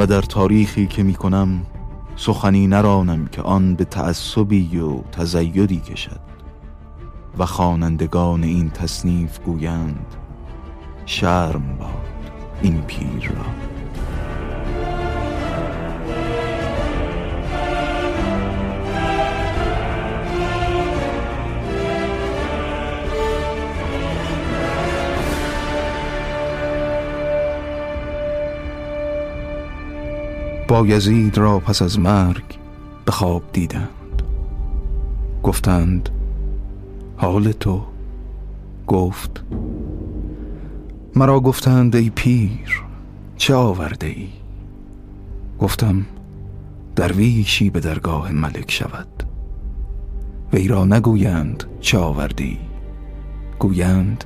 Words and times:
و 0.00 0.06
در 0.06 0.22
تاریخی 0.22 0.86
که 0.86 1.02
می 1.02 1.14
کنم 1.14 1.66
سخنی 2.16 2.66
نرانم 2.66 3.26
که 3.26 3.42
آن 3.42 3.74
به 3.74 3.84
تعصبی 3.84 4.78
و 4.78 5.02
تزیدی 5.02 5.80
کشد 5.80 6.20
و 7.38 7.46
خوانندگان 7.46 8.44
این 8.44 8.70
تصنیف 8.70 9.38
گویند 9.38 10.06
شرم 11.06 11.76
باد 11.78 11.88
این 12.62 12.82
پیر 12.82 13.28
را. 13.28 13.69
بایزید 30.70 31.38
را 31.38 31.58
پس 31.58 31.82
از 31.82 31.98
مرگ 31.98 32.44
به 33.04 33.12
خواب 33.12 33.42
دیدند. 33.52 34.22
گفتند 35.42 36.08
حال 37.16 37.52
تو. 37.52 37.82
گفت 38.86 39.44
مرا 41.16 41.40
گفتند 41.40 41.96
ای 41.96 42.10
پیر 42.10 42.82
چه 43.36 43.54
آورده 43.54 44.06
ای؟ 44.06 44.28
گفتم 45.60 46.06
درویشی 46.96 47.70
به 47.70 47.80
درگاه 47.80 48.32
ملک 48.32 48.70
شود. 48.70 49.22
وی 50.52 50.68
را 50.68 50.84
نگویند 50.84 51.64
چه 51.80 51.98
آوردی 51.98 52.58
گویند 53.58 54.24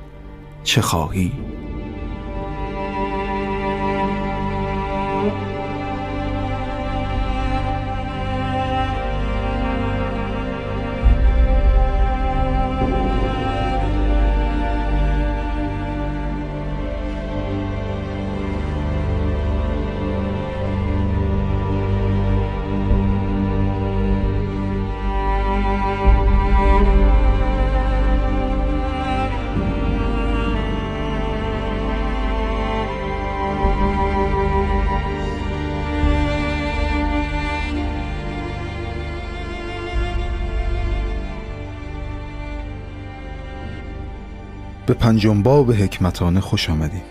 چه 0.63 0.81
خواهی. 0.81 1.31
پنجم 45.05 45.43
باب 45.43 45.71
حکمتانه 45.71 46.39
خوش 46.39 46.69
آمدیم 46.69 47.01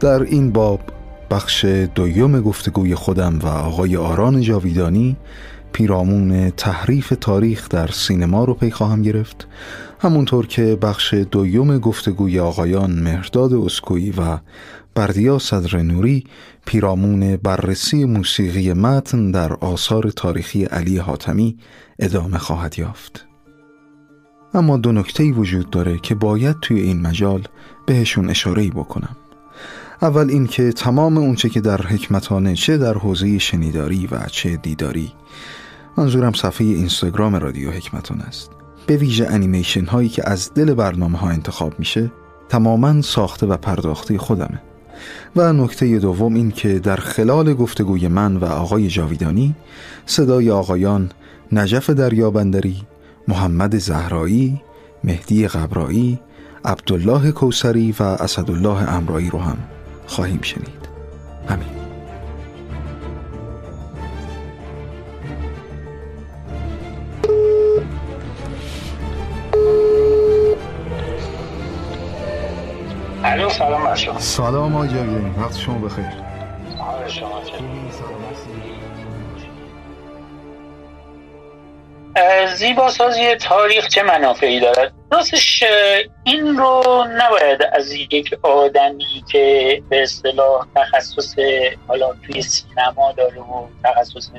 در 0.00 0.22
این 0.22 0.52
باب 0.52 0.80
بخش 1.30 1.64
دویم 1.94 2.40
گفتگوی 2.40 2.94
خودم 2.94 3.38
و 3.38 3.46
آقای 3.46 3.96
آران 3.96 4.40
جاویدانی 4.40 5.16
پیرامون 5.72 6.50
تحریف 6.50 7.12
تاریخ 7.20 7.68
در 7.68 7.86
سینما 7.86 8.44
رو 8.44 8.54
پی 8.54 8.70
خواهم 8.70 9.02
گرفت. 9.02 9.46
همونطور 10.00 10.46
که 10.46 10.76
بخش 10.82 11.14
دویم 11.14 11.78
گفتگوی 11.78 12.40
آقایان 12.40 12.90
مهرداد 12.90 13.52
اسکویی 13.52 14.10
و 14.10 14.38
بردیا 14.94 15.38
صدر 15.38 15.82
نوری 15.82 16.24
پیرامون 16.66 17.36
بررسی 17.36 18.04
موسیقی 18.04 18.72
متن 18.72 19.30
در 19.30 19.52
آثار 19.52 20.10
تاریخی 20.10 20.64
علی 20.64 20.98
حاتمی 20.98 21.58
ادامه 21.98 22.38
خواهد 22.38 22.78
یافت. 22.78 23.27
اما 24.54 24.76
دو 24.76 24.92
نکته 24.92 25.32
وجود 25.32 25.70
داره 25.70 25.98
که 25.98 26.14
باید 26.14 26.56
توی 26.60 26.80
این 26.80 27.02
مجال 27.02 27.42
بهشون 27.86 28.30
اشاره 28.30 28.70
بکنم. 28.70 29.16
اول 30.02 30.30
اینکه 30.30 30.72
تمام 30.72 31.18
اونچه 31.18 31.48
که 31.48 31.60
در 31.60 31.82
حکمتانه 31.82 32.54
چه 32.54 32.78
در 32.78 32.94
حوزه 32.94 33.38
شنیداری 33.38 34.06
و 34.06 34.26
چه 34.26 34.56
دیداری 34.56 35.12
منظورم 35.96 36.32
صفحه 36.32 36.66
اینستاگرام 36.66 37.34
رادیو 37.34 37.70
حکمتانه 37.70 38.24
است. 38.24 38.50
به 38.86 38.96
ویژه 38.96 39.26
انیمیشن 39.26 39.84
هایی 39.84 40.08
که 40.08 40.30
از 40.30 40.54
دل 40.54 40.74
برنامه 40.74 41.18
ها 41.18 41.28
انتخاب 41.28 41.78
میشه 41.78 42.12
تماما 42.48 43.02
ساخته 43.02 43.46
و 43.46 43.56
پرداخته 43.56 44.18
خودمه. 44.18 44.62
و 45.36 45.52
نکته 45.52 45.98
دوم 45.98 46.34
این 46.34 46.50
که 46.50 46.78
در 46.78 46.96
خلال 46.96 47.54
گفتگوی 47.54 48.08
من 48.08 48.36
و 48.36 48.44
آقای 48.44 48.88
جاویدانی 48.88 49.54
صدای 50.06 50.50
آقایان 50.50 51.10
نجف 51.52 51.90
دریابندری 51.90 52.82
محمد 53.28 53.78
زهرایی، 53.78 54.60
مهدی 55.04 55.48
قبرایی، 55.48 56.18
عبدالله 56.64 57.32
کوسری 57.32 57.94
و 58.00 58.02
اسدالله 58.02 58.94
امرایی 58.94 59.30
رو 59.30 59.38
هم 59.38 59.58
خواهیم 60.06 60.40
شنید. 60.42 60.88
همین. 61.48 61.68
سلام 73.50 73.94
سلام 74.18 74.76
آقای 74.76 74.88
وقت 75.38 75.56
شما 75.56 75.78
بخیر. 75.78 76.04
شما 77.06 77.42
زیباسازی 82.54 83.34
تاریخ 83.34 83.88
چه 83.88 84.02
منافعی 84.02 84.60
دارد؟ 84.60 84.92
راستش 85.12 85.64
این 86.24 86.56
رو 86.56 87.06
نباید 87.16 87.62
از 87.72 87.92
یک 87.92 88.38
آدمی 88.42 89.24
که 89.32 89.82
به 89.88 90.02
اصطلاح 90.02 90.66
تخصص 90.74 91.34
حالا 91.88 92.14
توی 92.26 92.42
سینما 92.42 93.12
داره 93.16 93.40
و 93.40 93.66
تخصص 93.84 94.30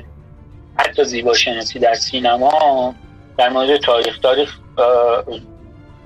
حتی 0.76 1.04
زیباشناسی 1.04 1.78
در 1.78 1.94
سینما 1.94 2.94
در 3.38 3.48
مورد 3.48 3.76
تاریخ 3.76 4.18
تاریخ 4.18 4.58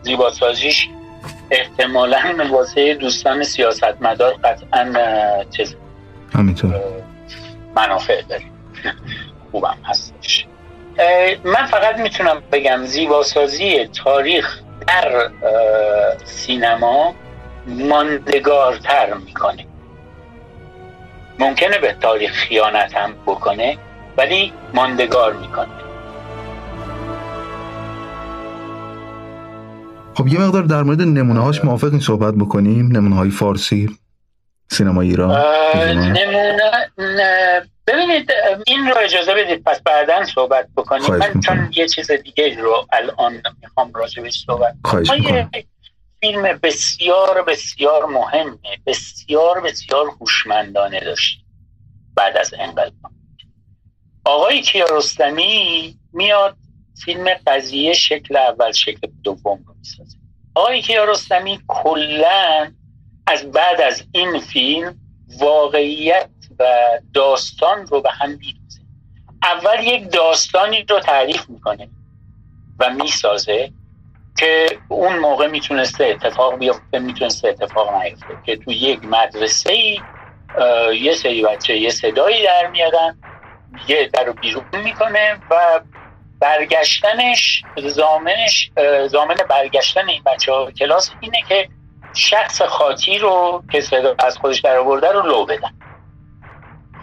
زیباسازیش 0.02 0.88
احتمالا 1.50 2.48
واسه 2.50 2.94
دوستان 2.94 3.42
سیاستمدار 3.42 4.34
قطعا 4.44 4.92
چیز 5.56 5.76
همینطور 6.34 6.80
منافع 7.76 8.22
داریم 8.22 8.52
خوبم 9.52 9.76
هستش. 9.84 10.46
من 11.44 11.66
فقط 11.70 11.96
می‌تونم 11.98 12.42
بگم 12.52 12.84
زیباسازی 12.84 13.86
تاریخ 14.04 14.60
در 14.88 15.30
سینما 16.24 17.14
ماندگارتر 17.66 19.14
می‌کنه. 19.14 19.66
ممکنه 21.38 21.78
به 21.78 21.96
تاریخ 22.00 22.32
خیانت 22.32 22.96
هم 22.96 23.12
بکنه 23.26 23.78
ولی 24.16 24.52
ماندگار 24.74 25.32
می‌کنه. 25.32 25.68
خب 30.14 30.28
یه 30.28 30.40
مقدار 30.40 30.62
در 30.62 30.82
مورد 30.82 31.02
نمونه 31.02 31.40
هاش 31.40 31.64
موافقین 31.64 32.00
صحبت 32.00 32.34
بکنیم. 32.34 32.86
نمونه 32.92 33.16
های 33.16 33.30
فارسی. 33.30 33.98
سینما 34.70 35.00
ایران؟ 35.00 35.30
نمونه 35.92 36.90
ببینید 37.86 38.32
این 38.66 38.86
رو 38.86 38.98
اجازه 38.98 39.34
بدید 39.34 39.64
پس 39.64 39.82
بعدا 39.82 40.24
صحبت 40.24 40.68
بکنیم. 40.76 41.16
من 41.16 41.40
چون 41.40 41.70
یه 41.76 41.88
چیز 41.88 42.10
دیگه 42.10 42.60
رو 42.60 42.86
الان 42.92 43.42
می‌خوام 43.62 43.92
راجبش 43.92 44.44
صحبت 44.46 44.74
کنم. 44.84 45.50
فیلم 46.20 46.42
بسیار 46.62 47.42
بسیار 47.42 48.06
مهمه. 48.06 48.58
بسیار 48.86 49.60
بسیار 49.60 50.06
هوشمندانه 50.20 51.00
داشت 51.00 51.40
بعد 52.16 52.36
از 52.36 52.54
انقلاب. 52.58 52.92
آقای 54.24 54.62
کیارستمی 54.62 55.98
میاد 56.12 56.56
فیلم 57.04 57.28
قضیه 57.46 57.92
شکل 57.92 58.36
اول 58.36 58.72
شکل 58.72 59.08
دوم 59.24 59.64
رو 59.66 59.74
می‌سازه. 59.78 60.16
آقای 60.54 60.82
کیارستمی 60.82 61.60
کلا 61.68 62.72
از 63.26 63.52
بعد 63.52 63.80
از 63.80 64.04
این 64.12 64.38
فیلم 64.38 64.94
واقعیت 65.40 66.30
و 66.58 66.64
داستان 67.14 67.86
رو 67.86 68.00
به 68.00 68.10
هم 68.10 68.30
میریزه. 68.30 68.80
اول 69.42 69.84
یک 69.84 70.12
داستانی 70.12 70.82
رو 70.82 71.00
تعریف 71.00 71.48
می‌کنه 71.48 71.88
و 72.78 72.90
می‌سازه 72.90 73.72
که 74.38 74.66
اون 74.88 75.18
موقع 75.18 75.46
می‌تونسته 75.46 76.04
اتفاق 76.04 76.58
بیفته 76.58 76.98
می‌تونسته 76.98 77.48
اتفاق 77.48 78.02
نیفته 78.02 78.38
که 78.46 78.56
تو 78.56 78.72
یک 78.72 79.04
مدرسه 79.04 79.72
ای 79.72 80.00
یه 81.00 81.12
سری 81.12 81.42
بچه 81.42 81.76
یه 81.76 81.90
صدایی 81.90 82.44
در 82.44 82.70
میادن 82.70 83.18
یه 83.88 84.10
در 84.12 84.24
رو 84.24 84.32
بیرون 84.32 84.64
می‌کنه 84.84 85.34
و 85.50 85.80
برگشتنش 86.40 87.62
زامنش 87.76 88.70
زامن 89.06 89.36
برگشتن 89.50 90.08
این 90.08 90.22
بچه 90.26 90.52
ها 90.52 90.70
کلاس 90.70 91.10
اینه 91.20 91.42
که 91.48 91.68
شخص 92.14 92.62
خاطی 92.62 93.18
رو 93.18 93.62
که 93.72 93.80
صدا 93.80 94.14
از 94.18 94.38
خودش 94.38 94.60
در 94.60 94.76
آورده 94.76 95.12
رو 95.12 95.22
لو 95.22 95.46
بدن. 95.46 95.72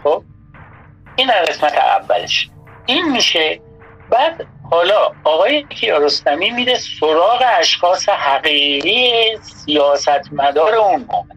خب؟ 0.02 0.24
این 1.16 1.28
در 1.28 1.42
قسمت 1.42 1.74
اولش. 1.74 2.50
این 2.86 3.12
میشه. 3.12 3.60
بعد 4.10 4.46
حالا 4.70 5.12
آقای 5.24 5.62
کیارستمی 5.62 6.50
میره 6.50 6.74
سراغ 6.74 7.42
اشخاص 7.58 8.08
حقیقی 8.08 9.12
سیاستمدار 9.42 10.74
اون 10.74 11.00
موقع. 11.00 11.34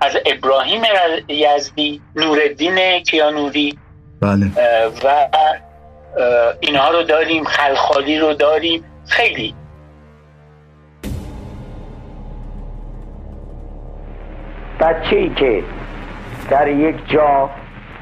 از 0.00 0.16
ابراهیم 0.26 0.82
یزدی 1.28 2.02
نوردین 2.16 3.00
کیانوری 3.02 3.78
بله. 4.22 4.46
و 5.04 5.28
اینها 6.60 6.90
رو 6.90 7.02
داریم 7.02 7.44
خلخالی 7.44 8.18
رو 8.18 8.34
داریم. 8.34 8.84
خیلی 9.08 9.54
بچه 14.80 15.16
ای 15.16 15.28
که 15.28 15.62
در 16.50 16.68
یک 16.68 16.96
جا 17.08 17.50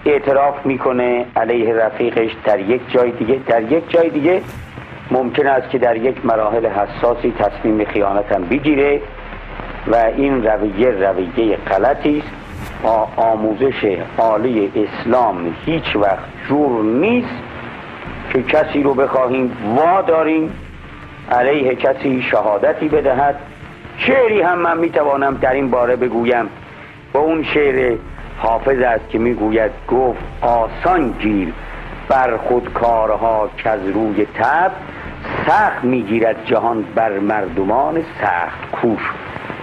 اعتراف 0.05 0.67
می‌کنه 0.67 1.27
علیه 1.37 1.75
رفیقش 1.75 2.31
در 2.45 2.61
یک 2.61 2.81
جای 2.91 3.11
دیگه 3.11 3.41
در 3.47 3.63
یک 3.63 3.91
جای 3.91 4.11
دیگه 4.11 4.43
ممکن 5.11 5.47
است 5.47 5.71
که 5.71 5.79
در 5.79 5.97
یک 5.97 6.27
مراحل 6.27 6.67
حساسی 6.67 7.35
تصمیم 7.39 7.85
خیانت 7.85 8.33
هم 8.33 8.45
بگیره 8.45 9.01
و 9.87 9.97
این 9.97 10.47
رویه 10.47 10.91
رویه 10.91 11.57
غلطی 11.57 12.19
است. 12.19 12.29
با 12.83 13.09
آموزش 13.17 13.99
عالی 14.19 14.73
اسلام 14.77 15.55
هیچ 15.67 15.97
وقت 15.97 16.25
جور 16.49 16.85
نیست 16.85 17.35
که 18.33 18.43
کسی 18.43 18.83
رو 18.83 18.95
بخواهیم 18.95 19.57
وا 19.77 20.03
داریم 20.03 20.53
علیه 21.31 21.75
کسی 21.75 22.23
شهادتی 22.23 22.89
بدهد. 22.89 23.37
شعری 23.99 24.41
هم 24.43 24.59
من 24.59 24.79
می‌توانم 24.79 25.35
در 25.35 25.53
این 25.53 25.71
باره 25.71 25.97
بگویم. 25.97 26.49
با 27.13 27.21
اون 27.21 27.43
شعر 27.43 27.97
حافظ 28.39 28.79
است 28.79 29.09
که 29.09 29.19
می‌گوید 29.19 29.71
گفت 29.89 30.21
آسان 30.41 31.11
گیر 31.19 31.53
بر 32.09 32.37
خود 32.37 32.73
کارها 32.73 33.51
که 33.57 33.71
از 33.71 33.89
روی 33.89 34.27
تب 34.35 34.73
سخت 35.47 35.85
می‌گیرد 35.85 36.37
جهان 36.45 36.85
بر 36.95 37.19
مردمان 37.19 38.03
سخت 38.21 38.71
کوش. 38.73 39.01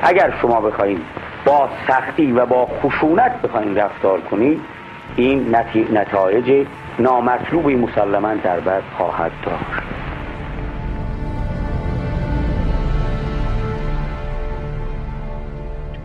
اگر 0.02 0.34
شما 0.42 0.62
بخواهید 0.62 1.02
با 1.46 1.70
سختی 1.88 2.32
و 2.32 2.46
با 2.46 2.66
خشونت 2.66 3.42
بخواهید 3.42 3.80
رفتار 3.80 4.22
کنید 4.22 4.62
این 5.16 5.56
نتایج 5.92 6.68
نامطلوبی 7.00 7.76
مسلما 7.76 8.34
در 8.34 8.60
بعد 8.60 8.84
خواهد 8.98 9.32
داشت. 9.44 10.05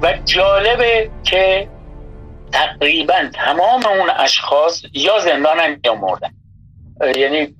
و 0.03 0.19
جالبه 0.25 1.11
که 1.25 1.69
تقریبا 2.53 3.31
تمام 3.35 3.87
اون 3.87 4.11
اشخاص 4.17 4.83
یا 4.93 5.19
زندانن 5.19 5.81
یا 5.85 5.95
مردن. 5.95 6.31
یعنی 7.17 7.55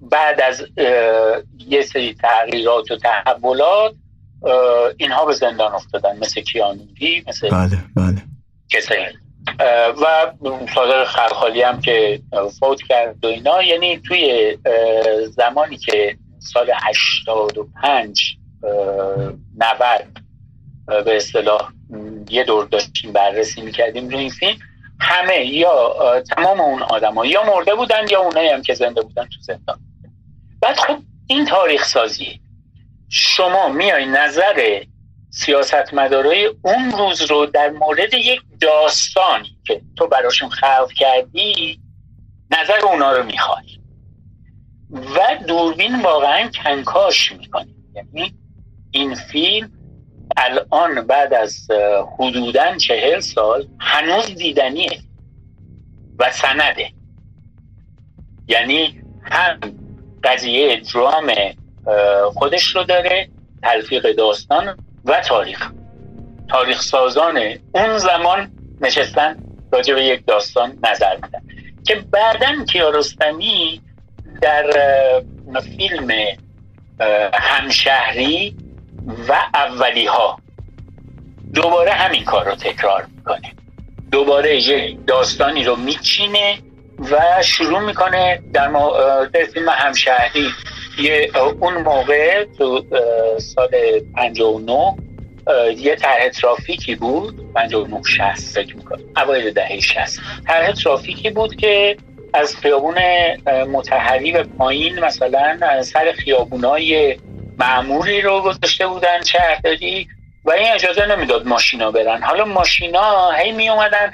بعد 0.00 0.40
از 0.40 0.66
یه 1.58 1.82
سری 1.82 2.14
تغییرات 2.14 2.90
و 2.90 2.96
تحولات 2.96 3.94
اینها 4.96 5.24
به 5.24 5.32
زندان 5.32 5.72
افتادن. 5.72 6.18
مثل 6.18 6.40
کیانوری 6.40 7.24
مثل 7.28 7.50
بله 7.50 7.78
بله. 7.96 8.22
کسایی. 8.70 9.06
و 10.02 10.32
صادق 10.74 11.04
خرخالی 11.04 11.62
هم 11.62 11.80
که 11.80 12.20
فوت 12.60 12.82
کرد 12.82 13.24
و 13.24 13.28
اینا. 13.28 13.62
یعنی 13.62 13.98
توی 13.98 14.58
زمانی 15.36 15.76
که 15.76 16.16
سال 16.38 16.70
85 16.82 18.36
90 19.58 20.15
به 20.86 21.16
اصطلاح 21.16 21.72
یه 22.30 22.44
دور 22.44 22.64
داشتیم 22.64 23.12
بررسی 23.12 23.60
می‌کردیم 23.60 24.08
روی 24.08 24.18
این 24.18 24.30
فیلم. 24.30 24.58
همه 25.00 25.46
یا 25.46 25.94
تمام 26.20 26.60
اون 26.60 26.82
آدم 26.82 27.14
یا 27.24 27.42
مرده 27.42 27.74
بودن 27.74 28.08
یا 28.10 28.20
اونایی 28.20 28.48
هم 28.48 28.62
که 28.62 28.74
زنده 28.74 29.02
بودن 29.02 29.24
تو 29.24 29.40
زندان. 29.40 29.78
بعد 30.62 30.76
خب 30.76 30.98
این 31.26 31.44
تاریخ 31.44 31.84
سازیه 31.84 32.40
شما 33.08 33.68
میای 33.68 34.06
نظر 34.06 34.82
سیاست 35.30 35.94
مدارای 35.94 36.46
اون 36.62 36.92
روز 36.92 37.22
رو 37.22 37.46
در 37.46 37.70
مورد 37.70 38.14
یک 38.14 38.40
داستانی 38.60 39.56
که 39.66 39.80
تو 39.96 40.06
براشون 40.06 40.48
خلق 40.48 40.92
کردی 40.92 41.80
نظر 42.50 42.78
اونا 42.84 43.12
رو 43.12 43.24
می‌خوای. 43.24 43.78
و 44.90 45.44
دوربین 45.48 46.02
واقعا 46.02 46.50
کنکاش 46.64 47.32
می‌کنی. 47.32 47.74
یعنی 47.94 48.34
این 48.90 49.14
فیلم 49.14 49.72
الان 50.36 51.06
بعد 51.06 51.34
از 51.34 51.68
حدودا 52.18 52.76
چهل 52.76 53.20
سال 53.20 53.66
هنوز 53.80 54.26
دیدنیه 54.26 55.00
و 56.18 56.30
سنده. 56.32 56.90
یعنی 58.48 59.02
هم 59.22 59.60
قضیه 60.24 60.82
درام 60.94 61.32
خودش 62.34 62.76
رو 62.76 62.84
داره 62.84 63.28
تلفیق 63.62 64.12
داستان 64.12 64.76
و 65.04 65.20
تاریخ. 65.20 65.70
تاریخ 66.48 66.82
سازان 66.82 67.38
اون 67.74 67.98
زمان 67.98 68.50
نشستن 68.80 69.36
راجع 69.72 69.94
به 69.94 70.04
یک 70.04 70.26
داستان 70.26 70.78
نظر 70.82 71.14
میدن. 71.14 71.42
که 71.86 71.94
بعدا 71.94 72.64
کیارستمی 72.64 73.80
در 74.40 74.70
فیلم 75.76 76.10
همشهری 77.32 78.56
و 79.28 79.32
اولی 79.54 80.06
ها 80.06 80.38
دوباره 81.54 81.90
همین 81.90 82.24
کار 82.24 82.44
رو 82.44 82.54
تکرار 82.54 83.06
می‌کنه. 83.16 83.52
دوباره 84.10 84.56
یک 84.56 84.98
داستانی 85.06 85.64
رو 85.64 85.76
میچینه 85.76 86.58
و 87.10 87.42
شروع 87.42 87.80
می‌کنه 87.80 88.42
در, 88.52 88.72
در 89.32 89.44
فیلم 89.44 89.68
همشهری. 89.68 90.48
یه 90.98 91.30
اون 91.60 91.74
موقع 91.74 92.44
تو 92.58 92.84
سال 93.38 93.68
59 94.14 94.96
یه 95.76 95.96
طرح 95.96 96.28
ترافیکی 96.28 96.94
بود. 96.94 97.52
59 97.54 98.02
60 98.02 98.54
فکر 98.54 98.74
اوایل 99.16 99.50
دهه 99.50 99.80
60 99.80 100.20
طرح 100.46 100.72
ترافیکی 100.72 101.30
بود 101.30 101.56
که 101.56 101.96
از 102.34 102.56
خیابون 102.56 102.94
متحری 103.72 104.32
به 104.32 104.42
پایین 104.42 104.98
مثلا 104.98 105.82
سر 105.82 106.12
خیابونای 106.12 107.16
معمولی 107.58 108.20
رو 108.20 108.40
گذاشته 108.40 108.86
بودن 108.86 109.22
شهرداری 109.22 110.08
و 110.44 110.50
این 110.50 110.72
اجازه 110.72 111.06
نمی‌داد 111.06 111.46
ماشینا 111.46 111.90
برن. 111.90 112.22
حالا 112.22 112.44
ماشینا 112.44 113.30
هی 113.30 113.52
می 113.52 113.68
اومدن 113.68 114.12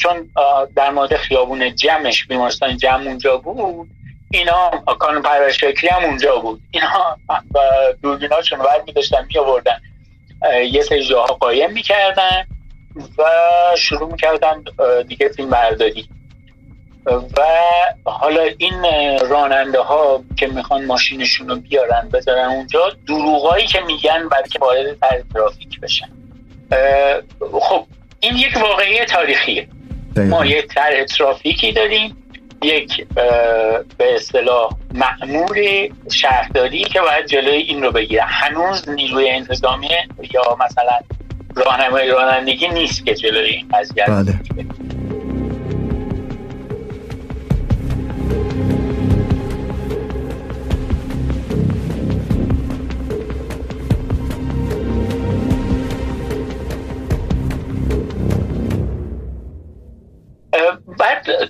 چون 0.00 0.30
در 0.76 0.90
مورد 0.90 1.16
خیابون 1.16 1.74
جمعش 1.74 2.26
بیمارستان 2.26 2.76
جمع 2.76 3.06
اونجا 3.06 3.36
بود 3.36 3.88
اینا 4.30 4.70
کانون 4.98 5.22
پرورش 5.22 5.58
فکری 5.58 5.88
هم 5.88 6.04
اونجا 6.04 6.36
بود. 6.36 6.62
اینا 6.70 7.16
دوربیناشون 8.02 8.58
ور 8.58 8.82
می 8.86 8.92
داشتن 8.92 9.26
می 9.34 9.38
آوردن 9.38 9.80
یه 10.70 10.82
سری 10.82 11.04
جاها 11.04 11.34
قایم 11.34 11.72
می‌کردن 11.72 12.46
و 13.18 13.24
شروع 13.76 14.12
می‌کردن 14.12 14.64
دیگه 15.08 15.28
فیلم 15.28 15.50
برداری. 15.50 16.08
و 17.08 17.42
حالا 18.04 18.42
این 18.58 18.74
راننده 19.30 19.80
ها 19.80 20.24
که 20.36 20.46
می‌خوان 20.46 20.84
ماشینشون 20.84 21.48
رو 21.48 21.56
بیارن 21.56 22.08
بذارن 22.12 22.44
اونجا 22.44 22.80
دروغایی 23.06 23.66
که 23.66 23.80
میگن 23.80 24.28
برای 24.28 24.48
که 24.48 24.58
وارد 24.58 24.96
ترافیک 25.34 25.80
بشن. 25.80 26.08
خب 27.60 27.86
این 28.20 28.36
یک 28.36 28.56
واقعی 28.62 29.04
تاریخیه. 29.04 29.68
ما 30.16 30.46
یک 30.46 30.66
طرح 30.66 31.04
ترافیکی 31.04 31.72
داریم. 31.72 32.24
یک 32.62 33.06
به 33.98 34.14
اصطلاح 34.14 34.70
معمور 34.94 35.58
شهرداری 36.12 36.84
که 36.84 37.00
باید 37.00 37.26
جلوی 37.26 37.56
این 37.56 37.82
رو 37.82 37.92
بگیره. 37.92 38.22
هنوز 38.22 38.88
نیروی 38.88 39.30
انتظامی 39.30 39.88
یا 40.34 40.56
مثلا 40.60 40.98
راهنمای 41.56 42.08
رانندگی 42.08 42.68
نیست 42.68 43.06
که 43.06 43.14
جلوی 43.14 43.50
این 43.50 43.68
قضیه 43.74 44.04
بله. 44.04 44.40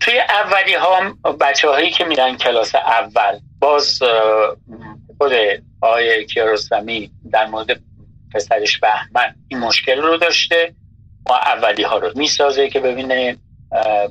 توی 0.08 0.20
اولی 0.20 0.74
ها 0.74 1.00
بچه 1.40 1.68
هایی 1.68 1.90
که 1.90 2.04
میرن 2.04 2.36
کلاس 2.36 2.74
اول 2.74 3.38
باز 3.60 4.00
خود 5.18 5.32
آقای 5.80 6.26
کیارستمی 6.26 7.10
در 7.32 7.46
مورد 7.46 7.80
پسرش 8.34 8.78
بهمن 8.78 9.34
این 9.48 9.60
مشکل 9.60 10.02
رو 10.02 10.16
داشته. 10.16 10.74
ما 11.28 11.36
اولی 11.36 11.82
ها 11.82 11.98
رو 11.98 12.12
می‌سازه 12.14 12.68
که 12.68 12.80
ببینه 12.80 13.36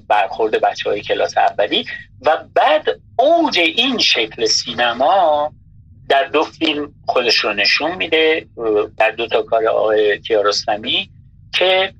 برخورد 0.08 0.62
بچه 0.62 0.90
های 0.90 1.02
کلاس 1.02 1.38
اولی. 1.38 1.86
و 2.26 2.38
بعد 2.54 2.88
اوج 3.20 3.60
این 3.60 3.98
شکل 3.98 4.46
سینما 4.46 5.52
در 6.10 6.24
دو 6.24 6.44
فیلم 6.44 6.94
خودش 7.08 7.38
رو 7.38 7.54
نشون 7.54 7.96
میده 7.96 8.48
در 8.98 9.12
دو 9.12 9.28
تا 9.28 9.42
کار 9.42 9.68
آقای 9.68 10.20
کیارستمی 10.20 11.10
که 11.54 11.94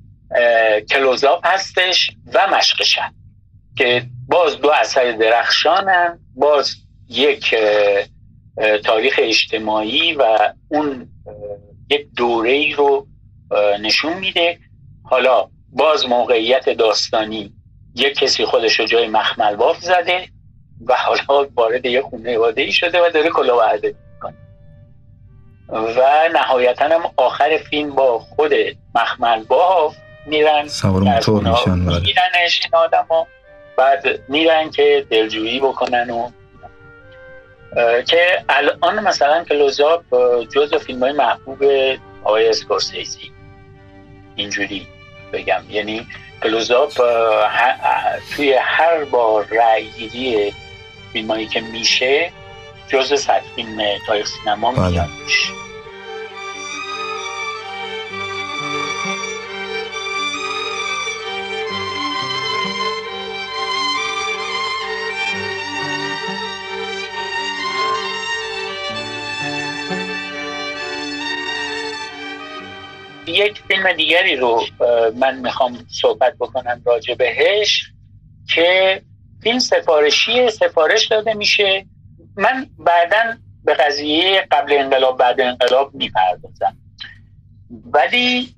کلوزاپ 0.90 1.46
هستش 1.46 2.10
و 2.34 2.46
مشق 2.56 2.82
که 3.78 4.02
باز 4.28 4.60
دو 4.60 4.70
اثر 4.70 5.12
درخشانن 5.12 6.18
باز 6.34 6.74
یک 7.08 7.54
تاریخ 8.84 9.20
اجتماعی 9.22 10.14
و 10.14 10.52
اون 10.68 11.08
یک 11.90 12.06
دوره 12.16 12.50
ای 12.50 12.72
رو 12.72 13.06
نشون 13.80 14.12
میده. 14.12 14.58
حالا 15.04 15.48
باز 15.72 16.06
موقعیت 16.06 16.68
داستانی 16.68 17.52
یک 17.94 18.18
کسی 18.18 18.44
خودش 18.44 18.80
رو 18.80 18.86
جای 18.86 19.08
مخمل 19.08 19.56
باف 19.56 19.78
زده 19.78 20.28
و 20.86 20.94
حالا 20.94 21.48
وارد 21.54 21.86
یه 21.86 22.02
خونه 22.02 22.38
واده 22.38 22.62
ای 22.62 22.72
شده 22.72 23.00
و 23.00 23.10
داره 23.10 23.30
کلاهبرداری 23.30 23.96
می‌کنه. 24.14 24.36
و 25.68 26.28
نهایتا 26.32 26.84
هم 26.84 27.02
آخر 27.16 27.58
فیلم 27.70 27.94
با 27.94 28.18
خود 28.18 28.52
مخمل 28.94 29.44
باف 29.44 29.96
میرن 30.26 30.68
سوار 30.68 31.02
موتور 31.02 31.42
میشن 31.42 31.86
بله. 31.86 32.00
میرنش 32.00 32.60
این 32.64 32.74
آدم 32.74 33.06
ها 33.10 33.26
بعد 33.78 34.20
میرن 34.28 34.70
که 34.70 35.06
دلجویی 35.10 35.60
بکنن 35.60 36.10
و 36.10 36.30
که 38.02 38.44
الان 38.48 39.00
مثلا 39.00 39.44
کلوزاپ 39.44 40.02
جز 40.54 40.74
فیلم 40.74 41.00
های 41.00 41.12
محبوب 41.12 41.64
آقای 42.24 42.48
اسکورسیزی. 42.48 43.32
اینجوری 44.36 44.86
بگم. 45.32 45.62
یعنی 45.70 46.06
کلوزاپ 46.42 46.92
توی 48.36 48.52
هر 48.52 49.04
بار 49.04 49.46
رأی 49.50 49.84
گیری 49.84 50.54
فیلم 51.12 51.46
که 51.46 51.60
میشه 51.60 52.32
جز 52.88 53.14
صد 53.14 53.42
فیلم 53.56 53.82
تاریخ 54.06 54.26
سینما 54.26 54.72
بله. 54.72 54.90
میاد 54.90 55.08
یک 73.38 73.62
فیلم 73.68 73.92
دیگری 73.92 74.36
رو 74.36 74.64
من 75.16 75.38
می‌خوام 75.38 75.86
صحبت 75.90 76.34
بکنم 76.40 76.82
راجع 76.86 77.14
بهش 77.14 77.92
که 78.54 79.02
فیلم 79.42 79.58
سفارشی 79.58 80.50
سفارش 80.50 81.06
داده 81.06 81.34
میشه. 81.34 81.86
من 82.36 82.66
بعدا 82.78 83.36
به 83.64 83.74
قضیه 83.74 84.46
قبل 84.50 84.72
انقلاب 84.72 85.18
بعد 85.18 85.40
انقلاب 85.40 85.94
می‌پردازم. 85.94 86.76
ولی 87.92 88.54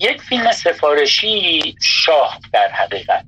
یک 0.00 0.22
فیلم 0.22 0.52
سفارشی 0.52 1.74
شاه 1.82 2.38
در 2.52 2.68
حقیقت 2.68 3.24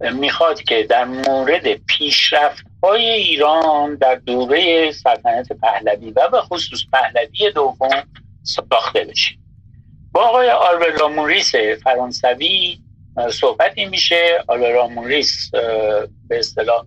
می‌خواد 0.00 0.62
که 0.62 0.82
در 0.82 1.04
مورد 1.04 1.74
پیشرفت 1.74 2.64
های 2.82 3.10
ایران 3.10 3.94
در 3.94 4.14
دوره 4.14 4.92
سلطنت 4.92 5.52
پهلوی 5.52 6.10
و 6.10 6.28
به 6.32 6.40
خصوص 6.40 6.80
پهلوی 6.92 7.52
دوم 7.54 8.02
ساخته 8.42 9.04
بشه. 9.04 9.34
با 10.12 10.20
آقای 10.28 10.50
آلبرت 10.50 11.02
موریس 11.02 11.54
فرانسوی 11.56 12.78
صحبتی 13.32 13.84
میشه. 13.84 14.44
آلبرت 14.48 14.90
موریس 14.90 15.50
به 16.28 16.38
اصطلاح 16.38 16.84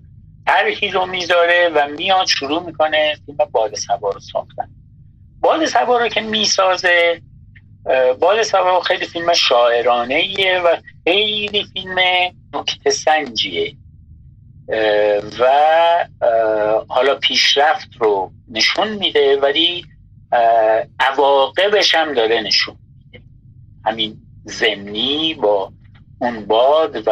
طرحی 0.48 0.90
رو 0.90 1.06
می‌ذاره 1.06 1.70
و 1.76 1.88
میاد 1.88 2.26
شروع 2.26 2.64
می‌کنه 2.64 3.16
فیلم 3.26 3.38
باد 3.52 3.76
سوار 3.76 4.14
رو 4.14 4.20
ساختن. 4.20 4.70
باد 5.42 5.66
سوار 5.66 6.02
رو 6.02 6.08
که 6.08 6.22
می‌سازه 6.22 7.22
باد 8.20 8.42
سوار 8.42 8.82
خیلی 8.82 9.06
فیلم 9.06 9.34
شاعرانه 9.34 10.16
ایه 10.16 10.60
و 10.60 10.76
خیلی 11.04 11.64
فیلم 11.74 11.96
نکته 12.54 12.90
سنجیه. 12.90 13.76
و 15.40 15.50
حالا 16.88 17.16
پیشرفت 17.16 17.90
رو 18.00 18.32
نشون 18.52 18.88
میده 18.88 19.38
ولی 19.38 19.86
عواقبش 21.00 21.96
هم 21.96 22.14
داره 22.14 22.42
نشون 22.42 22.76
همین 23.86 24.18
زمینی 24.46 25.34
با 25.34 25.74
اون 26.20 26.46
باد 26.46 27.04
و 27.08 27.12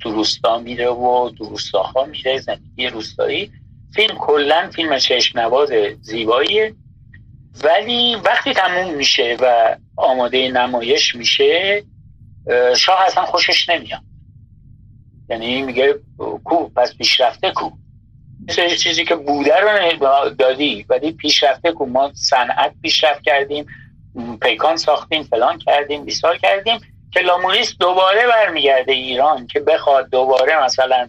تو 0.00 0.10
روستا 0.10 0.58
میره 0.58 0.88
و 0.88 1.30
تو 1.38 1.44
روستاها 1.44 2.04
میره 2.04 2.38
زندگی 2.38 2.86
روستایی. 2.86 3.52
فیلم 3.94 4.16
کلا 4.18 4.70
فیلم 4.74 4.98
چشم 4.98 5.40
نواز 5.40 5.68
زیباییه. 6.00 6.74
ولی 7.64 8.14
وقتی 8.14 8.54
تموم 8.54 8.94
میشه 8.94 9.36
و 9.40 9.76
آماده 9.96 10.48
نمایش 10.48 11.14
میشه 11.14 11.82
شاه 12.76 13.00
اصلا 13.00 13.24
خوشش 13.24 13.68
نمیاد. 13.68 14.02
یعنی 15.28 15.62
میگه 15.62 15.94
کو 16.44 16.68
پس 16.68 16.96
پیشرفته 16.96 17.50
کو 17.50 17.70
مثل 18.48 18.76
چیزی 18.76 19.04
که 19.04 19.14
بوده 19.14 19.60
رو 19.60 20.30
دادی 20.30 20.86
ولی 20.88 21.12
پیشرفته 21.12 21.72
کو 21.72 21.86
ما 21.86 22.12
صنعت 22.14 22.74
پیشرفت 22.82 23.22
کردیم. 23.22 23.66
پیکان 24.42 24.76
ساختیم 24.76 25.22
فلان 25.22 25.58
کردیم 25.58 26.04
بیسار 26.04 26.36
کردیم 26.36 26.78
که 27.10 27.20
لاموریس 27.20 27.76
دوباره 27.80 28.26
برمیگرده 28.26 28.92
ایران 28.92 29.46
که 29.46 29.60
بخواد 29.60 30.10
دوباره 30.10 30.64
مثلا 30.64 31.08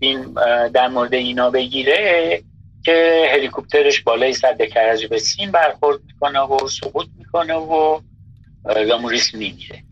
فیلم 0.00 0.34
در 0.68 0.88
مورد 0.88 1.14
اینا 1.14 1.50
بگیره 1.50 2.42
که 2.84 3.28
هلیکوپترش 3.32 4.00
بالای 4.00 4.32
صد 4.32 4.62
کرج 4.62 5.06
به 5.06 5.18
سیم 5.18 5.50
برخورد 5.50 5.98
می‌کنه 6.06 6.40
و 6.40 6.68
سقوط 6.68 7.06
می‌کنه 7.18 7.54
و 7.54 8.00
لاموریس 8.64 9.34
می‌گیره 9.34 9.82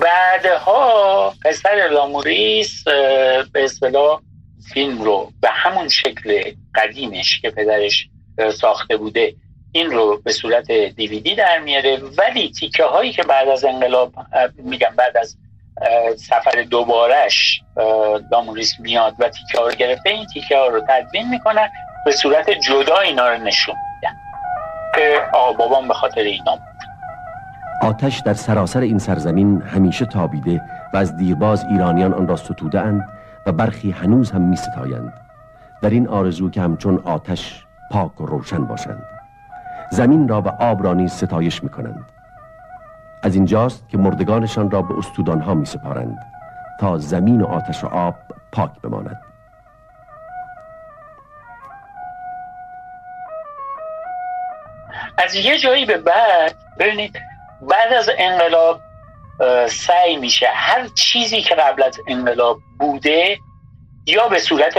بعدها 0.00 1.34
پسر 1.44 1.88
لاموریس 1.92 2.84
به 3.52 3.64
اصطلاح 3.64 4.20
فیلم 4.74 5.02
رو 5.02 5.32
به 5.40 5.48
همون 5.48 5.88
شکل 5.88 6.52
قدیمش 6.74 7.40
که 7.40 7.50
پدرش 7.50 8.08
ساخته 8.54 8.96
بوده 8.96 9.34
این 9.72 9.90
رو 9.90 10.20
به 10.24 10.32
صورت 10.32 10.72
دیویدی 10.72 11.34
در 11.34 11.58
میاره. 11.58 11.98
ولی 12.18 12.52
تیکه 12.60 12.84
هایی 12.84 13.12
که 13.12 13.22
بعد 13.22 13.48
از 13.48 13.64
انقلاب 13.64 14.12
میگم 14.56 14.92
بعد 14.96 15.16
از 15.16 15.36
سفر 16.16 16.62
دوبارش 16.70 17.62
داموریس 18.32 18.80
میاد 18.80 19.14
و 19.18 19.28
تیکه 19.28 19.58
ها 19.58 19.68
رو 19.68 19.74
گرفته 19.74 20.10
این 20.10 20.26
تیکه 20.26 20.56
ها 20.56 20.66
رو 20.66 20.80
تدوین 20.88 21.28
می‌کنن 21.28 21.68
به 22.04 22.12
صورت 22.12 22.50
جدا 22.50 22.98
اینا 22.98 23.28
رو 23.28 23.38
نشون 23.38 23.74
میدن 23.94 24.16
که 24.94 25.20
آقا 25.32 25.52
بابام 25.52 25.88
به 25.88 25.94
خاطر 25.94 26.20
اینا 26.20 26.58
آتش 27.82 28.20
در 28.26 28.34
سراسر 28.34 28.80
این 28.80 28.98
سرزمین 28.98 29.62
همیشه 29.62 30.04
تابیده 30.04 30.60
و 30.94 30.96
از 30.96 31.16
دیرباز 31.16 31.64
ایرانیان 31.64 32.14
آن 32.14 32.28
را 32.28 32.36
ستوده 32.36 32.80
اند 32.80 33.08
و 33.46 33.52
برخی 33.52 33.90
هنوز 33.90 34.30
هم 34.30 34.42
می 34.42 34.56
ستایند 34.56 35.12
در 35.82 35.90
این 35.90 36.08
آرزو 36.08 36.50
که 36.50 36.60
همچون 36.60 37.02
آتش 37.04 37.64
پاک 37.90 38.20
و 38.20 38.26
روشن 38.26 38.66
باشند. 38.66 39.21
زمین 39.92 40.28
را 40.28 40.42
و 40.42 40.48
آب 40.48 40.84
را 40.84 40.94
نیز 40.94 41.12
ستایش 41.12 41.64
می 41.64 41.70
کنند 41.70 42.04
از 43.22 43.34
اینجاست 43.34 43.88
که 43.88 43.98
مردگانشان 43.98 44.70
را 44.70 44.82
به 44.82 44.98
استودانها 44.98 45.54
می 45.54 45.66
سپارند 45.66 46.18
تا 46.80 46.98
زمین 46.98 47.40
و 47.40 47.46
آتش 47.46 47.84
و 47.84 47.86
آب 47.86 48.14
پاک 48.52 48.70
بماند. 48.82 49.20
از 55.18 55.34
یه 55.34 55.58
جایی 55.58 55.84
به 55.84 55.98
بعد 55.98 56.54
ببینید 56.78 57.18
بعد 57.62 57.92
از 57.92 58.10
انقلاب 58.18 58.80
سعی 59.68 60.16
میشه 60.16 60.46
هر 60.54 60.88
چیزی 60.88 61.42
که 61.42 61.54
قبل 61.54 61.82
از 61.82 62.00
انقلاب 62.08 62.58
بوده 62.78 63.38
یا 64.06 64.28
به 64.28 64.38
صورت 64.38 64.76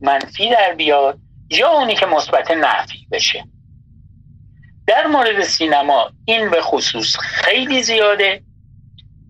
منفی 0.00 0.50
در 0.50 0.74
بیاد 0.74 1.18
یا 1.50 1.68
اونی 1.68 1.94
که 1.94 2.06
مثبت 2.06 2.50
نفی 2.50 3.06
بشه. 3.12 3.44
در 4.86 5.06
مورد 5.06 5.42
سینما 5.42 6.10
این 6.24 6.50
به 6.50 6.60
خصوص 6.62 7.16
خیلی 7.16 7.82
زیاده. 7.82 8.42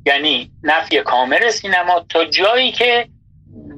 یعنی 0.07 0.51
نفی 0.63 1.01
کامل 1.01 1.51
سینما 1.51 2.07
تا 2.09 2.25
جایی 2.25 2.73
که 2.73 3.09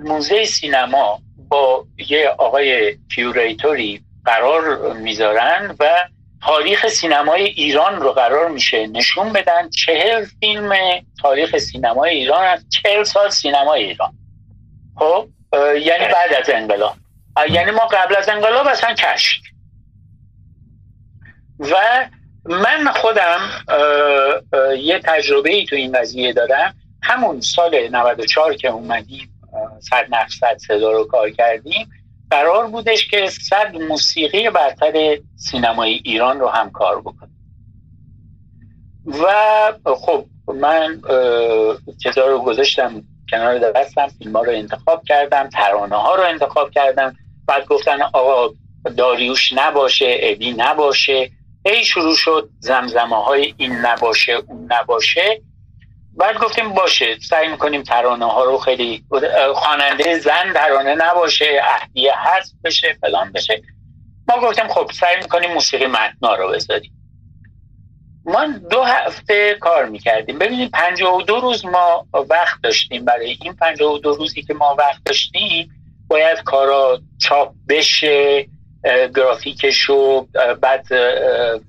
موزه 0.04 0.44
سینما 0.44 1.20
با 1.48 1.84
یه 2.08 2.28
آقای 2.28 2.96
کیوریتوری 3.14 4.02
قرار 4.24 4.92
می‌ذارن 4.92 5.76
و 5.80 6.08
تاریخ 6.42 6.88
سینمای 6.88 7.42
ایران 7.42 8.00
رو 8.00 8.12
قرار 8.12 8.48
میشه 8.48 8.86
نشون 8.86 9.32
بدن. 9.32 9.70
چهل 9.70 10.24
فیلم 10.40 10.72
تاریخ 11.22 11.58
سینمای 11.58 12.10
ایران 12.10 12.44
از 12.44 12.64
چهل 12.68 13.02
سال 13.02 13.30
سینمای 13.30 13.84
ایران. 13.84 14.12
خب؟ 14.96 15.28
یعنی 15.82 16.04
بعد 16.12 16.34
از 16.42 16.50
انقلاب. 16.50 16.94
یعنی 17.50 17.70
ما 17.70 17.86
قبل 17.86 18.16
از 18.16 18.28
انقلاب 18.28 18.66
اصلا 18.66 18.94
کشت 18.94 19.42
و 21.60 21.74
من 22.44 22.92
خودم 22.94 23.40
یه 24.78 25.00
تجربه 25.04 25.50
ای 25.50 25.64
تو 25.64 25.76
این 25.76 25.92
قضیه 25.92 26.32
دارم 26.32 26.74
همون 27.02 27.40
سال 27.40 27.88
94 27.88 28.54
که 28.54 28.68
اومدیم 28.68 29.40
صد 29.80 30.06
نقش 30.10 30.38
صد 30.40 30.58
صدا 30.58 30.92
رو 30.92 31.04
کار 31.04 31.30
کردیم 31.30 31.88
قرار 32.30 32.66
بودش 32.66 33.08
که 33.08 33.26
صد 33.26 33.76
موسیقی 33.88 34.50
برتر 34.50 35.18
سینمای 35.36 36.00
ایران 36.04 36.40
رو 36.40 36.48
هم 36.48 36.70
کار 36.70 37.00
بکنیم. 37.00 37.38
و 39.06 39.26
خب 39.96 40.24
من 40.54 41.00
چیزا 42.02 42.26
رو 42.26 42.38
گذاشتم 42.38 43.02
کنار 43.30 43.58
دستم 43.58 44.08
فیلم 44.08 44.36
ها 44.36 44.42
رو 44.42 44.52
انتخاب 44.52 45.02
کردم 45.04 45.48
ترانه 45.48 45.96
ها 45.96 46.14
رو 46.14 46.22
انتخاب 46.22 46.70
کردم. 46.70 47.16
بعد 47.46 47.66
گفتن 47.66 48.02
آقا 48.02 48.54
داریوش 48.96 49.52
نباشه 49.52 50.16
ابی 50.20 50.52
نباشه. 50.52 51.30
ای 51.64 51.84
شروع 51.84 52.14
شد 52.14 52.50
زمزمه 52.58 53.24
های 53.24 53.54
این 53.56 53.72
نباشه 53.72 54.32
اون 54.32 54.72
نباشه. 54.72 55.42
بعد 56.16 56.38
گفتیم 56.38 56.68
باشه 56.68 57.18
سعی 57.28 57.48
می‌کنیم 57.48 57.82
ترانه 57.82 58.24
ها 58.24 58.44
رو 58.44 58.58
خیلی 58.58 59.04
خواننده 59.54 60.18
زن 60.18 60.52
ترانه 60.54 60.94
نباشه 60.94 61.60
اهدیه 61.64 62.12
هست 62.16 62.56
بشه 62.64 62.96
فلان 63.00 63.32
بشه. 63.32 63.62
ما 64.28 64.48
گفتیم 64.48 64.68
خب 64.68 64.90
سعی 64.92 65.16
می‌کنیم 65.16 65.52
موسیقی 65.52 65.86
متنا 65.86 66.34
رو 66.34 66.48
بذاریم. 66.48 66.92
ما 68.24 68.46
دو 68.70 68.82
هفته 68.82 69.56
کار 69.60 69.84
می‌کردیم. 69.84 70.38
ببینید 70.38 70.72
دو 71.26 71.40
روز 71.40 71.66
ما 71.66 72.06
وقت 72.30 72.62
داشتیم. 72.62 73.04
برای 73.04 73.38
این 73.42 73.54
دو 73.78 74.14
روزی 74.14 74.42
که 74.42 74.54
ما 74.54 74.76
وقت 74.78 75.04
داشتیم 75.04 75.70
باید 76.08 76.38
کارا 76.38 77.00
چاپ 77.18 77.52
بشه. 77.68 78.46
گرافیکش 78.84 79.90
و 79.90 80.26
بعد 80.60 80.86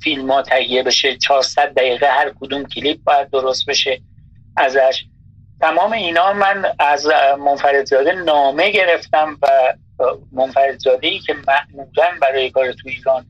فیلم 0.04 0.32
ها 0.32 0.42
تهیه 0.42 0.84
بشه. 0.84 1.18
400 1.18 1.74
دقیقه 1.74 2.08
هر 2.08 2.34
کدوم 2.42 2.66
کلیپ 2.66 3.04
باید 3.04 3.30
درست 3.30 3.66
بشه 3.66 4.02
ازش. 4.58 5.04
تمام 5.62 5.92
اینا 5.92 6.34
من 6.34 6.66
از 6.80 7.08
منفردزاده 7.40 8.12
نامه 8.12 8.72
گرفتم 8.72 9.38
و 9.42 9.48
منفردزاده 10.32 11.08
ای 11.08 11.20
که 11.20 11.34
معمولا 11.34 12.10
برای 12.22 12.50
کار 12.50 12.72
تو 12.72 12.90
ایران 12.90 13.26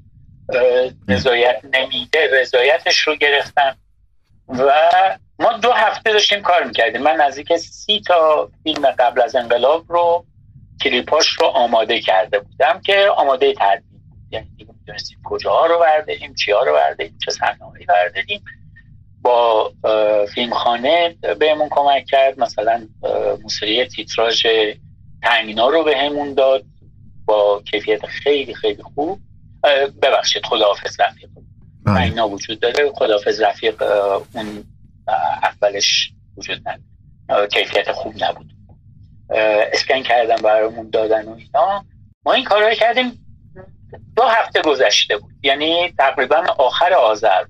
رضایت 1.07 1.62
نمیده 1.74 2.41
رضایتش 2.41 3.00
رو 3.00 3.15
گرفتم. 3.15 3.77
و 4.50 4.71
ما 5.39 5.53
دو 5.53 5.71
هفته 5.71 6.12
داشتیم 6.12 6.41
کار 6.41 6.63
می‌کردیم. 6.63 7.01
من 7.01 7.15
نزدیک 7.15 7.55
سی 7.57 8.01
تا 8.07 8.50
فیلم 8.63 8.91
قبل 8.91 9.21
از 9.21 9.36
انقلاب 9.36 9.86
رو 9.88 10.25
کلیپاش 10.81 11.27
رو 11.27 11.45
آماده 11.45 12.00
کرده 12.01 12.39
بودم 12.39 12.81
که 12.86 13.07
آماده 13.17 13.53
تدوین 13.53 14.01
یعنی 14.31 14.50
دیگه 14.57 14.74
می‌دونستیم 14.79 15.19
کجاها 15.24 15.65
رو 15.65 15.79
برداریم 15.79 16.33
چیا 16.33 16.63
رو 16.63 16.74
برداریم 16.74 17.17
چه 17.25 17.31
صحنه‌هایی 17.31 17.86
برداریم. 17.86 18.43
با 19.21 19.74
فیلمخانه 20.36 21.15
بهمون 21.39 21.69
کمک 21.71 22.05
کرد. 22.05 22.39
مثلا 22.39 22.88
موسیقی 23.43 23.86
تیتراژ 23.86 24.48
تنگینا 25.24 25.69
رو 25.69 25.83
بهمون 25.83 26.33
داد 26.33 26.65
با 27.25 27.62
کیفیت 27.71 28.05
خیلی 28.05 28.53
خیلی 28.55 28.83
خوب. 28.83 29.19
ببخشید 30.01 30.45
خداحافظ 30.45 31.00
رفیق. 31.00 31.29
بله. 31.83 31.95
تنگینا 31.95 32.29
وجود 32.29 32.59
داره. 32.59 32.91
خداحافظ 32.91 33.41
رفیق 33.41 33.81
اون 34.33 34.63
اولش 35.43 36.12
وجود 36.38 36.62
نداره. 36.67 37.48
کیفیت 37.48 37.91
خوب 37.91 38.13
نبود. 38.24 38.59
اسکن 39.29 40.03
کردن 40.03 40.36
برامون 40.36 40.89
دادن 40.89 41.25
و 41.25 41.36
اینا. 41.36 41.86
ما 42.25 42.33
این 42.33 42.43
کار 42.43 42.74
کردیم. 42.74 43.25
دو 44.15 44.24
هفته 44.24 44.62
گذشته 44.62 45.17
بود. 45.17 45.33
یعنی 45.43 45.93
تقریبا 45.98 46.43
آخر 46.57 46.93
آذر 46.93 47.43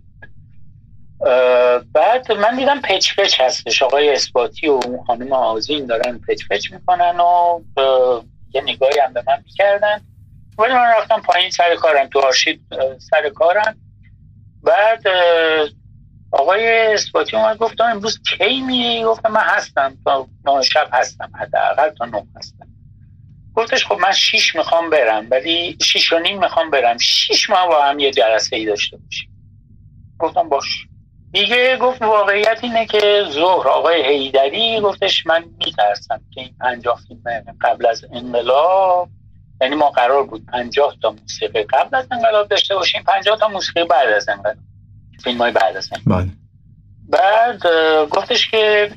بعد 1.93 2.31
من 2.31 2.55
دیدم 2.55 2.81
پچ 2.81 3.15
پچ 3.15 3.41
هستش. 3.41 3.83
آقای 3.83 4.09
اثباتی 4.09 4.67
و 4.67 4.79
خانم 5.07 5.33
آزین 5.33 5.85
دارن 5.85 6.19
پچ 6.27 6.43
پچ 6.49 6.71
می‌کنن 6.71 7.19
و 7.19 7.59
یه 8.53 8.61
نگاهی 8.61 8.99
هم 8.99 9.13
به 9.13 9.23
من 9.27 9.43
می‌کردن. 9.45 10.01
ولی 10.57 10.73
من 10.73 10.93
رفتم 10.97 11.21
پایین 11.21 11.49
سر 11.49 11.75
کارم. 11.75 12.07
تو 12.07 12.19
آرشید 12.19 12.61
سر 12.97 13.29
کارم. 13.29 13.77
بعد 14.63 15.03
آقای 16.31 16.93
اثباتی 16.93 17.37
اومد 17.37 17.57
گفت 17.57 17.81
امروز 17.81 18.19
کی 18.21 18.61
میری 18.61 19.03
گفتم 19.03 19.31
من 19.31 19.41
هستم. 19.41 19.97
تا 20.05 20.27
شب 20.61 20.89
هستم. 20.91 21.31
حداقل 21.39 21.89
تا 21.89 22.05
نه 22.05 22.27
هستم. 22.35 22.67
گفتش 23.55 23.85
خب 23.85 23.99
من 23.99 24.11
شیش 24.11 24.55
می‌خوام 24.55 24.89
برم 24.89 25.27
ولی 25.31 25.77
شیش 25.81 26.13
و 26.13 26.19
نیم 26.19 26.39
می‌خوام 26.39 26.69
برم. 26.69 26.97
شیش 26.97 27.49
ماه 27.49 27.67
با 27.67 27.83
هم 27.83 27.99
یه 27.99 28.11
جلسه 28.11 28.55
ای 28.55 28.65
داشته 28.65 28.97
باشیم. 28.97 29.29
گفتم 30.19 30.49
باش. 30.49 30.87
دیگه 31.31 31.77
گفت 31.77 32.01
واقعیت 32.01 32.59
اینه 32.61 32.85
که 32.85 33.23
ظهر 33.29 33.67
آقای 33.67 34.05
هیدری 34.05 34.79
گفتش 34.79 35.25
من 35.25 35.43
میترسم 35.57 36.21
که 36.33 36.41
این 36.41 36.55
پنجاه 36.59 36.99
فیلم 37.07 37.43
قبل 37.61 37.85
از 37.85 38.05
انقلاب 38.13 39.09
یعنی 39.61 39.75
ما 39.75 39.89
قرار 39.89 40.23
بود 40.23 40.45
پنجاه 40.45 40.95
تا 41.01 41.11
موسیقی 41.11 41.63
قبل 41.63 41.97
از 41.97 42.07
انقلاب 42.11 42.47
داشته 42.47 42.75
باشیم 42.75 43.03
پنجاه 43.03 43.37
تا 43.37 43.47
موسیقی 43.47 43.83
بعد 43.83 44.09
از 44.09 44.29
انقلاب. 44.29 44.57
فیلم 45.23 45.37
های 45.37 45.51
بعد 45.51 45.77
از 45.77 45.89
بله. 46.05 46.27
بعد 47.09 47.61
گفتش 48.09 48.51
که 48.51 48.91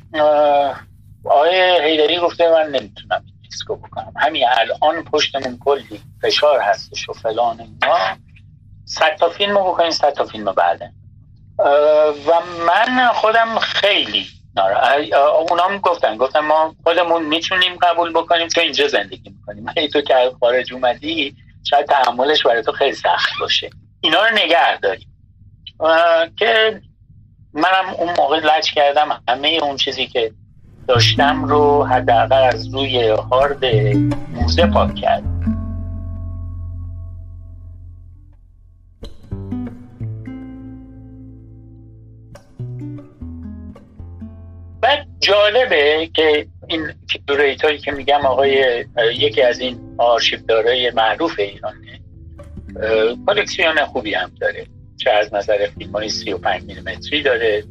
آقای 1.25 1.81
هیدری 1.83 2.19
گفته 2.19 2.51
من 2.51 2.67
نمی‌تونم 2.67 3.25
دیسکو 3.41 3.75
بکنم. 3.75 4.13
همین 4.15 4.45
الان 4.47 5.03
پشتمون 5.03 5.59
کلی 5.59 6.01
فشار 6.21 6.59
هستش 6.59 7.09
و 7.09 7.13
فلان 7.13 7.59
اینا. 7.59 7.97
صد 8.85 9.15
تا 9.15 9.29
فیلم 9.29 9.57
رو 9.57 9.63
بکنیم 9.63 9.91
صد 9.91 10.13
تا 10.13 10.25
فیلم 10.25 10.45
بعده 10.45 10.91
و 12.27 12.31
من 12.67 13.07
خودم 13.07 13.59
خیلی 13.59 14.27
اونا 15.49 15.77
گفتن. 15.77 16.17
گفتن 16.17 16.39
ما 16.39 16.75
خودمون 16.83 17.25
می‌تونیم 17.25 17.75
قبول 17.81 18.13
بکنیم 18.13 18.47
که 18.47 18.61
اینجا 18.61 18.87
زندگی 18.87 19.29
می‌کنیم. 19.29 19.65
اگه 19.77 19.87
تو 19.87 20.01
که 20.01 20.31
خارج 20.39 20.73
اومدی 20.73 21.35
شاید 21.63 21.85
تحملش 21.85 22.43
برای 22.43 22.63
تو 22.63 22.71
خیلی 22.71 22.93
سخت 22.95 23.29
باشه. 23.39 23.69
اینا 24.01 24.25
رو 24.25 24.35
نگه 24.35 24.77
داریم 24.77 25.12
که 26.35 26.81
منم 27.53 27.93
اون 27.97 28.09
موقع 28.17 28.39
لج 28.39 28.73
کردم. 28.73 29.21
همه 29.27 29.59
اون 29.61 29.75
چیزی 29.75 30.07
که 30.07 30.31
داشتم 30.87 31.45
رو 31.45 31.83
حداقل 31.83 32.43
از 32.43 32.73
روی 32.73 33.07
هارد 33.09 33.65
موزه 34.33 34.65
پاک 34.65 34.95
کردم. 34.95 35.33
بعد 44.81 45.07
جالبه 45.19 46.09
که 46.13 46.47
این 46.67 46.93
هایی 47.63 47.77
که 47.77 47.91
میگم 47.91 48.25
آقای 48.25 48.85
یکی 49.15 49.41
از 49.41 49.59
این 49.59 49.95
آرشیفدارای 49.97 50.91
معروف 50.91 51.39
ایرانه 51.39 51.99
کلکسیون 53.27 53.85
خوبی 53.85 54.13
هم 54.13 54.31
داره. 54.41 54.67
چه 55.03 55.11
از 55.11 55.33
نظر 55.33 55.67
فیلم 55.77 55.91
های 55.91 56.09
35 56.09 56.63
میلیمتری 56.63 57.21
داره. 57.21 57.63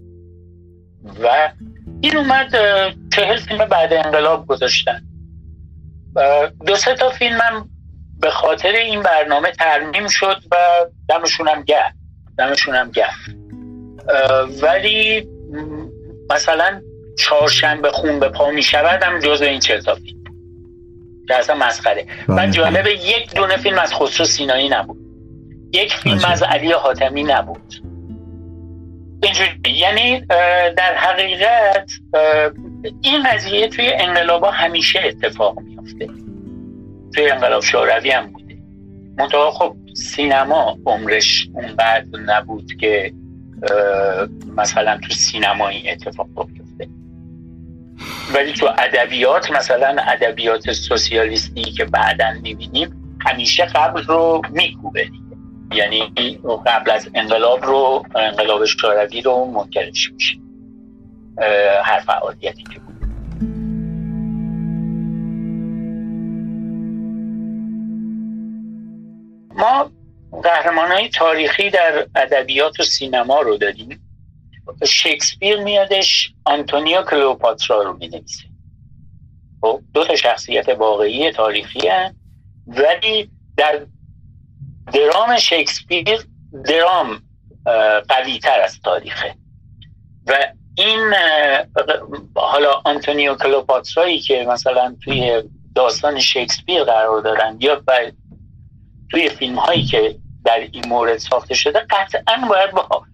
و 1.22 1.52
این 2.00 2.16
اومد 2.16 2.50
چهل 3.14 3.36
فیلم 3.36 3.64
بعد 3.64 3.92
انقلاب 3.92 4.46
گذاشتن. 4.46 5.02
دو 6.66 6.76
سه 6.76 6.94
تا 6.94 7.10
فیلمم 7.10 7.68
به 8.20 8.30
خاطر 8.30 8.68
این 8.68 9.02
برنامه 9.02 9.50
ترمیم 9.50 10.08
شد 10.08 10.42
و 10.52 10.56
دمشونم 11.08 11.62
گه 11.62 11.92
دمشونم 12.38 12.90
گه 12.90 13.06
ولی 14.62 15.28
مثلا 16.30 16.82
چهارشنبه 17.18 17.90
خون 17.90 18.20
به 18.20 18.28
پا 18.28 18.50
می 18.50 18.62
شود 18.62 19.02
هم 19.02 19.18
جزو 19.18 19.44
این 19.44 19.60
چهل 19.60 19.80
تا 19.80 19.94
فیلم. 19.94 20.22
که 21.28 21.34
اصلا 21.34 21.56
مسخره. 21.56 22.06
و 22.28 22.34
بله. 22.36 22.50
جالبه 22.50 22.92
یک 22.92 23.34
دونه 23.34 23.56
فیلم 23.56 23.78
از 23.78 23.94
خسرو 23.94 24.26
سینایی 24.26 24.68
نبود. 24.68 25.11
یک 25.72 25.94
فیلم 25.94 26.24
از 26.24 26.42
علی 26.42 26.72
حاتمی 26.72 27.22
نبود. 27.22 27.74
اینجوری. 29.22 29.78
یعنی 29.78 30.20
در 30.76 30.94
حقیقت 30.96 31.90
این 33.02 33.22
قضیه 33.32 33.68
توی 33.68 33.92
انقلابا 33.92 34.50
همیشه 34.50 35.00
اتفاق 35.04 35.60
میافته. 35.60 36.08
توی 37.14 37.30
انقلاب 37.30 37.62
شوروی 37.62 38.10
هم 38.10 38.26
بوده. 38.26 38.58
منطقه 39.18 39.50
خب 39.50 39.76
سینما 39.94 40.78
عمرش 40.86 41.48
اونقدر 41.54 42.04
نبود 42.26 42.72
که 42.80 43.12
مثلا 44.56 44.98
تو 44.98 45.14
سینما 45.14 45.68
این 45.68 45.90
اتفاق 45.90 46.28
بیفته. 46.46 46.88
ولی 48.34 48.52
تو 48.52 48.68
ادبیات 48.78 49.50
مثلا 49.50 49.96
ادبیات 50.08 50.72
سوسیالیستی 50.72 51.62
که 51.62 51.84
بعدا 51.84 52.32
می‌بینیم 52.42 53.18
همیشه 53.26 53.64
قبل 53.64 54.02
رو 54.02 54.42
میکوبه. 54.50 55.08
یعنی 55.74 56.12
قبل 56.66 56.90
از 56.90 57.08
انقلاب 57.14 57.64
رو 57.64 58.04
انقلاب 58.14 58.64
شوروی 58.64 59.20
رو 59.20 59.44
منکرش 59.44 60.12
میشه 60.12 60.38
هر 61.84 62.00
فعالیتی 62.00 62.62
که 62.62 62.78
بود. 62.78 62.92
ما 69.54 69.90
قهرمان 70.42 70.92
های 70.92 71.08
تاریخی 71.08 71.70
در 71.70 72.06
ادبیات 72.16 72.80
و 72.80 72.82
سینما 72.82 73.40
رو 73.40 73.56
داریم. 73.56 74.08
شکسپیر 74.86 75.60
میادش 75.60 76.34
آنتونیو 76.44 77.02
کلوپاترا 77.02 77.82
رو 77.82 77.96
می 77.96 78.08
نویسه 78.08 78.44
خب، 79.60 79.80
دو 79.94 80.04
تا 80.04 80.16
شخصیت 80.16 80.68
واقعی 80.68 81.32
تاریخی 81.32 81.88
هن 81.88 82.16
ولی 82.66 83.30
در 83.56 83.86
درام 84.94 85.38
شکسپیر 85.38 86.26
درام 86.64 87.22
قوی 88.08 88.38
تر 88.38 88.60
از 88.60 88.80
تاریخه. 88.80 89.34
و 90.26 90.32
این 90.78 91.14
حالا 92.36 92.72
آنتونیو 92.84 93.34
کلوپاترایی 93.34 94.20
که 94.20 94.46
مثلا 94.48 94.96
توی 95.04 95.42
داستان 95.74 96.20
شکسپیر 96.20 96.84
قرار 96.84 97.20
دارن 97.20 97.56
یا 97.60 97.82
توی 99.10 99.28
فیلم 99.28 99.54
هایی 99.54 99.84
که 99.84 100.16
در 100.44 100.68
این 100.72 100.88
مورد 100.88 101.18
ساخته 101.18 101.54
شده 101.54 101.86
قطعا 101.90 102.48
باید 102.48 102.70
با 102.70 103.04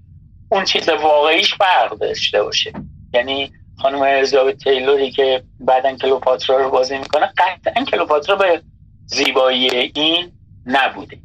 اون 0.49 0.65
چیز 0.65 0.89
واقعیش 0.89 1.55
فرق 1.55 1.99
داشته 1.99 2.43
باشه. 2.43 2.73
یعنی 3.15 3.53
خانم 3.83 4.03
الیزابت 4.03 4.57
تیلوری 4.65 5.11
که 5.11 5.43
بعدا 5.61 5.97
کلوپاترا 5.97 6.57
رو 6.57 6.71
بازی 6.71 6.99
می‌کنه 6.99 7.33
قطعا 7.39 7.85
کلوپاترا 7.85 8.37
به 8.37 8.63
زیبایی 9.07 9.71
این 9.95 10.33
نبوده. 10.67 11.19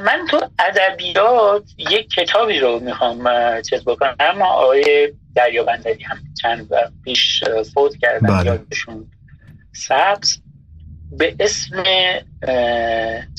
من 0.00 0.26
تو 0.30 0.50
ادبیات 0.58 1.70
یک 1.78 2.10
کتابی 2.10 2.58
رو 2.58 2.80
می‌خوام 2.80 3.30
چیز 3.62 3.84
بکنم. 3.84 4.16
اما 4.20 4.46
آقای 4.46 5.12
دریابندری 5.34 6.02
هم 6.02 6.18
چند 6.42 6.72
وقت 6.72 6.92
پیش 7.04 7.44
فوت 7.74 7.96
کردن 7.96 8.28
بله. 8.28 8.46
یادشون 8.46 9.10
سبز. 9.72 10.38
به 11.12 11.36
اسم 11.40 11.82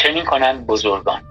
چنین 0.01 0.25
کنند 0.25 0.67
بزرگان. 0.67 1.21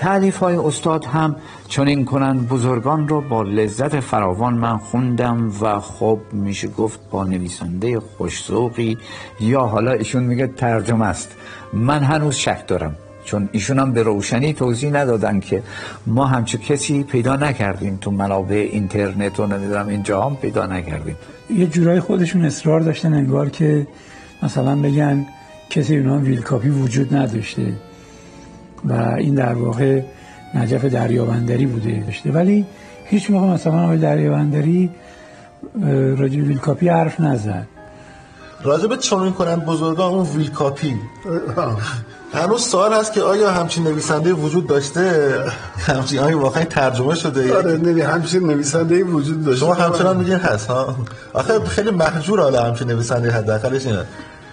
تعلیف 0.00 0.36
های 0.36 0.56
استاد 0.56 1.04
هم 1.04 1.36
چنین 1.68 2.04
کنند. 2.04 2.48
بزرگان 2.48 3.08
رو 3.08 3.20
با 3.20 3.42
لذت 3.42 4.00
فراوان 4.00 4.54
من 4.54 4.78
خوندم 4.78 5.52
و 5.60 5.80
خب 5.80 6.18
میشه 6.32 6.68
گفت 6.68 7.00
با 7.10 7.24
نویسنده 7.24 8.00
خوشزوقی 8.00 8.98
یا 9.40 9.60
حالا 9.60 9.92
ایشون 9.92 10.22
میگه 10.22 10.46
ترجمه 10.46 11.06
است. 11.06 11.36
من 11.72 12.02
هنوز 12.02 12.34
شک 12.34 12.66
دارم 12.66 12.96
چون 13.24 13.48
ایشون 13.52 13.78
هم 13.78 13.92
به 13.92 14.02
روشنی 14.02 14.52
توضیح 14.52 14.90
ندادن 14.90 15.40
که 15.40 15.62
ما 16.06 16.26
همچه 16.26 16.58
کسی 16.58 17.02
پیدا 17.02 17.36
نکردیم 17.36 17.98
تو 18.00 18.10
منابع 18.10 18.68
اینترنت 18.72 19.40
و 19.40 19.46
نمی‌دونم 19.46 19.88
اینجا 19.88 20.22
هم 20.22 20.36
پیدا 20.36 20.66
نکردیم. 20.66 21.16
یه 21.50 21.66
جورای 21.66 22.00
خودشون 22.00 22.44
اصرار 22.44 22.80
داشتن 22.80 23.12
انگار 23.14 23.48
که 23.48 23.86
مثلا 24.42 24.76
بگن 24.76 25.26
کسی 25.70 25.96
اونا 25.96 26.18
ویل 26.18 26.40
کاپی 26.40 26.68
وجود 26.68 27.14
نداشته. 27.14 27.89
و 28.84 29.14
این 29.18 29.34
در 29.34 29.54
واقع 29.54 30.02
نجف 30.54 30.84
دریابندری 30.84 31.66
بوده 31.66 32.02
داشته. 32.06 32.32
ولی 32.32 32.66
هیچ 33.04 33.30
موقع 33.30 33.46
مثلا 33.46 33.82
آقای 33.84 33.98
دریابندری 33.98 34.90
راجع 36.16 36.40
ویل 36.40 36.58
کاپی 36.58 36.88
حرف 36.88 37.20
نزد. 37.20 37.66
راجع 38.62 38.86
به 38.86 38.96
چون 38.96 39.32
کنند 39.32 39.64
بزرگان 39.64 40.12
اون 40.12 40.26
ویل 40.26 40.50
کاپی 40.50 40.96
هنوز 42.34 42.62
سوال 42.62 42.92
هست 42.92 43.12
که 43.12 43.22
آیا 43.22 43.50
همچین 43.52 43.84
نویسنده 43.84 44.32
وجود 44.32 44.66
داشته؟ 44.66 45.34
همچین 45.78 46.18
آیا 46.18 46.38
واقعا 46.38 46.64
ترجمه 46.64 47.14
شده 47.14 47.56
آره 47.56 47.76
نمی 47.76 48.00
همچین 48.00 48.46
نویسنده 48.46 49.04
وجود 49.04 49.44
داشته. 49.44 49.60
شما 49.60 49.74
همچنان 49.74 50.16
میگین 50.16 50.36
هست 50.36 50.66
ها؟ 50.66 50.96
آخه 51.32 51.60
خیلی 51.60 51.90
محجور 51.90 52.40
حالا 52.40 52.64
همچین 52.64 52.90
نویسنده 52.90 53.30
حداقلش 53.30 53.86
اینه. 53.86 54.04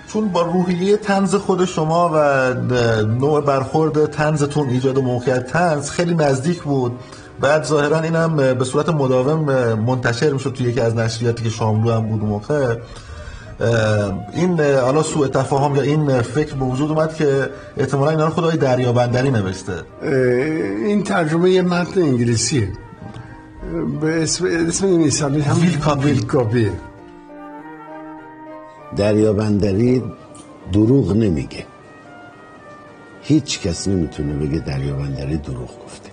چون 0.07 0.27
با 0.27 0.41
روحیه 0.41 0.97
تنز 0.97 1.35
خود 1.35 1.65
شما 1.65 2.11
و 2.13 2.53
نوع 3.03 3.41
برخورد 3.41 4.05
تنزتون 4.05 4.69
ایجاد 4.69 4.99
موقعیت 4.99 5.47
تنز 5.47 5.89
خیلی 5.89 6.15
نزدیک 6.15 6.61
بود. 6.61 6.99
بعد 7.39 7.63
ظاهرا 7.63 7.99
اینم 7.99 8.35
به 8.35 8.65
صورت 8.65 8.89
مداوم 8.89 9.73
منتشر 9.73 10.29
می‌شد 10.29 10.53
توی 10.53 10.65
یکی 10.65 10.79
از 10.79 10.95
نشریاتی 10.95 11.43
که 11.43 11.49
شاملو 11.49 11.91
هم 11.91 12.07
بود 12.07 12.23
موقع. 12.23 12.75
این 14.33 14.59
حالا 14.61 15.03
سوء 15.03 15.27
تفاهم 15.27 15.75
یا 15.75 15.81
این 15.81 16.21
فکر 16.21 16.55
به 16.55 16.65
وجود 16.65 16.91
اومد 16.91 17.15
که 17.15 17.49
احتمالا 17.77 18.11
اینا 18.11 18.25
رو 18.25 18.31
خدای 18.31 18.57
دریابندری 18.57 19.31
نوشته. 19.31 19.73
این 20.85 21.03
ترجمه 21.03 21.49
یه 21.49 21.61
متن 21.61 22.01
انگلیسیه. 22.01 22.69
به 24.01 24.23
اسم 24.23 24.45
اسم 24.67 24.87
نویسنده 24.87 25.43
هم 25.43 25.57
ویلکاپی 28.91 28.95
دریابندری 28.95 30.03
دروغ 30.73 31.17
نمیگه. 31.17 31.65
هیچ 33.21 33.61
کس 33.61 33.87
نمی‌تونه 33.87 34.33
بگه 34.33 34.59
دریابندری 34.59 35.37
دروغ 35.37 35.85
گفته. 35.85 36.09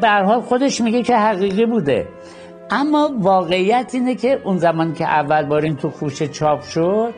به 0.00 0.40
خودش 0.40 0.80
میگه 0.80 1.02
که 1.02 1.16
حقیقی 1.16 1.66
بوده. 1.66 2.08
اما 2.70 3.10
واقعیت 3.18 3.90
اینه 3.94 4.14
که 4.14 4.40
اون 4.44 4.58
زمان 4.58 4.94
که 4.94 5.04
اول 5.04 5.46
بار 5.46 5.62
این 5.62 5.76
تو 5.76 5.90
خوشه 5.90 6.28
چاپ 6.28 6.62
شد 6.62 7.14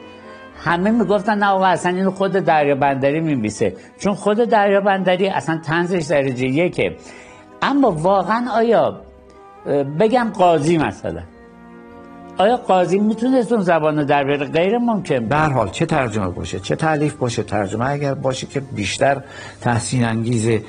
همه 0.64 0.90
می‌گفتن 0.90 1.38
نه 1.38 1.46
آقا 1.46 1.66
اصلا 1.66 1.96
اینو 1.96 2.10
خود 2.10 2.32
دریا 2.32 2.74
بندری 2.74 3.20
میبیسه 3.20 3.76
چون 3.98 4.14
خود 4.14 4.38
دریا 4.38 4.80
بندری 4.80 5.28
اصلا 5.28 5.60
تنزش 5.64 6.06
درجه 6.06 6.46
یکه. 6.46 6.96
اما 7.62 7.90
واقعا 7.90 8.50
آیا 8.50 9.00
بگم 10.00 10.32
قاضی 10.34 10.78
مثلا. 10.78 11.22
آیا 12.38 12.56
قاضی 12.56 12.98
می‌تونست 12.98 13.52
اون 13.52 13.62
زبان 13.62 14.04
در 14.04 14.24
بیاره؟ 14.24 14.46
غیر 14.46 14.78
ممکن 14.78 15.28
به 15.28 15.36
حال 15.36 15.68
چه 15.68 15.86
ترجمه 15.86 16.28
باشه 16.28 16.60
چه 16.60 16.76
تعلیف 16.76 17.14
باشه 17.14 17.42
ترجمه 17.42 17.90
اگر 17.90 18.14
باشه 18.14 18.46
که 18.46 18.60
بیشتر 18.60 19.22
تحسین 19.60 20.04
انگیز 20.04 20.60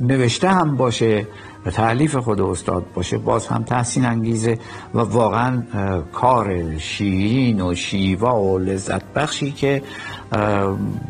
نوشته 0.00 0.48
هم 0.48 0.76
باشه 0.76 1.26
و 1.66 1.70
تعلیف 1.70 2.16
خود 2.16 2.40
استاد 2.40 2.84
باشه 2.94 3.18
باز 3.18 3.46
هم 3.46 3.62
تحسین 3.62 4.04
انگیزه 4.04 4.58
و 4.94 4.98
واقعا 4.98 5.62
کار 6.12 6.78
شیرین 6.78 7.60
و 7.60 7.74
شیوا 7.74 8.42
و 8.42 8.58
لذت 8.58 9.04
بخشی 9.14 9.52
که 9.52 9.82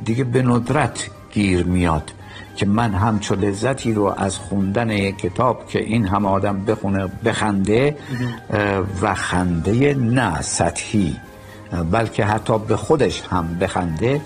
دیگه 0.05 0.25
به 0.25 0.43
ندرت 0.43 1.11
گیر 1.33 1.65
میاد. 1.65 2.13
که 2.57 2.67
من 2.67 2.95
همچو 2.95 3.35
لذتی 3.35 3.93
رو 3.93 4.15
از 4.17 4.39
خوندن 4.39 4.91
یک 4.91 5.19
کتاب 5.19 5.69
که 5.69 5.79
این 5.79 6.07
هم 6.07 6.27
آدم 6.27 6.65
بخونه 6.65 7.09
بخنده 7.25 7.97
و 9.03 9.15
خنده 9.15 9.95
نه 9.95 10.43
سطحی 10.43 11.17
بلکه 11.91 12.25
حتی 12.25 12.59
به 12.59 12.77
خودش 12.77 13.23
هم 13.31 13.59
بخنده. 13.61 14.21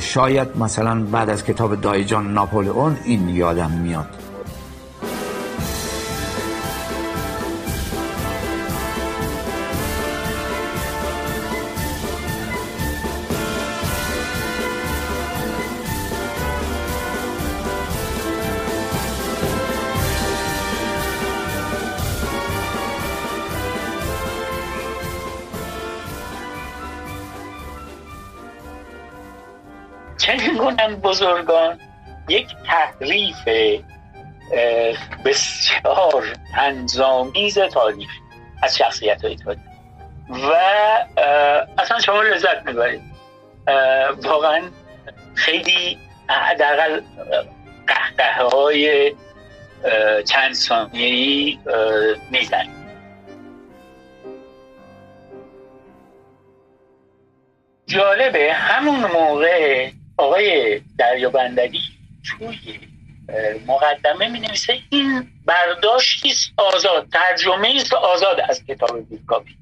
شاید 0.00 0.48
مثلا 0.58 1.04
بعد 1.04 1.30
از 1.30 1.44
کتاب 1.44 1.80
دایجان 1.80 2.32
ناپولئون 2.34 2.96
این 3.04 3.28
یادم 3.28 3.70
میاد. 3.70 4.23
بزرگان 31.24 31.80
یک 32.28 32.46
تحریف 32.66 33.48
بسیار 35.24 36.24
تنظامیز 36.54 37.58
تاریخ 37.58 38.10
از 38.62 38.76
شخصیت 38.76 39.24
های 39.24 39.36
تاریخ. 39.36 39.60
و 40.30 40.52
اصلا 41.78 42.00
شما 42.00 42.22
لذت 42.22 42.66
می‌برید. 42.66 43.02
واقعا 44.22 44.62
خیلی 45.34 45.98
حداقل 46.28 47.00
قهقه 47.86 48.42
های 48.42 49.14
چند 50.24 50.52
ثانیه‌ای 50.52 51.58
میزن 52.30 52.66
جالبه 57.86 58.52
همون 58.52 59.00
موقع 59.00 59.90
آقای 60.16 60.80
دریابندری 60.98 61.80
توی 62.24 62.80
مقدمه 63.66 64.28
می 64.28 64.40
نویسه 64.40 64.78
این 64.90 65.28
برداشتی 65.46 66.34
آزاد 66.56 67.08
ترجمه 67.12 67.72
است 67.80 67.94
آزاد 67.94 68.40
از 68.48 68.64
کتاب 68.64 69.08
بیرکاپی 69.08 69.56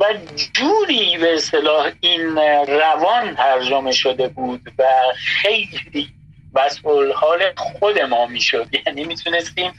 و 0.00 0.04
جوری 0.52 1.18
به 1.18 1.34
اصطلاح 1.34 1.92
این 2.00 2.36
روان 2.68 3.34
ترجمه 3.34 3.92
شده 3.92 4.28
بود 4.28 4.72
و 4.78 4.84
خیلی 5.16 6.08
وصف 6.54 6.86
حال 7.14 7.52
خود 7.56 7.98
ما 7.98 8.26
می‌شد. 8.26 8.68
یعنی 8.86 9.04
می‌تونستیم 9.04 9.72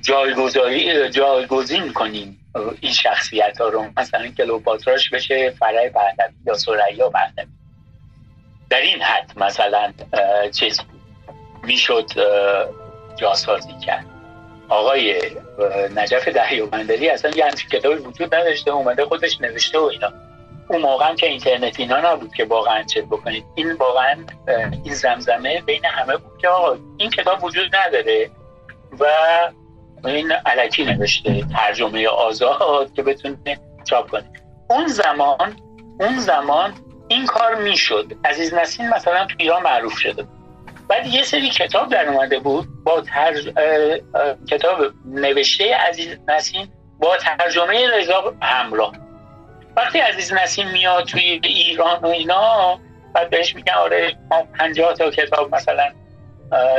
جایگذاری 0.00 1.10
جایگزین 1.10 1.92
کنیم 1.92 2.52
این 2.80 2.92
شخصیت 2.92 3.60
ها 3.60 3.68
رو. 3.68 3.86
مثلا 3.96 4.26
کلوپاتراش 4.26 5.10
بشه 5.10 5.50
فرای 5.50 5.90
پهلوی 5.90 6.34
یا 6.46 6.54
سریا 6.54 7.10
پهلوی 7.10 7.61
در 8.72 8.80
این 8.80 9.02
حد 9.02 9.32
مثلا 9.36 9.92
چیز 10.52 10.80
می‌شد 11.62 12.06
جاسازی 13.16 13.72
کرد. 13.86 14.06
آقای 14.68 15.20
نجف 15.96 16.28
دهیومندری 16.28 17.08
اصلا 17.08 17.30
یه 17.30 17.44
همچین 17.44 17.70
کتابی 17.70 17.94
وجود 17.94 18.34
نداشته 18.34 18.70
اومده 18.70 19.04
خودش 19.04 19.40
نوشته 19.40 19.78
و 19.78 19.82
اینا. 19.82 20.12
اون 20.68 20.82
موقع 20.82 21.14
که 21.14 21.26
اینترنت 21.26 21.80
اینا 21.80 22.12
نبود 22.12 22.34
که 22.34 22.44
واقعا 22.44 22.82
چه 22.82 23.02
بکنید. 23.02 23.44
این 23.54 23.72
واقعا 23.72 24.16
این 24.84 24.94
زمزمه 24.94 25.60
بین 25.60 25.84
همه 25.84 26.16
بود 26.16 26.38
که 26.40 26.48
آقا 26.48 26.76
این 26.96 27.10
کتاب 27.10 27.44
وجود 27.44 27.76
نداره 27.76 28.30
و 29.00 29.06
این 30.04 30.32
علکی 30.32 30.84
نوشته 30.84 31.44
ترجمه 31.56 32.08
آزاد 32.08 32.92
که 32.92 33.02
بتونه 33.02 33.36
چاپ 33.84 34.10
کنه 34.10 34.32
اون 34.70 34.86
زمان 34.86 35.56
اون 36.00 36.18
زمان 36.18 36.74
این 37.12 37.26
کار 37.26 37.54
می‌شد. 37.54 38.12
عزیز 38.24 38.54
نسیم 38.54 38.88
مثلا 38.88 39.26
تو 39.26 39.34
ایران 39.38 39.62
معروف 39.62 39.98
شده. 39.98 40.26
بعد 40.88 41.06
یه 41.06 41.22
سری 41.22 41.50
کتاب 41.50 41.88
در 41.88 42.08
اومده 42.08 42.38
بود 42.38 42.84
با 42.84 43.00
ترج... 43.00 43.52
کتاب 44.50 44.78
نوشته 45.04 45.74
عزیز 45.74 46.16
نسیم 46.28 46.72
با 46.98 47.16
ترجمه 47.16 47.86
رضا 47.98 48.34
همراه. 48.42 48.92
وقتی 49.76 49.98
عزیز 49.98 50.32
نسیم 50.32 50.68
میاد 50.68 51.04
توی 51.04 51.40
ایران 51.42 51.98
و 52.02 52.06
اینا 52.06 52.78
بعد 53.14 53.30
بهش 53.30 53.56
میگن 53.56 53.74
آره 53.74 54.16
ما 54.30 54.42
پنجاه 54.58 54.94
تا 54.94 55.10
کتاب 55.10 55.54
مثلا 55.54 55.88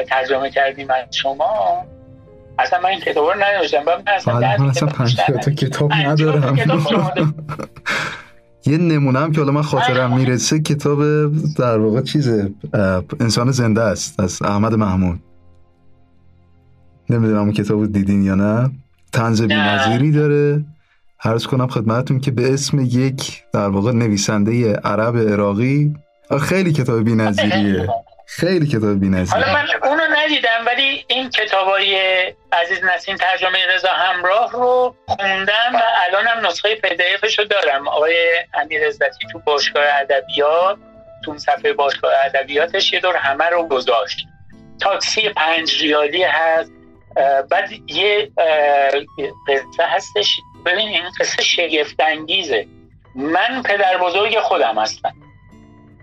ترجمه 0.10 0.52
کردیم 0.52 0.92
از 0.92 1.16
شما. 1.16 1.84
اصلا 2.60 2.80
من 2.80 2.90
این 2.90 3.00
کتاب 3.00 3.30
رو 3.30 3.34
ننوشتم 3.34 3.84
من 3.84 4.04
اصلا 4.08 4.48
اصلا 4.70 4.90
پنجاه 4.90 5.28
تا 5.28 5.52
کتاب 5.52 5.94
ندارم. 5.94 6.56
یه 8.66 8.78
نمونه 8.78 9.20
هم 9.20 9.32
که 9.32 9.42
حالا 9.42 9.52
من 9.52 9.62
خاطرم 9.62 10.18
می‌رسه 10.18 10.60
کتاب 10.60 11.00
در 11.56 11.78
واقع 11.78 12.02
چیزه 12.02 12.54
انسان 13.20 13.52
زنده 13.52 13.82
است 13.82 14.20
از 14.20 14.42
احمد 14.42 14.74
محمود. 14.74 15.20
نمی‌دونم 17.10 17.40
اون 17.40 17.52
کتاب 17.52 17.92
دیدین 17.92 18.24
یا 18.24 18.36
نه. 18.36 18.72
تنز 19.12 19.42
بی‌نظیری 19.42 20.12
داره. 20.12 20.66
عرض 21.24 21.48
کنم 21.48 21.68
خدمتتون 21.68 22.20
که 22.20 22.32
به 22.32 22.54
اسم 22.54 22.80
یک 22.80 23.44
در 23.54 23.68
واقع 23.68 23.92
نویسنده 23.92 24.74
عرب 24.74 25.18
عراقی. 25.18 25.94
خیلی 26.40 26.72
کتاب 26.72 27.04
بی‌نظیریه. 27.04 27.88
خیلی 28.36 28.68
کتاب 28.68 29.00
بی‌نظیره 29.00 29.42
حالا 29.42 29.54
من 29.54 29.68
اونو 29.84 30.04
ندیدم 30.16 30.66
ولی 30.66 31.06
این 31.08 31.30
کتابای 31.30 31.98
عزیز 32.52 32.84
نسیم 32.84 33.16
ترجمه 33.16 33.60
رضا 33.76 33.90
همراه 33.90 34.52
رو 34.52 34.96
خوندم 35.06 35.72
و 35.74 35.82
الانم 36.08 36.48
نسخه 36.48 36.76
پی 36.76 36.96
رو 37.38 37.46
دارم. 37.46 37.88
آقای 37.88 38.16
امیر 38.54 38.88
عزتی 38.88 39.28
تو 39.32 39.40
باشگاه 39.40 39.84
ادبیات 39.86 40.78
تو 41.26 41.38
صفحه 41.38 41.74
باشگاه 41.74 42.14
ادبیاتش 42.26 42.94
یه 42.94 43.00
دور 43.00 43.16
همه 43.16 43.46
رو 43.46 43.68
گذاشت. 43.68 44.18
تاکسی 44.82 45.30
پنج 45.30 45.82
ریالی 45.82 46.24
هست. 46.24 46.72
بعد 47.50 47.70
یه 47.88 48.32
قصه 49.48 49.84
هستش. 49.84 50.40
ببین 50.66 50.88
این 50.88 51.04
قصه 51.20 51.44
شگفت 51.44 52.00
انگیزه 52.00 52.68
من 53.16 53.64
پدر 53.66 53.98
بزرگ 53.98 54.40
خودم 54.40 54.80
هستم. 54.80 55.14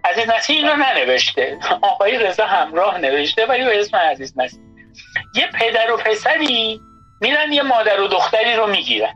عزیز 0.04 0.30
نسیم 0.30 0.66
رو 0.66 0.76
ننوشته. 0.76 1.58
آقای 1.82 2.18
رضا 2.18 2.46
همراه 2.46 2.98
نوشته 2.98 3.46
ولی 3.46 3.64
به 3.64 3.80
اسم 3.80 3.96
عزیز 3.96 4.38
نسیم 4.38 4.60
یه 5.34 5.46
پدر 5.46 5.92
و 5.92 5.96
پسری 5.96 6.80
میرن 7.20 7.52
یه 7.52 7.62
مادر 7.62 8.00
و 8.00 8.08
دختری 8.08 8.54
رو 8.54 8.66
می‌گیرن. 8.66 9.14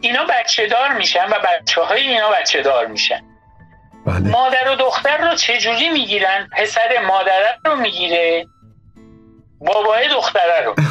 اینا 0.00 0.24
بچه 0.24 0.66
دار 0.66 0.92
میشن 0.92 1.26
و 1.26 1.34
بچه 1.44 1.82
های 1.82 2.08
اینا 2.08 2.30
بچه 2.30 2.62
دار 2.62 2.86
میشن. 2.86 3.20
بله. 4.06 4.30
مادر 4.30 4.68
و 4.68 4.74
دختر 4.74 5.30
رو 5.30 5.34
چجوری 5.34 5.88
می‌گیرن؟ 5.88 6.48
پسر 6.56 7.00
مادر 7.06 7.56
رو 7.64 7.76
می‌گیره؟ 7.76 8.46
بابای 9.60 10.08
دختره 10.08 10.64
رو. 10.64 10.74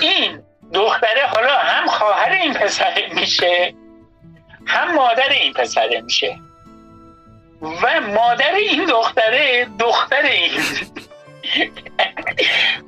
این 0.00 0.42
دختره 0.74 1.26
حالا 1.26 1.58
هم 1.58 1.86
خواهر 1.86 2.30
این 2.30 2.54
پسره 2.54 3.14
میشه. 3.14 3.74
هم 4.66 4.94
مادر 4.94 5.28
این 5.30 5.52
پسره 5.52 6.00
میشه 6.00 6.38
و 7.62 8.00
مادر 8.00 8.54
این 8.54 8.84
دختره 8.84 9.66
دختر 9.78 10.22
این. 10.22 10.50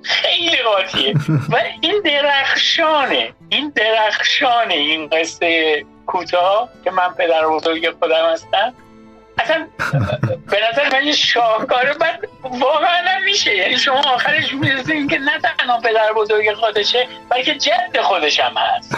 خیلی 0.03 0.63
قاطیه. 0.63 1.15
و 1.49 1.57
این 1.81 2.03
درخشانه. 2.05 3.33
این 3.49 3.73
درخشانه 3.77 4.75
این 4.75 5.09
قصه 5.09 5.85
کوتاه 6.07 6.69
که 6.85 6.91
من 6.91 7.15
پدر 7.15 7.47
بزرگ 7.47 7.91
خودم 7.99 8.33
هستم. 8.33 8.75
اصلا 9.39 9.67
به 10.51 10.59
نظر 10.71 10.91
من 10.93 11.07
یه 11.07 11.13
شاهکاره 11.13 11.95
بعد 11.95 12.29
واقعا 12.43 13.19
میشه 13.25 13.57
یعنی 13.57 13.79
شما 13.79 14.01
آخرش 14.01 14.53
می‌رسید 14.53 15.11
که 15.11 15.19
نه 15.19 15.39
تنها 15.39 15.81
پدر 15.81 16.13
بزرگ 16.13 16.55
خودشه 16.55 17.09
بلکه 17.29 17.55
جد 17.55 18.01
خودش 18.03 18.41
هم 18.41 18.55
هست. 18.57 18.97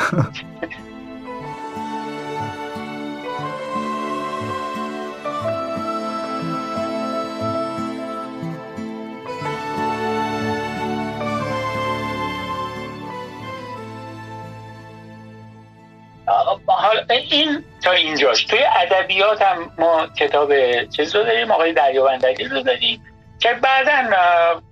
حالا 16.75 17.05
این 17.09 17.65
تا 17.83 17.91
اینجاش 17.91 18.45
توی 18.45 18.59
ادبیات 18.77 19.43
هم 19.43 19.73
ما 19.79 20.07
کتاب 20.07 20.53
چیز 20.85 21.17
رو 21.17 21.23
داریم 21.23 21.51
آقای 21.51 21.73
دریابندری 21.73 22.45
رو 22.45 22.63
داریم 22.63 23.05
که 23.41 23.53
بعدا 23.53 24.11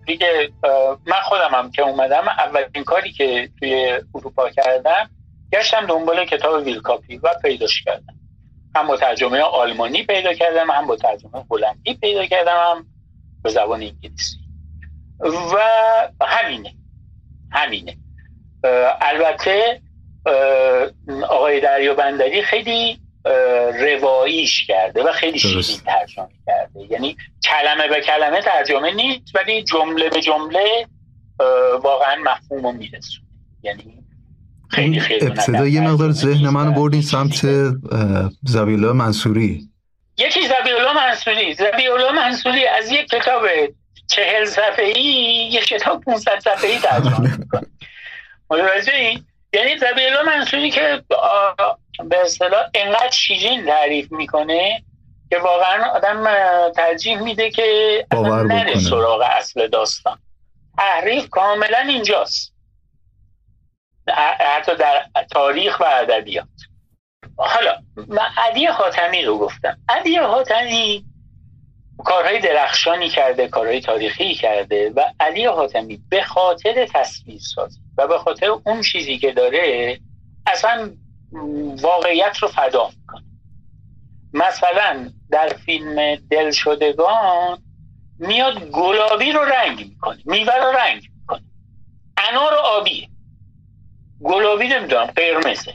دیگه 0.07 0.51
من 1.07 1.21
خودم 1.25 1.51
هم 1.53 1.71
که 1.71 1.83
اومدم 1.83 2.29
اولین 2.29 2.85
کاری 2.85 3.13
که 3.13 3.49
توی 3.59 4.01
اروپا 4.15 4.51
کردم 4.51 5.11
گشتم 5.53 5.87
دنبال 5.87 6.25
کتاب 6.25 6.63
ویلکاپی 6.63 7.17
و 7.17 7.29
پیداش 7.43 7.83
کردم. 7.83 8.15
هم 8.77 8.87
با 8.87 8.97
ترجمه 8.97 9.41
آلمانی 9.41 10.03
پیدا 10.03 10.35
کردم 10.35 10.71
هم 10.71 10.87
با 10.87 10.97
ترجمه 10.97 11.45
هلندی 11.51 11.95
پیدا 11.95 12.27
کردم 12.27 12.57
هم 12.57 12.87
به 13.43 13.51
زبان 13.51 13.83
انگلیسی. 13.83 14.37
و 15.21 15.59
همینه. 16.21 16.75
همینه. 17.51 17.97
البته 19.01 19.82
آقای 21.29 21.61
دریا 21.61 21.95
بندری 21.95 22.43
خیلی 22.43 22.99
رواییش 23.81 24.67
کرده 24.67 25.03
و 25.03 25.13
خیلی 25.13 25.39
شیرین 25.39 25.81
ترجمه 25.87 26.29
کرده. 26.47 26.81
یعنی 26.91 27.17
کلمه 27.45 27.89
به 27.89 28.01
کلمه 28.01 28.41
ترجمه 28.41 28.95
نیست 28.95 29.37
ولی 29.37 29.63
جمله 29.63 30.09
به 30.09 30.21
جمله 30.21 30.87
واقعا 31.83 32.17
مفهوم 32.25 32.63
رو 32.63 32.73
میرسونه. 32.73 33.27
یعنی 33.63 34.05
خیلی 34.71 35.01
خیلی 35.01 35.27
ابتدا 35.27 35.67
یه 35.67 35.81
مقدار 35.81 36.13
ذهن 36.13 36.49
من 36.49 36.75
بردین 36.75 37.03
سمت 37.03 37.47
زبیلا 38.43 38.93
منصوری. 38.93 39.69
یکی 40.19 40.41
زبیلا 40.41 40.93
منصوری. 40.93 41.55
زبیلا 41.55 42.13
منصوری 42.13 42.67
از 42.67 42.91
یک 42.91 43.09
کتاب 43.09 43.43
چهل 44.07 44.45
صفحه‌ای 44.45 45.03
یک 45.53 45.65
کتاب 45.65 46.05
500 46.05 46.39
صفحه‌ای 46.39 46.79
ترجمه 46.79 47.39
می‌کنه. 47.39 47.67
متوجه 48.51 48.93
یعنی 49.53 49.79
زبیلا 49.79 50.23
منصوری 50.23 50.71
که 50.71 51.03
به 52.05 52.21
اصطلاح 52.23 52.71
انقدر 52.75 53.11
شیرین 53.11 53.67
تعریف 53.67 54.13
می‌کنه 54.13 54.83
که 55.31 55.39
واقعا 55.39 55.85
آدم 55.91 56.25
ترجیح 56.73 57.19
میده 57.23 57.51
که 57.51 58.07
نره 58.13 58.79
سراغ 58.79 59.21
اصل 59.21 59.69
داستان. 59.69 60.19
تحریف 60.79 61.29
کاملا 61.29 61.79
اینجاست. 61.79 62.55
حتی 64.41 64.77
در 64.77 65.07
تاریخ 65.31 65.81
و 65.81 65.85
ادبیات. 65.85 66.47
حالا 67.37 67.83
من 67.97 68.29
علی 68.37 68.67
حاتمی 68.67 69.23
رو 69.23 69.39
گفتم. 69.39 69.79
علی 69.89 70.17
حاتمی 70.17 71.05
کارهای 71.99 72.41
درخشانی 72.41 73.09
کرده 73.09 73.49
کارهای 73.49 73.81
تاریخی 73.81 74.35
کرده 74.35 74.91
و 74.91 75.01
علی 75.21 75.47
حاتمی 75.47 76.01
به 76.09 76.23
خاطر 76.23 76.87
تصویر 76.95 77.41
سازی 77.41 77.81
و 77.99 78.07
به 78.07 78.19
خاطر 78.19 78.47
اون 78.47 78.83
چیزی 78.83 79.19
که 79.19 79.33
داره 79.33 79.99
اصلا 80.47 80.91
واقعیت 81.83 82.37
رو 82.39 82.49
فدا 82.49 82.91
می‌کنه. 83.01 83.25
مثلا 84.33 85.11
در 85.31 85.49
فیلم 85.49 86.15
دلشدگان 86.31 87.63
میاد 88.19 88.71
گلابی 88.71 89.33
رو 89.33 89.41
رنگ 89.41 89.79
می‌کنه 89.79 90.23
میوه 90.25 90.57
رو 90.57 90.73
رنگ 90.73 91.03
می‌کنه. 91.21 91.43
انار 92.17 92.55
آبیه. 92.55 93.09
گلابی 94.25 94.69
نمی‌دونم 94.69 95.05
قرمزه. 95.07 95.75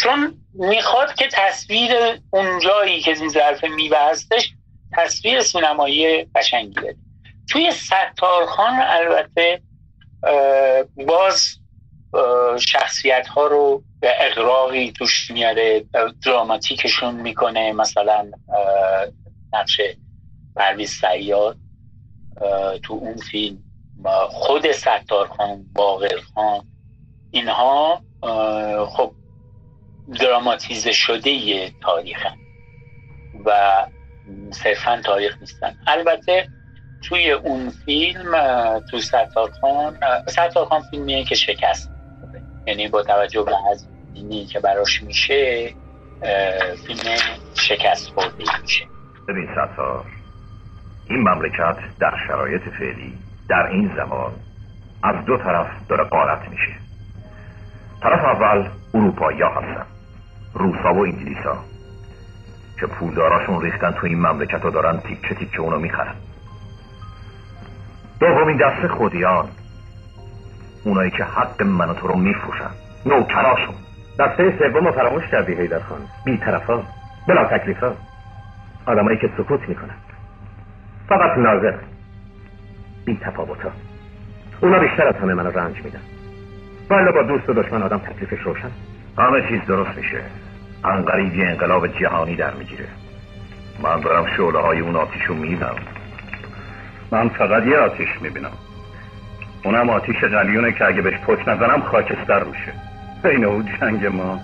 چون 0.00 0.34
می‌خواد 0.54 1.14
که 1.14 1.28
تصویر 1.32 1.92
اون 2.30 2.58
جایی 2.58 3.00
که 3.00 3.10
این 3.10 3.28
ظرف 3.28 3.64
میوه 3.64 3.98
هستش 4.10 4.54
تصویر 4.92 5.40
سینمایی 5.40 6.24
قشنگی 6.24 6.80
توی 7.48 7.70
ستارخان 7.70 8.80
البته 8.80 9.62
باز 11.06 11.58
شخصیت 12.60 13.26
ها 13.26 13.46
رو 13.46 13.82
به 14.00 14.12
اقراقی 14.20 14.92
توش 14.92 15.30
میاره 15.30 15.84
دراماتیکشون 16.24 17.14
می‌کنه 17.14 17.72
مثلا 17.72 18.30
نقش 19.52 19.80
پرویز 20.56 20.90
سیاد 20.90 21.56
تو 22.82 22.94
اون 22.94 23.16
فیلم 23.16 23.64
خود 24.28 24.72
ستار 24.72 25.28
خان 25.28 25.64
باقر 25.72 26.20
خان 26.34 26.66
اینها 27.30 28.02
خب 28.86 29.14
دراماتیزه 30.20 30.92
شده 30.92 31.70
تاریخ 31.80 32.26
و 33.44 33.86
صرفا 34.50 35.00
تاریخ 35.04 35.36
نیستن. 35.40 35.74
البته 35.86 36.48
توی 37.02 37.30
اون 37.30 37.70
فیلم 37.70 38.32
تو 38.90 39.00
ستار 39.00 39.50
خان 39.60 39.96
ستار 40.26 40.64
خان 40.64 40.82
فیلمیه 40.90 41.24
که 41.24 41.34
شکست 41.34 41.90
یعنی 42.66 42.88
با 42.88 43.02
توجه 43.02 43.42
به 43.42 43.52
هزینی 43.70 44.46
که 44.46 44.60
براش 44.60 45.02
میشه 45.02 45.70
فیلم 46.86 47.16
شکست 47.54 48.08
خورده 48.08 48.60
میشه. 48.62 48.84
ببین 49.28 49.48
ستار 49.52 50.04
این 51.10 51.18
مملکت 51.18 51.76
در 52.00 52.14
شرایط 52.26 52.62
فعلی 52.62 53.18
در 53.48 53.66
این 53.66 53.92
زمان 53.96 54.32
از 55.02 55.24
دو 55.24 55.36
طرف 55.38 55.66
داره 55.88 56.04
قارت 56.04 56.48
میشه. 56.48 56.74
طرف 58.02 58.24
اول 58.24 58.68
اروپایی 58.94 59.42
ها 59.42 59.48
هستن. 59.48 59.86
روسا 60.54 60.94
و 60.94 60.98
انگلیسا 60.98 61.64
که 62.80 62.86
پولداراشون 62.86 63.62
ریختن 63.62 63.90
تو 63.90 64.06
این 64.06 64.18
مملکت 64.18 64.64
و 64.64 64.70
دارن 64.70 65.00
تیکه 65.00 65.34
تیکه 65.34 65.60
اونو 65.60 65.78
می‌خرن. 65.78 66.14
دومین 68.20 68.56
دست 68.56 68.86
خودیان 68.86 69.48
اونایی 70.84 71.10
که 71.10 71.24
حق 71.24 71.62
من 71.62 71.90
و 71.90 71.94
تو 71.94 72.08
رو 72.08 72.16
میفروشن. 72.16 72.70
نوکراشون. 73.06 73.74
دسته 74.18 74.58
سوم 74.58 74.90
فراموش 74.90 75.24
کردی 75.26 75.54
هیدر 75.54 75.78
خان. 75.78 76.00
بی 76.24 76.36
طرفا 76.36 76.82
بلا 77.28 77.44
تکلیفا 77.44 77.92
آدمایی 78.86 79.18
که 79.18 79.30
سکوت 79.38 79.68
می‌کنن. 79.68 79.94
فقط 81.08 81.38
ناظر. 81.38 81.74
بی 83.04 83.18
تفاوتا 83.22 83.70
اونا 84.60 84.78
بیشتر 84.78 85.06
از 85.06 85.14
همه 85.14 85.34
منو 85.34 85.50
رنج 85.50 85.76
میدن. 85.84 86.02
ولی 86.90 87.12
با 87.12 87.22
دوست 87.22 87.48
و 87.50 87.52
دشمن 87.52 87.82
آدم 87.82 87.98
تکلیفش 87.98 88.42
روشن. 88.42 88.70
همه 89.18 89.48
چیز 89.48 89.60
درست 89.66 89.96
میشه. 89.96 90.22
انقریب 90.84 91.34
یه 91.34 91.46
انقلاب 91.46 91.86
جهانی 91.86 92.36
در 92.36 92.54
می‌گیره. 92.54 92.88
من 93.82 94.00
دارم 94.00 94.26
شعله 94.36 94.58
های 94.58 94.80
اون 94.80 94.96
آتیشو 94.96 95.34
میدم 95.34 95.74
من 97.10 97.28
فقط 97.28 97.66
یه 97.66 97.76
آتیش 97.76 98.08
می‌بینم. 98.20 98.52
اونم 99.64 99.90
آتیش 99.90 100.16
قلیونه 100.16 100.72
که 100.72 100.84
اگه 100.84 101.02
بهش 101.02 101.20
پک 101.20 101.48
نزنم 101.48 101.82
خاکستر 101.82 102.38
روشه 102.38 102.72
بین 103.22 103.44
او 103.44 103.62
جنگ 103.62 104.06
ما. 104.06 104.40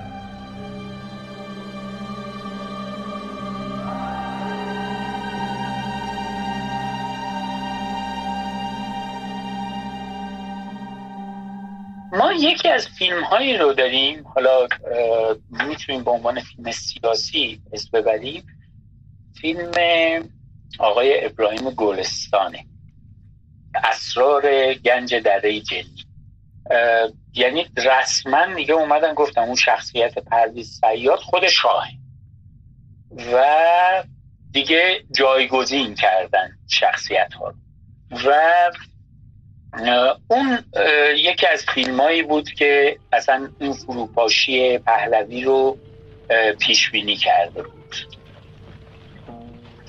ما 12.14 12.32
یکی 12.32 12.68
از 12.68 12.88
فیلم 12.88 13.24
هایی 13.24 13.56
رو 13.56 13.72
داریم 13.72 14.28
حالا 14.28 14.68
می‌تونیم 15.50 16.04
به 16.04 16.10
عنوان 16.10 16.40
فیلم 16.40 16.70
سیاسی 16.70 17.62
اسم 17.72 17.88
ببریم. 17.92 18.46
فیلم 19.40 19.72
آقای 20.78 21.24
ابراهیم 21.24 21.70
گلستانه. 21.70 22.66
اسرار 23.84 24.74
گنج 24.74 25.14
دره 25.14 25.60
جنی 25.60 26.04
یعنی 27.34 27.66
رسما 27.76 28.54
دیگه 28.54 28.74
اومدن 28.74 29.14
گفتم 29.14 29.42
اون 29.42 29.54
شخصیت 29.54 30.18
پرویز 30.18 30.80
سیاد 30.80 31.18
خود 31.18 31.48
شاهه. 31.48 31.90
و 33.32 34.04
دیگه 34.52 35.04
جایگزین 35.10 35.94
کردن 35.94 36.58
شخصیت 36.68 37.34
ها 37.34 37.54
و 38.26 38.32
اون 40.28 40.64
یکی 41.16 41.46
از 41.46 41.64
فیلمایی 41.74 42.22
بود 42.22 42.50
که 42.50 42.98
اصلا 43.12 43.48
این 43.60 43.72
فروپاشی 43.72 44.78
پهلوی 44.78 45.42
رو 45.44 45.78
پیش 46.60 46.90
بینی 46.90 47.16
کرده 47.16 47.62
بود. 47.62 47.96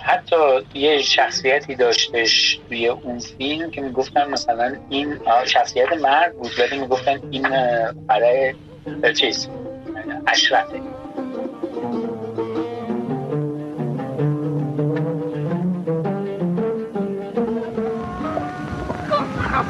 حتی 0.01 0.35
یه 0.73 1.01
شخصیتی 1.01 1.75
داشتش 1.75 2.59
توی 2.69 2.87
اون 2.87 3.19
فیلم 3.19 3.71
که 3.71 3.81
می‌گفتن 3.81 4.29
مثلا 4.29 4.75
این 4.89 5.19
شخصیت 5.45 5.93
مرد 5.93 6.33
بود 6.35 6.51
ولی 6.59 6.79
می‌گفتن 6.79 7.21
این 7.31 7.47
برای 8.07 8.55
چیز 9.17 9.49
اشرفه. 10.27 10.94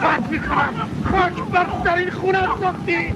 خفت 0.01 0.29
می‌کنم. 0.29 0.89
خاک 1.11 1.51
بر 1.51 1.67
سر 1.83 1.95
این 1.95 2.11
خونه 2.11 2.47
ساختی 2.61 3.13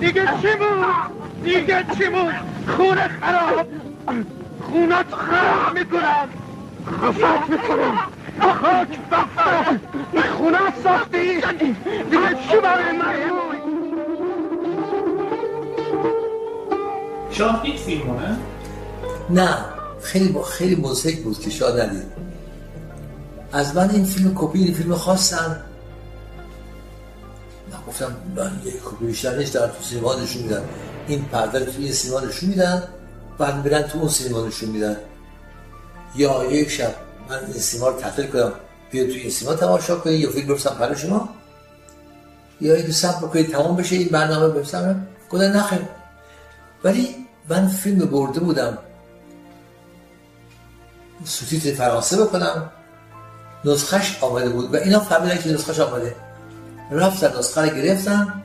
دیگه 0.00 0.28
چی 0.42 0.48
بود؟ 0.56 1.44
دیگه 1.44 1.84
چی 1.98 2.04
بود؟ 2.08 2.34
خونه 2.76 3.08
خراب. 3.20 3.66
خونت 4.60 5.14
خراب 5.14 5.78
می‌کنم. 5.78 6.28
خفت 6.86 7.50
می‌کنم. 7.50 7.98
خاک 8.40 8.98
بر 9.10 9.78
این 10.12 10.22
خونه 10.22 10.58
ساختی 10.84 11.34
دیگه 12.10 12.34
چی 12.50 12.56
برای 12.62 12.92
من 12.98 13.14
شاه 17.30 17.62
دید 17.62 17.76
فیلمو 17.76 18.20
نه؟ 18.20 18.36
نه 19.30 19.56
خیلی 20.02 20.28
با 20.28 20.42
خیلی 20.42 20.74
موزهک 20.74 21.18
بود 21.18 21.38
که 21.38 21.50
شاه 21.50 21.80
ندید. 21.80 22.02
از 23.52 23.76
من 23.76 23.90
این 23.90 24.04
فیلم 24.04 24.32
کپی 24.34 24.58
این 24.58 24.74
فیلم 24.74 24.94
خواستم 24.94 25.36
من 25.36 25.67
گفتم 27.88 28.16
من 28.36 28.60
یک 28.64 28.74
کپی 28.84 29.06
بیشتر 29.06 29.36
نیست 29.36 29.54
در 29.54 29.66
تو 29.66 29.82
سینما 29.82 30.14
نشون 30.14 30.42
میدن. 30.42 30.64
این 31.06 31.24
پرده 31.24 31.58
رو 31.58 31.72
توی 31.72 31.84
این 31.84 31.92
سینما 31.92 32.20
نشون 32.20 32.48
میدن 32.48 32.82
بعد 33.38 33.64
میرن 33.64 33.82
تو 33.82 33.98
اون 33.98 34.08
سینما 34.08 34.46
نشون 34.46 34.68
میدن. 34.68 34.96
یا 36.16 36.44
یک 36.44 36.70
شب 36.70 36.94
من 37.28 37.38
این 37.44 37.52
سینما 37.52 37.88
رو 37.88 38.00
تعطیل 38.00 38.26
کنم 38.26 38.52
بیا 38.90 39.04
توی 39.04 39.20
این 39.20 39.30
سینما 39.30 39.54
تماشا 39.54 39.96
کنی 39.96 40.14
یا 40.14 40.30
فیلم 40.30 40.48
بفرستم 40.48 40.76
برای 40.80 40.96
شما. 40.96 41.28
یا 42.60 42.74
این 42.74 42.90
سب 42.90 43.18
بکنید 43.18 43.52
تمام 43.52 43.76
بشه 43.76 43.96
این 43.96 44.08
برنامه 44.08 44.48
بفرستم. 44.48 45.06
گفتن 45.30 45.56
نخیر 45.56 45.80
ولی 46.84 47.16
من 47.48 47.68
فیلم 47.68 47.98
برده 47.98 48.40
بودم. 48.40 48.78
سوتیت 51.24 51.74
فرانسه 51.74 52.24
بکنم. 52.24 52.70
نسخش 53.64 54.18
آمده 54.20 54.48
بود 54.48 54.74
و 54.74 54.76
اینا 54.76 55.00
فهمیدن 55.00 55.38
که 55.38 55.52
نسخش 55.52 55.80
آمده. 55.80 56.27
رفتن 56.90 57.38
نسخه 57.38 57.60
رو 57.60 57.76
گرفتن 57.76 58.42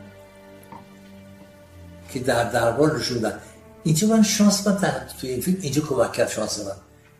که 2.09 2.19
در 2.19 2.43
دربار 2.43 2.97
نشون 2.97 3.19
دادن 3.19 3.39
اینجا 3.83 4.07
من 4.07 4.23
شانس 4.23 4.67
من 4.67 4.77
توی 5.21 5.29
این 5.29 5.41
فیلم 5.41 5.57
اینجا 5.61 5.81
کمک 5.81 6.13
کرد 6.13 6.29
شانس 6.29 6.59
من 6.59 6.71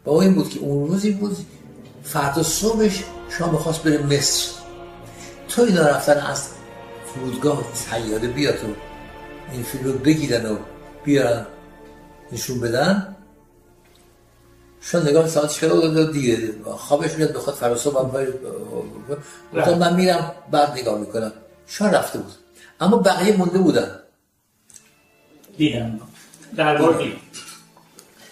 با 0.04 0.22
این 0.22 0.34
بود 0.34 0.50
که 0.50 0.60
اون 0.60 0.88
روزی 0.88 1.12
بود 1.12 1.38
فردا 2.04 2.44
صبحش 2.44 3.04
شما 3.30 3.52
می‌خواست 3.52 3.84
بره 3.84 3.98
مصر. 3.98 4.52
تو 5.50 5.62
اینا 5.62 5.88
رفتن 5.88 6.18
از 6.18 6.48
فرودگاه 7.14 7.64
تیاره 7.90 8.28
بیاد 8.28 8.56
و 8.56 8.68
این 9.52 9.64
فیلم 9.64 9.84
رو 9.84 9.94
بگیرن 9.94 10.46
و 10.46 10.58
بیارن 11.04 11.46
نشون 12.32 12.60
بدن. 12.60 13.16
شما 14.86 15.02
نگاه 15.02 15.28
ساعتش 15.28 15.60
کرده 15.60 16.12
دیگه 16.12 16.54
خوابش 16.78 17.14
میاد 17.14 17.34
بخواد 17.34 17.56
فراسو 17.56 17.92
من 17.92 18.28
گفتم 19.56 19.78
من 19.78 19.96
میرم 19.96 20.32
بعد 20.52 20.72
نگاه 20.72 21.00
می‌کنم. 21.00 21.32
شاه 21.68 21.92
رفته 21.92 22.20
بود. 22.20 22.34
اما 22.82 22.98
بقیه 22.98 23.38
مونده 23.38 23.58
بودن. 23.58 24.00
دیدم. 25.58 26.00
در 26.56 26.78
بار 26.78 27.04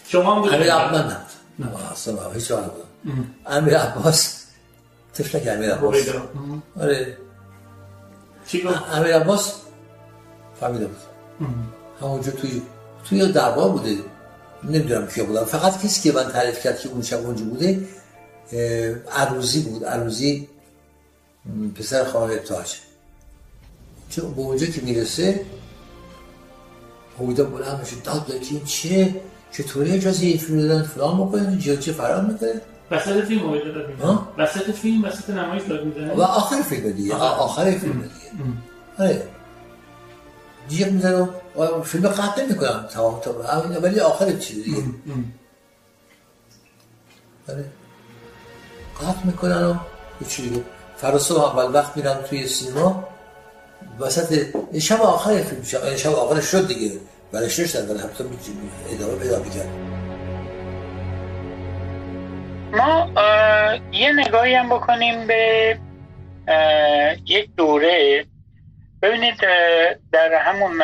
شما 0.08 0.36
هم 0.36 0.54
امیر 0.54 0.74
عباس 0.74 1.02
نه. 1.02 1.18
نه 1.60 1.92
اصلا 1.92 2.32
هیچ 2.32 2.52
وقت 2.52 2.64
بودم 2.64 3.26
امیر 3.46 3.78
عباس. 3.78 4.46
تفله 5.14 5.42
که 5.42 5.52
امیر 5.52 5.74
عباس. 5.74 6.10
آره. 6.82 7.18
چی 8.48 8.64
گفت؟ 8.64 8.80
امیر 8.94 9.16
عباس 9.16 9.54
فهمیده 10.60 10.86
بود. 10.86 10.98
همونجا 12.02 12.32
توی 12.32 12.62
توی 13.10 13.32
دربار 13.32 13.70
بوده. 13.70 13.98
نمی‌دونم 14.64 15.08
کیا 15.08 15.26
بودم 15.26 15.46
فقط 15.46 15.84
کسی 15.84 16.02
که 16.02 16.18
من 16.18 16.32
تعریف 16.32 16.64
کرد 16.64 16.80
که 16.80 16.90
اون 16.90 17.02
شب 17.02 17.26
اونجا 17.26 17.46
بوده 17.46 17.88
عروزی 19.12 19.62
بود. 19.62 19.86
عروزی 19.86 20.48
پسر 21.76 22.04
خواهر 22.04 22.38
تاج. 22.38 22.76
چون 24.10 24.34
به 24.34 24.42
اونجا 24.42 24.66
که 24.66 24.82
می‌رسه 24.82 25.46
هویدا 27.20 27.44
بلند 27.44 27.80
میشه. 27.80 27.96
داد 28.04 28.26
داد 28.26 28.42
که 28.42 28.60
چیه 28.66 29.16
چطوری 29.52 29.92
اجازه 29.92 30.26
این 30.26 30.38
فیلم 30.38 30.62
دادن 30.62 30.84
فلان 30.84 31.18
بکنه. 31.18 31.58
جا 31.58 31.76
چه 31.76 31.92
فرار 31.92 32.26
می‌کنه؟ 32.26 32.62
وسط 32.92 33.26
فیلم 33.26 33.50
هویدا 33.50 33.72
داد 33.72 33.90
می‌زنه. 33.90 34.20
وسط 34.38 34.72
فیلم 34.72 35.04
وسط 35.04 35.30
نمایش 35.30 35.64
داد 35.64 35.86
می‌زنه. 35.86 36.14
و 36.14 36.22
آخر 36.22 36.62
فیلم 36.62 36.92
دیگه. 36.92 37.16
آخر. 37.16 37.72
فیلم 37.72 38.02
دیگه. 38.02 38.12
آره. 38.98 39.28
جیغ 40.70 40.88
می‌زنه 40.88 41.30
فیلم 41.84 42.08
قطع 42.08 42.44
نمی‌کنم 42.44 42.88
تمام 42.94 43.20
تا 43.20 43.32
ولی 43.82 44.00
آخر 44.00 44.32
چیز 44.32 44.64
دیگه 44.64 44.84
آره 47.50 47.66
قطع 49.02 49.26
می‌کنن 49.26 49.64
و 49.64 49.76
چی 50.28 50.50
دیگه 50.50 50.64
فراسو 50.98 51.40
اول 51.40 51.74
وقت 51.74 51.98
میرم 51.98 52.22
توی 52.30 52.48
سینما 52.48 53.08
وسط 54.00 54.46
شب 54.80 55.02
آخر 55.02 55.42
فیلم 55.42 55.64
شب, 55.64 55.96
شب 55.96 56.14
آخر 56.14 56.42
شد 56.42 56.68
دیگه 56.68 56.92
برش 57.32 57.60
نشتن 57.60 57.90
ولی 57.90 58.00
هم 58.00 58.10
ادامه 58.90 59.16
پیدا 59.16 59.40
می‌کرد 59.40 59.70
ما 62.74 63.08
یه 63.92 64.12
نگاهی 64.12 64.54
هم 64.54 64.70
بکنیم 64.70 65.28
به 65.28 65.78
یک 67.28 67.50
دوره 67.58 68.26
ببینید 69.02 69.38
در 70.12 70.34
همون 70.34 70.82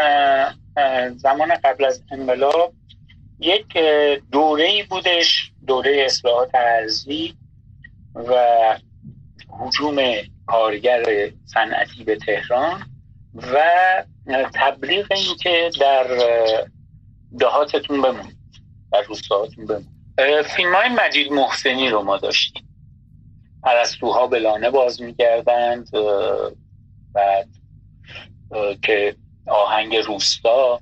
زمان 1.18 1.56
قبل 1.64 1.86
از 1.86 2.04
انقلاب 2.12 2.74
یک 3.40 3.78
دوره 4.32 4.84
بودش 4.90 5.52
دوره 5.68 6.04
اصلاحات 6.06 6.56
ارزی 6.56 7.36
و 8.16 8.34
حجوم 9.50 9.98
کارگر 10.48 11.32
صنعتی 11.46 12.04
به 12.04 12.16
تهران 12.16 12.82
و 13.36 13.60
تبلیغ 14.54 15.06
این 15.12 15.36
که 15.44 15.72
در 15.80 16.08
دهاتتون 17.40 18.02
بمون 18.02 18.32
در 18.92 19.02
روستاهاتون 19.02 19.66
بمون. 19.66 19.88
فیلم 20.44 20.76
های 20.76 20.90
مجید 20.90 21.32
محسنی 21.32 21.90
رو 21.90 22.02
ما 22.04 22.18
داشتیم. 22.18 22.64
پرستوها 23.64 24.28
به 24.28 24.40
لانه 24.40 24.70
باز 24.70 25.02
میگردند 25.02 25.90
بعد 27.14 27.48
که 28.82 29.16
آهنگ 29.48 29.96
روستا 29.96 30.80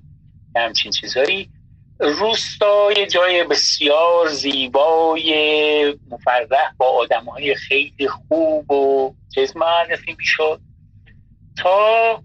همچین 0.55 0.91
چیزهایی 0.91 1.49
روستا 1.99 2.91
یه 2.91 3.05
جای 3.05 3.43
بسیار 3.43 4.29
زیبای 4.29 5.97
مفرح 6.09 6.73
با 6.77 6.85
آدم 6.85 7.23
های 7.23 7.55
خیلی 7.55 8.07
خوب 8.07 8.71
و 8.71 9.15
چیز 9.35 9.57
معرفی 9.57 10.15
می‌شد 10.17 10.61
تا 11.57 12.23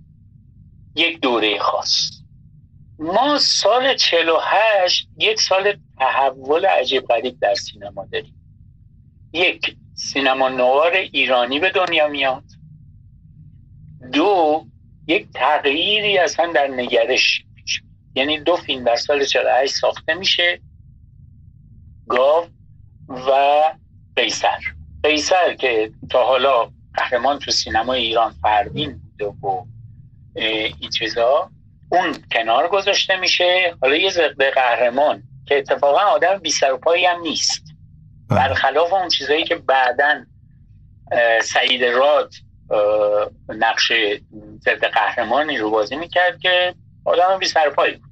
یک 0.97 1.21
دوره 1.21 1.59
خاص. 1.59 2.11
ما 2.99 3.39
سال 3.39 3.95
48 3.95 5.09
یک 5.19 5.41
سال 5.41 5.77
تحول 5.99 6.67
عجیب 6.67 7.07
غریب 7.07 7.41
در 7.41 7.55
سینما 7.55 8.07
داریم. 8.13 8.35
یک 9.33 9.77
سینما 9.95 10.49
نوار 10.49 10.93
ایرانی 10.93 11.61
به 11.61 11.71
دنیا 11.71 12.09
میاد. 12.09 12.45
دو 14.13 14.67
یک 15.11 15.29
تغییری 15.35 16.19
اصلا 16.19 16.53
در 16.53 16.67
نگرش 16.67 17.45
یعنی 18.15 18.39
دو 18.39 18.57
فیلم 18.57 18.85
در 18.85 18.97
سال 18.97 19.25
48 19.25 19.75
ساخته 19.75 20.15
میشه. 20.15 20.61
گاو 22.09 22.47
و 23.09 23.63
قیصر. 24.17 24.59
قیصر 25.03 25.55
که 25.55 25.91
تا 26.11 26.27
حالا 26.27 26.71
قهرمان 26.95 27.39
تو 27.39 27.51
سینما 27.51 27.93
ایران 27.93 28.35
فردین 28.43 29.01
بوده 29.01 29.27
و 29.27 29.65
این 30.35 30.91
چیزا 30.99 31.51
اون 31.93 32.15
کنار 32.33 32.69
گذاشته 32.69 33.17
میشه. 33.17 33.75
حالا 33.83 33.97
یه 33.97 34.11
ضد 34.11 34.43
قهرمان 34.43 35.23
که 35.47 35.59
اتفاقا 35.59 36.01
آدم 36.01 36.39
بی 36.39 36.51
سر 36.51 36.73
و 36.73 36.79
پایی 36.79 37.07
هم 37.07 37.21
نیست. 37.21 37.65
بله. 38.29 38.39
برخلاف 38.39 38.93
اون 38.93 39.09
چیزایی 39.09 39.45
که 39.45 39.57
بعدا 39.57 40.25
سعید 41.43 41.85
راد 41.85 42.33
نقش 43.49 43.93
ضد 44.61 44.85
قهرمانی 44.85 45.59
رو 45.59 45.71
بازی 45.71 45.97
می‌کرد 45.97 46.41
که 46.41 46.75
آدم 47.05 47.39
بی 47.39 47.47
سر 47.47 47.71
پایی 47.71 47.95
بود. 47.95 48.11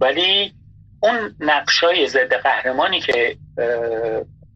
ولی 0.00 0.54
اون 1.02 1.36
نقشای 1.40 2.08
ضد 2.08 2.34
قهرمانی 2.34 3.00
که 3.00 3.36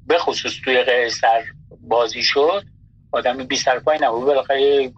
به 0.07 0.19
خصوص 0.19 0.53
توی 0.65 0.83
قیصر 0.83 1.45
بازی 1.81 2.23
شد 2.23 2.65
آدم 3.13 3.45
بی 3.45 3.57
سرپای 3.57 3.99
نبود. 4.01 4.25
بالاخره 4.25 4.93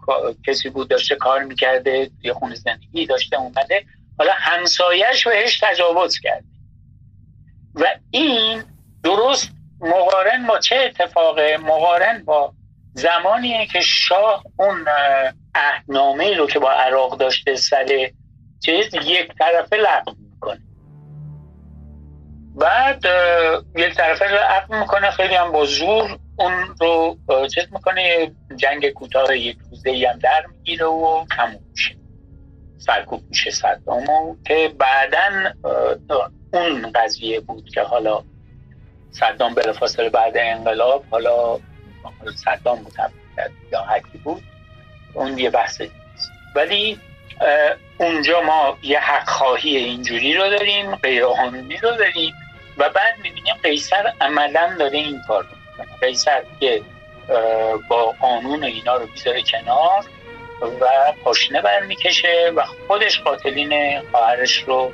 کسی 0.47 0.69
بود 0.69 0.89
داشته 0.89 1.15
کار 1.15 1.43
می‌کرده 1.43 2.09
یه 2.23 2.33
خونه 2.33 2.55
زندگی 2.55 3.05
داشته 3.05 3.39
اومده. 3.39 3.85
حالا 4.19 4.31
همسایش 4.35 5.27
بهش 5.27 5.59
تجاوز 5.59 6.19
کرده 6.19 6.45
و 7.75 7.85
این 8.11 8.63
درست 9.03 9.51
مقارن 9.81 10.47
با 10.47 10.59
چه 10.59 10.75
اتفاقه؟ 10.75 11.57
مقارن 11.57 12.23
با 12.25 12.53
زمانیه 12.95 13.65
که 13.65 13.79
شاه 13.81 14.43
اون 14.59 14.85
اهنامه 15.55 16.37
رو 16.37 16.47
که 16.47 16.59
با 16.59 16.71
عراق 16.71 17.17
داشته 17.17 17.55
سر 17.55 18.09
چیز 18.65 18.93
یک 18.93 19.31
طرفه 19.39 19.75
لغو 19.75 20.13
می‌کنه. 20.31 20.61
بعد 22.55 23.03
یک 23.75 23.95
طرفه 23.95 24.25
لغو 24.25 24.75
می‌کنه 24.79 25.11
خیلی 25.11 25.35
هم 25.35 25.51
با 25.51 25.65
زور 25.65 26.19
اون 26.35 26.75
رو 26.79 27.17
چیز 27.47 27.63
می‌کنه 27.71 28.31
جنگ 28.55 28.89
کوتاه 28.89 29.37
یک 29.37 29.57
روزه 29.69 29.89
ای 29.89 30.05
هم 30.05 30.19
در 30.19 30.45
می‌گیره 30.51 30.85
و 30.85 31.25
تموم 31.37 31.63
میشه. 31.71 31.95
سرکوب 32.77 33.21
میشه 33.29 33.51
صدامو 33.51 34.35
که 34.47 34.73
بعدا 34.77 35.53
اون 36.53 36.91
قضیه 36.95 37.39
بود 37.39 37.69
که 37.69 37.81
حالا 37.81 38.23
صدام 39.11 39.53
بلافاصله 39.53 40.09
بعد 40.09 40.33
انقلاب 40.37 41.05
حالا 41.11 41.59
صدام 42.35 42.83
بود 42.83 42.93
یا 43.71 43.81
حکی 43.81 44.17
بود 44.17 44.43
اون 45.13 45.37
یه 45.37 45.49
بحث 45.49 45.81
ولی 46.55 46.99
اونجا 47.97 48.41
ما 48.41 48.77
یه 48.81 48.99
حق 48.99 49.29
خواهی 49.29 49.77
اینجوری 49.77 50.33
رو 50.33 50.49
داریم 50.49 50.95
غیر 50.95 51.25
قانونی 51.25 51.77
رو 51.77 51.91
داریم 51.91 52.33
و 52.77 52.89
بعد 52.89 53.17
می‌بینیم 53.23 53.55
قیصر 53.63 54.13
عملا 54.21 54.75
داره 54.79 54.97
این 54.97 55.21
کار 55.27 55.43
می‌کنه. 55.43 55.97
قیصر 56.01 56.43
که 56.59 56.81
با 57.89 58.15
قانون 58.21 58.63
اینا 58.63 58.95
رو 58.95 59.07
بیذاره 59.07 59.41
کنار 59.41 60.05
و 60.61 60.85
پاشنه 61.23 61.61
برمیکشه 61.61 62.51
و 62.55 62.63
خودش 62.87 63.21
قاتلین 63.21 64.01
خواهرش 64.11 64.63
رو 64.67 64.91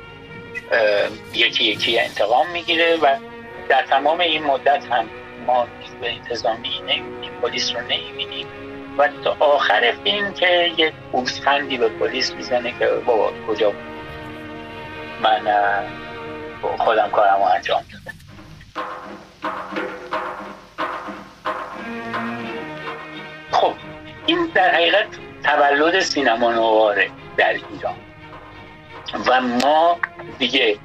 یکی 1.34 1.64
یکی 1.64 1.98
انتقام 1.98 2.50
می‌گیره 2.50 2.96
و 2.96 3.16
در 3.68 3.82
تمام 3.82 4.20
این 4.20 4.44
مدت 4.44 4.84
هم 4.90 5.08
ما 5.46 5.66
به 6.00 6.12
انتظامی 6.12 6.80
نمی‌بینیم 6.80 7.32
پلیس 7.42 7.74
رو 7.74 7.80
نمی‌بینیم. 7.80 8.46
و 8.98 9.08
تا 9.24 9.36
آخر 9.40 9.94
فیلم 10.04 10.34
که 10.34 10.72
یک 10.76 10.92
پوزخندی 11.12 11.78
به 11.78 11.88
پلیس 11.88 12.32
می‌زنه 12.32 12.78
که 12.78 12.86
بابا 12.86 13.32
کجا 13.48 13.72
من 15.22 15.40
خودم 16.78 17.10
کارم 17.10 17.36
رو 17.36 17.42
انجام 17.42 17.82
دادم. 17.92 18.16
خب 23.50 23.72
این 24.26 24.50
در 24.54 24.74
حقیقت 24.74 25.06
تولد 25.44 26.00
سینما 26.00 26.52
نواره 26.52 27.10
در 27.36 27.52
ایران. 27.52 27.96
و 29.26 29.40
ما 29.40 29.98
دیگه 30.38 30.78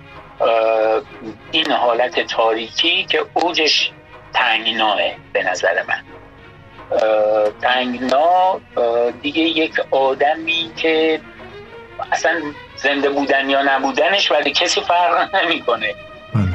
این 1.52 1.72
حالت 1.72 2.20
تاریکی 2.20 3.06
که 3.06 3.26
اوجش 3.34 3.92
تنگناه 4.34 4.98
به 5.34 5.44
نظر 5.44 5.84
من. 5.88 6.04
تنگنا 7.62 8.62
دیگه 9.22 9.42
یک 9.42 9.74
آدمی 9.92 10.72
که 10.78 11.20
اصلا 12.12 12.42
زنده 12.76 13.10
بودن 13.10 13.50
یا 13.50 13.62
نبودنش 13.62 14.32
ولی 14.32 14.52
کسی 14.52 14.82
فرق 14.82 15.36
نمی‌کنه. 15.36 15.96
بله. 16.34 16.46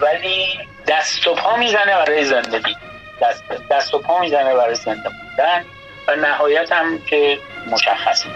ولی 0.00 0.46
دست 0.86 1.26
و 1.26 1.34
پا 1.34 1.56
می‌زنه 1.56 1.96
برای 1.96 2.24
زندگی. 2.24 2.76
دست, 3.22 3.44
دست 3.70 3.94
و 3.94 3.98
پا 3.98 4.20
می‌زنه 4.20 4.54
برای 4.54 4.74
زنده 4.74 5.08
بودن 5.08 5.64
و 6.08 6.16
نهایت 6.16 6.72
هم 6.72 6.98
که 6.98 7.38
مشخصه 7.66 8.28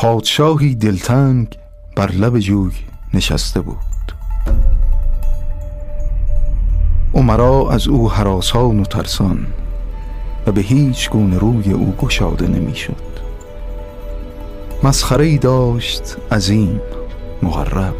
پادشاهی 0.00 0.74
دلتنگ 0.74 1.58
بر 1.96 2.12
لب 2.12 2.38
جوی 2.38 2.72
نشسته 3.14 3.60
بود. 3.60 3.76
عمرا 7.14 7.70
از 7.70 7.88
او 7.88 8.10
حراسان 8.10 8.80
و 8.80 8.84
ترسان 8.84 9.46
و 10.46 10.52
به 10.52 10.60
هیچ 10.60 11.10
گونه 11.10 11.38
روی 11.38 11.72
او 11.72 11.94
گشاده 11.98 12.48
نمی‌شد. 12.48 12.96
مسخره 14.82 15.24
ای 15.24 15.38
داشت 15.38 16.16
عظیم 16.32 16.80
مغرب 17.42 17.94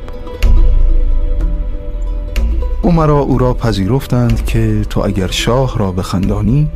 عمرا 2.84 3.18
او 3.18 3.38
را 3.38 3.54
پذیرفتند 3.54 4.44
که 4.44 4.84
تو 4.90 5.00
اگر 5.00 5.30
شاه 5.30 5.78
را 5.78 5.92
بخندانی 5.92 6.70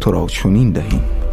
تو 0.00 0.10
را 0.10 0.26
چنین 0.26 0.70
دهیم. 0.70 1.23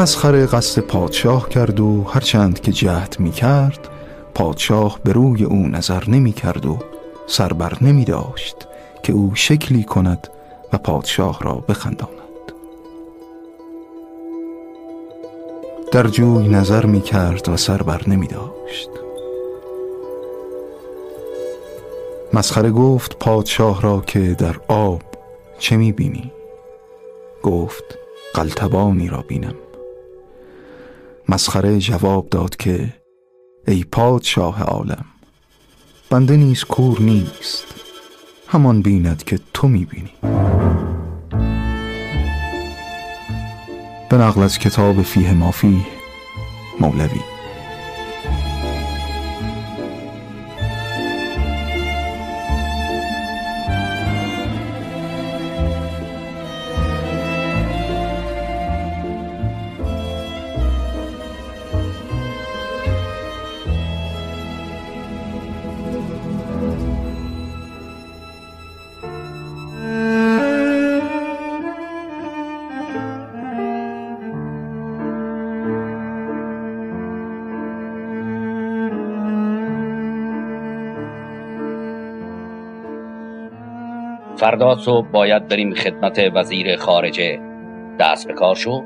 مسخره 0.00 0.46
قصد 0.46 0.82
پادشاه 0.82 1.48
کرد 1.48 1.80
و 1.80 2.02
هرچند 2.02 2.60
که 2.60 2.72
جهد 2.72 3.16
می 3.18 3.30
کرد 3.30 3.88
پادشاه 4.34 4.98
به 5.04 5.12
روی 5.12 5.44
او 5.44 5.68
نظر 5.68 6.04
نمی 6.08 6.32
کرد 6.32 6.66
و 6.66 6.78
سربر 7.26 7.72
نمی 7.80 8.04
داشت 8.04 8.56
که 9.02 9.12
او 9.12 9.34
شکلی 9.34 9.84
کند 9.84 10.28
و 10.72 10.78
پادشاه 10.78 11.38
را 11.42 11.54
بخنداند. 11.68 12.10
در 15.92 16.06
جوی 16.06 16.48
نظر 16.48 16.86
می 16.86 17.00
کرد 17.00 17.48
و 17.48 17.56
سربر 17.56 18.00
نمی 18.06 18.26
داشت 18.26 18.90
مسخره 22.32 22.70
گفت 22.70 23.18
پادشاه 23.18 23.82
را 23.82 24.00
که 24.00 24.20
در 24.20 24.56
آب 24.68 25.02
چه 25.58 25.76
می 25.76 25.92
بینی؟ 25.92 26.32
گفت 27.42 27.98
قلتبانی 28.34 29.08
را 29.08 29.24
بینم. 29.28 29.54
مسخره 31.30 31.78
جواب 31.78 32.28
داد 32.28 32.56
که 32.56 32.94
ای 33.68 33.84
پادشاه 33.92 34.62
عالم 34.62 35.04
بنده 36.10 36.36
نیز 36.36 36.64
کور 36.64 37.00
نیست. 37.00 37.64
همان 38.46 38.82
بیند 38.82 39.24
که 39.24 39.38
تو 39.54 39.68
می‌بینی. 39.68 40.12
به 44.10 44.16
نقل 44.16 44.42
از 44.42 44.58
کتاب 44.58 45.02
فیه 45.02 45.32
مافی 45.32 45.86
مولوی 46.80 47.20
فردا 84.40 84.76
صبح 84.76 85.06
باید 85.06 85.48
بریم 85.48 85.74
خدمت 85.74 86.30
وزیر 86.34 86.76
خارجه. 86.76 87.40
دست 88.00 88.26
به 88.26 88.32
کار 88.34 88.54
شو. 88.54 88.82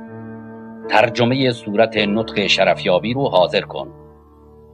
ترجمه 0.91 1.53
صورت 1.53 1.97
نطق 1.97 2.47
شرفیابی 2.47 3.15
رو 3.15 3.29
حاضر 3.29 3.61
کن. 3.61 3.93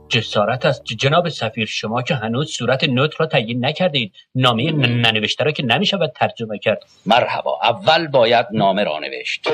جسارت 0.09 0.66
است. 0.66 0.85
جناب 0.85 1.28
سفیر 1.28 1.66
شما 1.66 2.03
که 2.03 2.14
هنوز 2.14 2.51
صورت 2.51 2.85
نطق 2.85 3.20
را 3.20 3.26
تعیین 3.26 3.64
نکردید. 3.64 4.12
نامه 4.35 4.72
ننوشته 4.72 5.45
را 5.45 5.53
که 5.53 5.62
نمی‌شود 5.62 6.12
ترجمه 6.16 6.59
کرد. 6.59 6.83
مرحبا. 7.07 7.59
اول 7.62 8.07
باید 8.07 8.47
نامه 8.53 8.85
را 8.85 8.99
نوشت. 8.99 9.49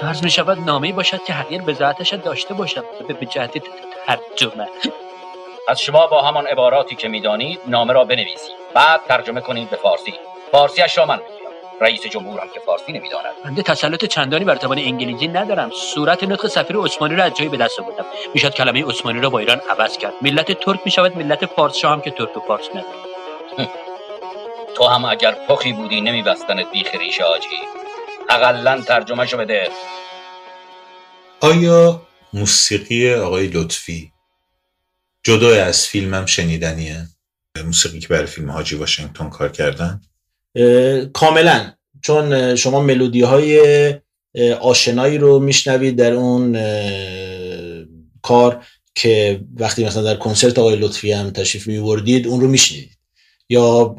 فرض 0.00 0.24
می 0.24 0.30
شود 0.30 0.58
نامه 0.58 0.92
باشد 0.92 1.22
که 1.26 1.32
حقیر 1.32 1.62
بزاعتش 1.62 2.14
داشته 2.14 2.54
باشد. 2.54 2.84
به 3.20 3.26
جهت 3.26 3.52
ترجمه. 4.06 4.66
از 5.68 5.80
شما 5.80 6.06
با 6.06 6.22
همان 6.22 6.46
عباراتی 6.46 6.94
که 6.94 7.08
می‌دانید 7.08 7.60
نامه 7.66 7.92
را 7.92 8.04
بنویسید. 8.04 8.54
بعد 8.74 9.00
ترجمه 9.08 9.40
کنید 9.40 9.70
به 9.70 9.76
فارسی. 9.76 10.14
فارسیش 10.52 10.98
را 10.98 11.06
من 11.06 11.18
می‌گیرم 11.18 11.50
رئیس 11.80 12.06
جمهور 12.06 12.40
هم 12.40 12.48
که 12.54 12.60
فارسی 12.60 12.92
نمی‌داند. 12.92 13.32
بنده 13.44 13.62
تسلط 13.62 14.04
چندانی 14.04 14.44
بر 14.44 14.56
زبان 14.56 14.78
انگلیسی 14.78 15.28
ندارم. 15.28 15.70
صورت 15.70 16.24
نطق 16.24 16.46
سفیر 16.46 16.76
عثمانی 16.76 17.16
را 17.16 17.24
از 17.24 17.34
جایی 17.34 17.50
به 17.50 17.56
دست 17.56 17.80
آوردم. 17.80 18.04
می‌شد 18.34 18.54
کلمه 18.54 18.84
عثمانی 18.84 19.20
را 19.20 19.30
با 19.30 19.38
ایران 19.38 19.60
عوض 19.70 19.98
کرد. 19.98 20.12
ملت 20.22 20.52
ترک 20.52 20.80
می‌شود 20.84 21.16
ملت 21.16 21.46
فارس 21.46 21.84
هم 21.84 22.00
که 22.00 22.10
ترک 22.10 22.36
و 22.36 22.40
فارس 22.40 22.68
ندارد. 22.70 23.68
تو 24.74 24.84
هم 24.84 25.04
اگر 25.04 25.32
پخی 25.48 25.72
بودی 25.72 26.00
نمیبستنت 26.00 26.70
بیخ 26.70 26.94
ریش 26.94 27.20
آجی. 27.20 27.48
اقلا 28.28 28.80
ترجمه 28.80 29.26
شو 29.26 29.36
بده. 29.36 29.68
آیا 31.40 32.00
موسیقی 32.32 33.14
آقای 33.14 33.46
لطفی 33.46 34.13
جدا 35.24 35.64
از 35.64 35.86
فیلمم 35.86 36.26
شنیدنیه. 36.26 37.06
موسیقی 37.64 38.00
که 38.00 38.08
برای 38.08 38.26
فیلم 38.26 38.50
حاجی 38.50 38.76
واشنگتن 38.76 39.28
کار 39.28 39.52
کردن. 39.52 40.00
کاملا. 41.12 41.72
چون 42.02 42.56
شما 42.56 42.80
ملودی 42.80 43.20
های 43.20 43.60
آشنایی 44.60 45.18
رو 45.18 45.38
میشنوید 45.38 45.96
در 45.96 46.12
اون 46.12 46.52
کار 48.22 48.64
که 48.94 49.40
وقتی 49.56 49.84
مثلا 49.84 50.02
در 50.02 50.16
کنسرت 50.16 50.58
آقای 50.58 50.76
لطفی 50.76 51.12
هم 51.12 51.30
تشریف 51.30 51.66
میوردید 51.66 52.26
اون 52.26 52.40
رو 52.40 52.48
میشنیدید. 52.48 52.98
یا 53.48 53.96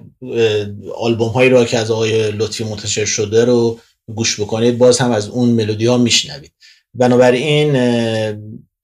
آلبوم 0.95 1.30
هایی 1.30 1.49
رو 1.49 1.65
که 1.65 1.78
از 1.78 1.91
آقای 1.91 2.32
لطفی 2.32 2.63
منتشر 2.63 3.05
شده 3.05 3.45
رو 3.45 3.80
گوش 4.15 4.39
بکنید 4.39 4.78
باز 4.78 4.99
هم 4.99 5.11
از 5.11 5.30
اون 5.30 5.49
ملودی 5.49 5.86
ها 5.86 5.97
میشنوید. 5.97 6.51
بنابراین 6.93 7.76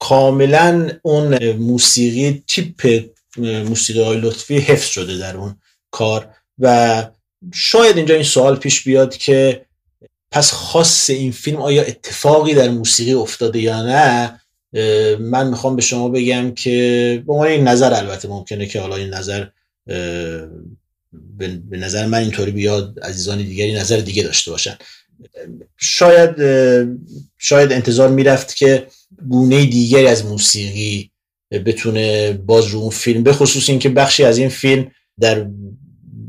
کاملا 0.02 0.92
اون 1.02 1.54
موسیقی 1.54 2.44
تیپ 2.48 3.06
موسیقی 3.38 4.00
های 4.00 4.20
لطفی 4.22 4.58
حفظ 4.58 4.90
شده 4.90 5.18
در 5.18 5.38
اون 5.38 5.56
کار 5.92 6.30
و 6.60 7.08
شاید 7.54 7.98
اینجا 7.98 8.16
این 8.16 8.24
سوال 8.24 8.56
پیش 8.56 8.84
بیاد 8.84 9.18
که 9.18 9.66
پس 10.32 10.52
خاص 10.52 11.10
این 11.10 11.32
فیلم 11.32 11.62
آیا 11.62 11.84
اتفاقی 11.84 12.54
در 12.54 12.70
موسیقی 12.70 13.14
افتاده 13.14 13.60
یا 13.60 13.84
نه؟ 13.84 14.42
من 15.20 15.48
می‌خوام 15.50 15.76
به 15.76 15.82
شما 15.82 16.10
بگم 16.10 16.54
که 16.54 17.24
به 17.28 17.34
عنوان 17.34 17.48
این 17.48 17.68
نظر 17.68 17.94
البته 17.94 18.28
ممکنه 18.28 18.66
که 18.66 18.80
حالا 18.80 18.96
این 18.96 19.10
نظر 19.10 19.48
به 21.70 21.78
نظر 21.78 22.06
من 22.06 22.18
اینطوری 22.18 22.52
بیاد 22.52 23.00
عزیزان 23.04 23.38
دیگری 23.38 23.74
نظر 23.74 23.98
دیگه 23.98 24.24
داشته 24.24 24.52
باشن. 24.52 24.78
شاید 25.78 26.36
شاید 27.38 27.72
انتظار 27.72 28.10
می‌رفت 28.10 28.56
که 28.56 28.88
گونه 29.30 29.66
دیگری 29.66 30.08
از 30.08 30.26
موسیقی 30.26 31.12
بتونه 31.52 32.34
باز 32.34 32.68
رو 32.68 32.80
اون 32.80 32.90
فیلم 32.90 33.24
به 33.24 33.34
خصوص 33.34 33.70
اینکه 33.70 33.90
بخشی 33.90 34.24
از 34.24 34.38
این 34.38 34.50
فیلم 34.50 34.92
در 35.20 35.48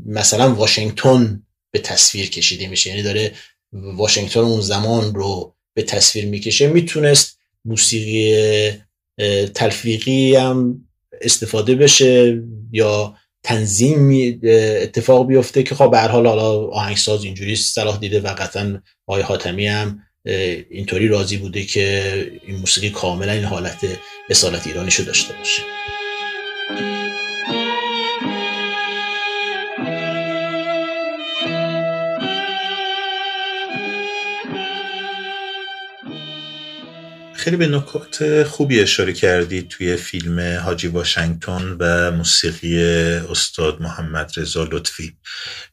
مثلا 0.05 0.55
واشنگتن 0.55 1.43
به 1.71 1.79
تصویر 1.79 2.29
کشیده 2.29 2.67
میشه. 2.67 2.89
یعنی 2.89 3.03
داره 3.03 3.31
واشنگتن 3.73 4.39
اون 4.39 4.61
زمان 4.61 5.15
رو 5.15 5.55
به 5.73 5.83
تصویر 5.83 6.25
می‌کشه. 6.25 6.67
می‌تونست 6.67 7.37
موسیقی 7.65 8.71
تلفیقی 9.55 10.35
هم 10.35 10.87
استفاده 11.21 11.75
بشه 11.75 12.43
یا 12.71 13.15
تنظیم 13.43 14.39
اتفاق 14.81 15.27
بیفته 15.27 15.63
که 15.63 15.75
خب 15.75 15.91
به 15.91 15.97
هر 15.97 16.07
حال 16.07 16.27
حالا 16.27 16.67
آهنگساز 16.67 17.23
اینجوری 17.23 17.55
صلاح 17.55 17.99
دیده 17.99 18.21
و 18.21 18.27
قطعا 18.27 18.81
آقای 19.07 19.23
حاتمی 19.23 19.67
هم 19.67 19.99
اینطوری 20.25 21.07
راضی 21.07 21.37
بوده 21.37 21.63
که 21.63 22.31
این 22.47 22.55
موسیقی 22.55 22.89
کاملا 22.89 23.31
این 23.31 23.43
حالت 23.43 23.85
اصالت 24.29 24.67
ایرانیشو 24.67 25.03
داشته 25.03 25.33
باشه. 25.33 25.61
خیلی 37.43 37.57
به 37.57 37.67
نکات 37.67 38.43
خوبی 38.43 38.79
اشاره 38.79 39.13
کردید 39.13 39.67
توی 39.67 39.95
فیلم 39.95 40.59
حاجی 40.59 40.87
واشنگتن 40.87 41.77
و 41.79 42.11
موسیقی 42.11 42.83
استاد 43.29 43.81
محمد 43.81 44.31
رضا 44.37 44.63
لطفی. 44.63 45.17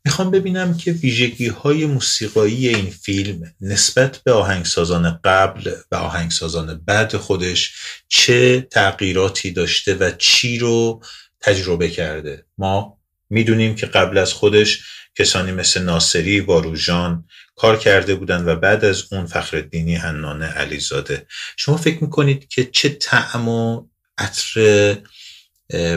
می‌خوام 0.05 0.31
ببینم 0.31 0.77
که 0.77 0.93
ویژگی 0.93 1.49
های 1.49 1.87
موسیقایی 1.87 2.69
این 2.69 2.91
فیلم 2.91 3.55
نسبت 3.61 4.19
به 4.25 4.33
آهنگسازان 4.33 5.21
قبل 5.25 5.73
و 5.93 5.97
آهنگسازان 5.97 6.83
بعد 6.87 7.17
خودش 7.17 7.73
چه 8.09 8.61
تغییراتی 8.61 9.51
داشته 9.51 9.95
و 9.95 10.11
چی 10.19 10.59
رو 10.59 11.03
تجربه 11.41 11.89
کرده. 11.89 12.45
ما 12.59 12.99
می‌دونیم 13.31 13.75
که 13.75 13.87
قبل 13.87 14.19
از 14.19 14.33
خودش 14.33 14.83
کسانی 15.19 15.53
مثل 15.53 15.83
ناصری، 15.83 16.41
واروژان 16.41 17.25
کار 17.61 17.79
کرده 17.79 18.15
بودند 18.15 18.49
و 18.49 18.57
بعد 18.57 18.85
از 18.85 19.13
اون 19.13 19.27
فخردینی 19.27 19.95
حنانه 19.95 20.47
علیزاده. 20.47 21.27
شما 21.57 21.77
فکر 21.77 22.05
می‌کنید 22.05 22.49
که 22.49 22.65
چه 22.65 22.89
طعم 22.89 23.49
و 23.49 23.87
عطر 24.19 24.97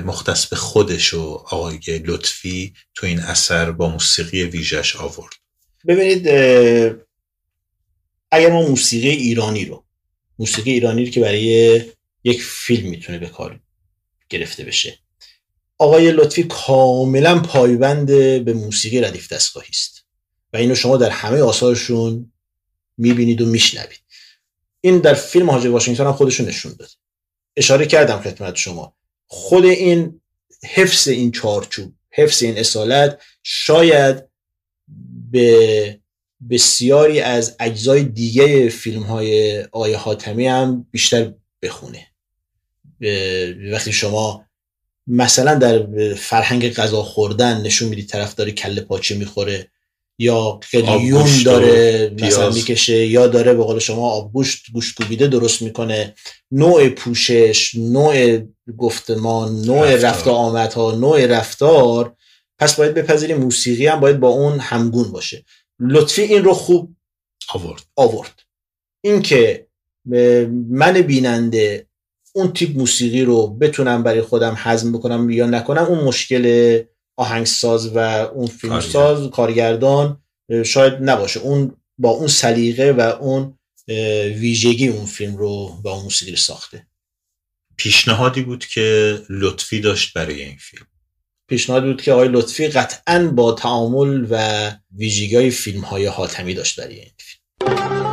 مختص 0.05 0.45
به 0.47 0.55
خودش 0.55 1.14
و 1.14 1.22
آقای 1.22 1.80
لطفی 2.05 2.74
تو 2.95 3.05
این 3.05 3.20
اثر 3.20 3.72
با 3.72 3.89
موسیقی 3.89 4.43
ویژش 4.43 4.95
آورد؟ 4.95 5.34
ببینید 5.88 6.28
اگر 8.32 8.51
ما 8.51 8.61
موسیقی 8.61 9.09
ایرانی 9.09 9.66
رو 9.66 9.86
موسیقی 10.39 10.72
ایرانی 10.72 11.05
رو 11.05 11.11
که 11.11 11.22
برای 11.22 11.82
یک 12.24 12.41
فیلم 12.41 12.89
می‌تونه 12.89 13.20
به 13.20 13.28
کار 13.28 13.59
گرفته 14.30 14.64
بشه 14.64 14.99
آقای 15.78 16.11
لطفی 16.11 16.43
کاملا 16.43 17.39
پایبند 17.39 18.07
به 18.45 18.53
موسیقی 18.53 19.01
ردیف 19.01 19.34
دستگاهی 19.34 19.70
است. 19.70 20.03
و 20.54 20.58
اینو 20.58 20.76
شما 20.76 20.97
در 20.97 21.10
همه 21.10 21.41
آثارشون 21.41 22.32
می‌بینید 22.97 23.41
و 23.41 23.45
میشنوید. 23.45 23.99
این 24.82 24.99
در 24.99 25.14
فیلم 25.14 25.49
حاجی 25.49 25.68
واشنگتن 25.68 26.06
هم 26.06 26.14
خودشون 26.14 26.45
نشون 26.45 26.76
داد. 26.80 26.89
اشاره 27.58 27.86
کردم 27.86 28.22
خدمت 28.22 28.56
شما. 28.56 28.95
خود 29.26 29.66
این 29.66 30.22
حفظ 30.64 31.08
این 31.08 31.32
چارچوب 31.32 31.93
حفظ 32.12 32.43
این 32.43 32.58
اصالت 32.58 33.22
شاید 33.43 34.24
به 35.32 35.99
بسیاری 36.49 37.20
از 37.20 37.56
اجزای 37.60 38.04
دیگه 38.04 38.70
فیلم 38.70 39.04
های 39.04 39.62
آیه 39.72 39.97
حاتمی 39.97 40.47
هم 40.47 40.88
بیشتر 40.91 41.34
بخونه. 41.62 42.08
وقتی 43.72 43.91
شما 43.91 44.45
مثلا 45.08 45.56
در 45.56 45.86
فرهنگ 46.14 46.74
غذا 46.74 47.04
خوردن 47.04 47.62
نشون 47.62 47.89
می‌دید 47.89 48.10
طرف 48.10 48.36
داره 48.36 48.51
کله 48.51 48.82
پاچه 48.82 49.16
می‌خوره. 49.16 49.72
یا 50.20 50.59
قلیون 50.72 51.43
داره 51.45 52.11
مثلا 52.22 52.49
می‌کشه 52.49 53.05
یا 53.05 53.28
داره 53.28 53.53
به 53.53 53.64
قول 53.64 53.80
شما 53.80 54.09
آبگوشت 54.09 54.72
گوشت 54.74 54.97
کوبیده 54.97 55.28
درست 55.28 55.61
می‌کنه. 55.61 56.16
نوع 56.51 56.89
پوشش 56.89 57.76
نوع 57.76 58.39
گفتمان 58.78 59.61
نوع 59.61 59.95
رفت 59.95 60.28
آمدها 60.28 60.91
نوع 60.91 61.26
رفتار. 61.26 62.16
پس 62.59 62.76
باید 62.76 62.93
بپذیریم 62.93 63.38
موسیقی 63.38 63.88
هم 63.88 63.99
باید 63.99 64.20
با 64.20 64.28
اون 64.28 64.59
همگون 64.59 65.11
باشه. 65.11 65.45
لطفی 65.80 66.22
این 66.22 66.43
رو 66.43 66.53
خوب 66.53 66.95
آورد. 67.53 67.84
آورد. 67.95 68.43
اینکه 69.03 69.68
من 70.70 71.01
بیننده 71.01 71.88
اون 72.36 72.53
تیپ 72.53 72.78
موسیقی 72.78 73.22
رو 73.22 73.47
بتونم 73.47 74.03
برای 74.03 74.22
خودم 74.22 74.55
هضم 74.57 74.91
بکنم 74.91 75.30
یا 75.30 75.45
نکنم 75.45 75.84
اون 75.84 76.03
مشکل 76.03 76.84
آهنگساز 77.16 77.95
و 77.95 77.97
اون 78.34 78.47
فیلمساز 78.47 79.30
کارگردان 79.30 80.22
شاید 80.66 80.93
نباشه. 81.01 81.39
اون 81.39 81.76
با 81.97 82.09
اون 82.09 82.28
سلیقه 82.28 82.91
و 82.91 83.01
اون 83.01 83.57
ویژگی 84.36 84.88
اون 84.88 85.05
فیلم 85.05 85.38
رو 85.38 85.78
با 85.84 85.91
اون 85.91 86.03
موسیقی 86.03 86.36
ساخته. 86.36 86.88
پیشنهادی 87.78 88.41
بود 88.41 88.66
که 88.66 89.20
لطفی 89.30 89.80
داشت 89.80 90.14
برای 90.14 90.43
این 90.43 90.57
فیلم. 90.57 90.86
پیشنهادی 91.47 91.88
بود 91.88 92.01
که 92.01 92.11
آقای 92.11 92.28
لطفی 92.28 92.68
قطعا 92.68 93.28
با 93.28 93.51
تعامل 93.51 94.28
و 94.30 94.72
ویژگی 94.97 95.36
های 95.36 95.49
فیلم 95.49 95.82
های 95.82 96.05
حاتمی 96.05 96.53
داشت 96.53 96.80
برای 96.80 96.99
این 96.99 97.11
فیلم. 97.18 98.12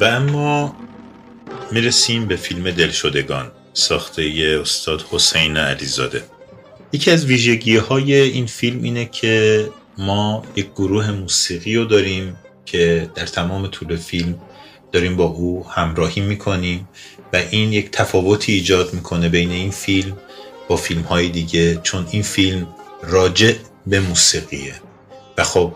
و 0.00 0.04
اما 0.04 0.76
می‌رسیم 1.72 2.26
به 2.26 2.36
فیلم 2.36 2.70
دلشدگان 2.70 3.50
ساخته 3.72 4.22
استاد 4.60 5.04
حسین 5.10 5.56
علیزاده. 5.56 6.24
یکی 6.92 7.10
از 7.10 7.26
ویژگی 7.26 7.76
های 7.76 8.14
این 8.14 8.46
فیلم 8.46 8.82
اینه 8.82 9.04
که 9.04 9.68
ما 9.98 10.44
یک 10.56 10.70
گروه 10.70 11.10
موسیقی 11.10 11.76
رو 11.76 11.84
داریم 11.84 12.36
که 12.66 13.10
در 13.14 13.26
تمام 13.26 13.66
طول 13.66 13.96
فیلم 13.96 14.38
داریم 14.92 15.16
با 15.16 15.24
او 15.24 15.68
همراهی 15.68 16.20
می‌کنیم 16.20 16.88
و 17.32 17.36
این 17.50 17.72
یک 17.72 17.90
تفاوتی 17.90 18.52
ایجاد 18.52 18.94
می‌کنه 18.94 19.28
بین 19.28 19.50
این 19.50 19.70
فیلم 19.70 20.16
با 20.68 20.76
فیلم 20.76 21.02
های 21.02 21.28
دیگه 21.28 21.80
چون 21.82 22.06
این 22.10 22.22
فیلم 22.22 22.66
راجع 23.02 23.52
به 23.86 24.00
موسیقیه. 24.00 24.74
و 25.38 25.44
خب 25.44 25.72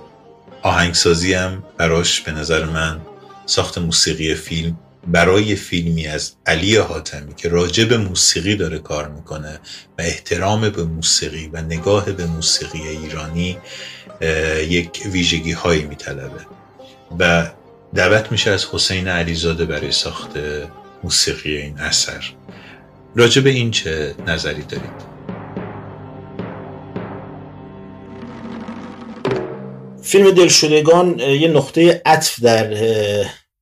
آهنگسازی 0.62 1.34
هم 1.34 1.64
براش 1.78 2.20
به 2.20 2.32
نظر 2.32 2.64
من 2.64 3.00
ساخت 3.46 3.78
موسیقی 3.78 4.34
فیلم 4.34 4.78
برای 5.06 5.54
فیلمی 5.54 6.06
از 6.06 6.32
علی 6.46 6.76
حاتمی 6.76 7.34
که 7.34 7.48
راجع 7.48 7.84
به 7.84 7.98
موسیقی 7.98 8.56
داره 8.56 8.78
کار 8.78 9.08
می‌کنه 9.08 9.60
و 9.98 10.02
احترام 10.02 10.70
به 10.70 10.84
موسیقی 10.84 11.50
و 11.52 11.62
نگاه 11.62 12.12
به 12.12 12.26
موسیقی 12.26 12.88
ایرانی 12.88 13.58
یک 14.68 15.02
ویژگی 15.12 15.52
هایی 15.52 15.84
میطلبه 15.84 16.46
و 17.18 17.50
دعوت 17.94 18.32
میشه 18.32 18.50
از 18.50 18.66
حسین 18.72 19.08
علیزاده 19.08 19.64
برای 19.64 19.92
ساخت 19.92 20.30
موسیقی 21.02 21.56
این 21.56 21.78
اثر 21.78 22.24
راجع 23.16 23.42
به 23.42 23.50
این 23.50 23.70
چه 23.70 24.14
نظری 24.26 24.62
دارید؟ 24.62 25.13
فیلم 30.04 30.30
دلشدگان 30.30 31.18
یه 31.18 31.48
نقطه 31.48 32.02
عطف 32.06 32.40
در 32.40 32.68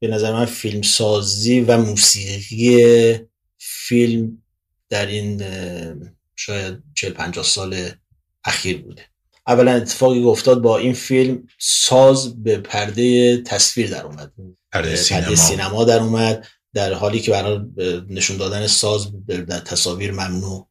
به 0.01 0.09
نظر 0.09 0.32
من 0.32 0.45
فیلم 0.45 0.82
سازی 0.82 1.61
و 1.61 1.76
موسیقی 1.76 3.18
فیلم 3.59 4.43
در 4.88 5.07
این 5.07 5.43
شاید 6.36 6.82
40 6.95 7.12
50 7.12 7.45
سال 7.45 7.88
اخیر 8.45 8.82
بوده. 8.82 9.03
اولا 9.47 9.72
اتفاقی 9.72 10.22
افتاد 10.22 10.62
با 10.62 10.78
این 10.78 10.93
فیلم 10.93 11.47
ساز 11.59 12.43
به 12.43 12.59
پرده 12.59 13.36
تصویر 13.43 13.90
در 13.90 14.05
اومد. 14.05 14.32
پرده 14.72 14.97
سینما. 14.97 15.34
سینما 15.34 15.84
در 15.84 15.99
اومد 15.99 16.47
در 16.74 16.93
حالی 16.93 17.20
که 17.20 17.30
برای 17.30 17.61
نشون 18.09 18.36
دادن 18.36 18.66
ساز 18.66 19.26
در 19.26 19.61
تصاویر 19.61 20.11
ممنوع 20.11 20.68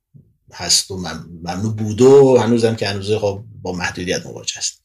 هست 0.54 0.92
و 0.92 0.98
ممنوع 1.44 1.76
بوده 1.76 2.06
و 2.06 2.38
هنوزم 2.42 2.76
که 2.76 2.88
هنوز 2.88 3.12
خب 3.12 3.44
با 3.62 3.72
محدودیت 3.72 4.26
مواجه 4.26 4.58
است 4.58 4.82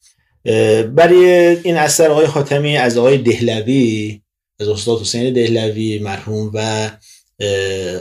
برای 0.94 1.26
این 1.64 1.76
اثر 1.76 2.11
آقای 2.11 2.26
خاتمی 2.26 2.76
از 2.76 2.99
آقای 2.99 3.18
دهلوی 3.18 4.20
از 4.61 4.68
استاد 4.68 5.01
حسین 5.01 5.32
دهلوی 5.32 5.99
مرحوم 5.99 6.51
و 6.55 6.90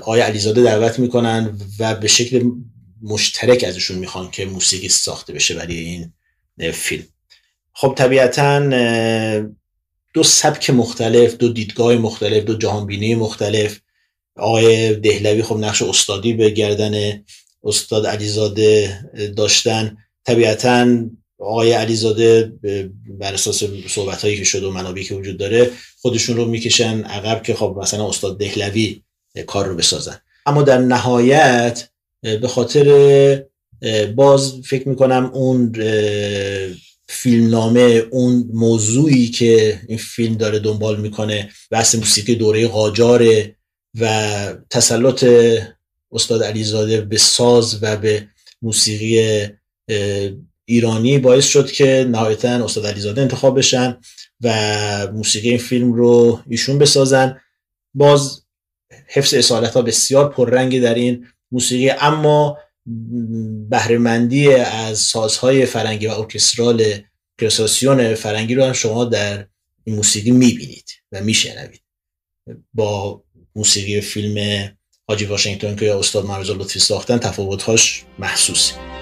آقای 0.02 0.22
علیزاده 0.22 0.64
دعوت 0.64 1.00
می‌کنن 1.00 1.60
و 1.80 1.96
به 1.96 2.08
شکل 2.08 2.52
مشترک 3.04 3.64
ازشون 3.64 3.98
می‌خوان 3.98 4.32
که 4.32 4.46
موسیقی 4.46 4.90
ساخته 4.90 5.34
بشه 5.34 5.54
برای 5.54 5.78
این 5.78 6.72
فیلم. 6.72 7.04
خب 7.74 7.94
طبیعتا 7.98 8.60
دو 10.14 10.24
سبک 10.24 10.70
مختلف 10.70 11.36
دو 11.38 11.54
دیدگاه 11.54 11.96
مختلف 11.96 12.44
دو 12.44 12.58
جهانبینی 12.58 13.16
مختلف. 13.16 13.80
آقای 14.38 14.96
دهلوی 14.96 15.44
خب 15.44 15.58
نقش 15.58 15.82
استادی 15.82 16.34
به 16.34 16.50
گردن 16.50 17.24
استاد 17.64 18.08
علیزاده 18.08 19.00
داشتن. 19.38 19.98
طبیعتا 20.26 21.00
آقای 21.40 21.72
علیزاده 21.72 22.54
بر 23.20 23.34
اساس 23.34 23.64
صحبت 23.88 24.22
هایی 24.22 24.38
که 24.38 24.44
شد 24.44 24.64
و 24.64 24.72
منابعی 24.72 25.04
که 25.04 25.16
وجود 25.16 25.38
داره 25.38 25.72
خودشون 26.02 26.36
رو 26.36 26.46
می‌کشن 26.46 27.04
عقب 27.04 27.44
که 27.44 27.54
خب 27.54 27.78
مثلا 27.82 28.10
استاد 28.10 28.40
دهلوی 28.40 29.02
کار 29.48 29.68
رو 29.68 29.76
بسازن. 29.76 30.20
اما 30.46 30.62
در 30.62 30.78
نهایت 30.78 31.90
به 32.22 32.48
خاطر 32.48 33.44
باز 34.16 34.54
فکر 34.66 34.90
می‌کنم 34.90 35.32
اون 35.34 35.72
فیلمنامه 37.08 38.04
اون 38.12 38.50
موضوعی 38.54 39.28
که 39.28 39.82
این 39.88 39.98
فیلم 39.98 40.36
داره 40.36 40.60
دنبال 40.60 41.02
می‌کنه 41.02 41.50
بحث 41.72 41.96
موسیقی 41.96 42.36
دوره 42.36 42.68
قاجاره 42.68 43.56
و 44.00 44.54
تسلط 44.70 45.26
استاد 46.12 46.44
علیزاده 46.44 47.02
به 47.02 47.18
ساز 47.18 47.84
و 47.84 47.98
به 47.98 48.28
موسیقی 48.62 49.48
ایرانی 50.66 51.18
باعث 51.18 51.46
شد 51.46 51.72
که 51.72 52.08
نهایتا 52.12 52.66
استاد 52.66 52.86
علیزاده 52.86 53.22
انتخاب 53.22 53.58
بشن 53.58 53.98
و 54.42 55.08
موسیقی 55.14 55.50
این 55.50 55.58
فیلم 55.58 55.94
رو 55.94 56.40
ایشون 56.50 56.80
بسازن. 56.80 57.42
باز 57.94 58.42
حفظ 59.08 59.34
اصالت 59.34 59.74
ها 59.74 59.82
بسیار 59.82 60.30
پررنگی 60.30 60.80
در 60.80 60.94
این 60.94 61.28
موسیقی 61.52 61.90
اما 61.90 62.58
بهرهمندی 63.70 64.54
از 64.54 65.00
سازهای 65.00 65.66
فرنگی 65.66 66.08
و 66.08 66.12
ارکسترال 66.12 66.84
کرساسیون 67.42 68.16
فرنگی 68.16 68.56
رو 68.56 68.64
هم 68.64 68.74
شما 68.74 69.06
در 69.06 69.48
این 69.84 69.96
موسیقی 69.96 70.32
می‌بینید 70.32 70.90
و 71.12 71.22
میشنوید. 71.22 71.82
با 72.74 73.24
موسیقی 73.56 74.02
فیلم 74.02 74.70
حاجی 75.08 75.26
واشنگتن 75.26 75.76
که 75.76 75.96
استاد 75.96 76.26
مرزا 76.26 76.54
لطفی 76.54 76.80
ساختن 76.80 77.18
تفاوتهاش 77.18 78.04
محسوسه. 78.20 78.95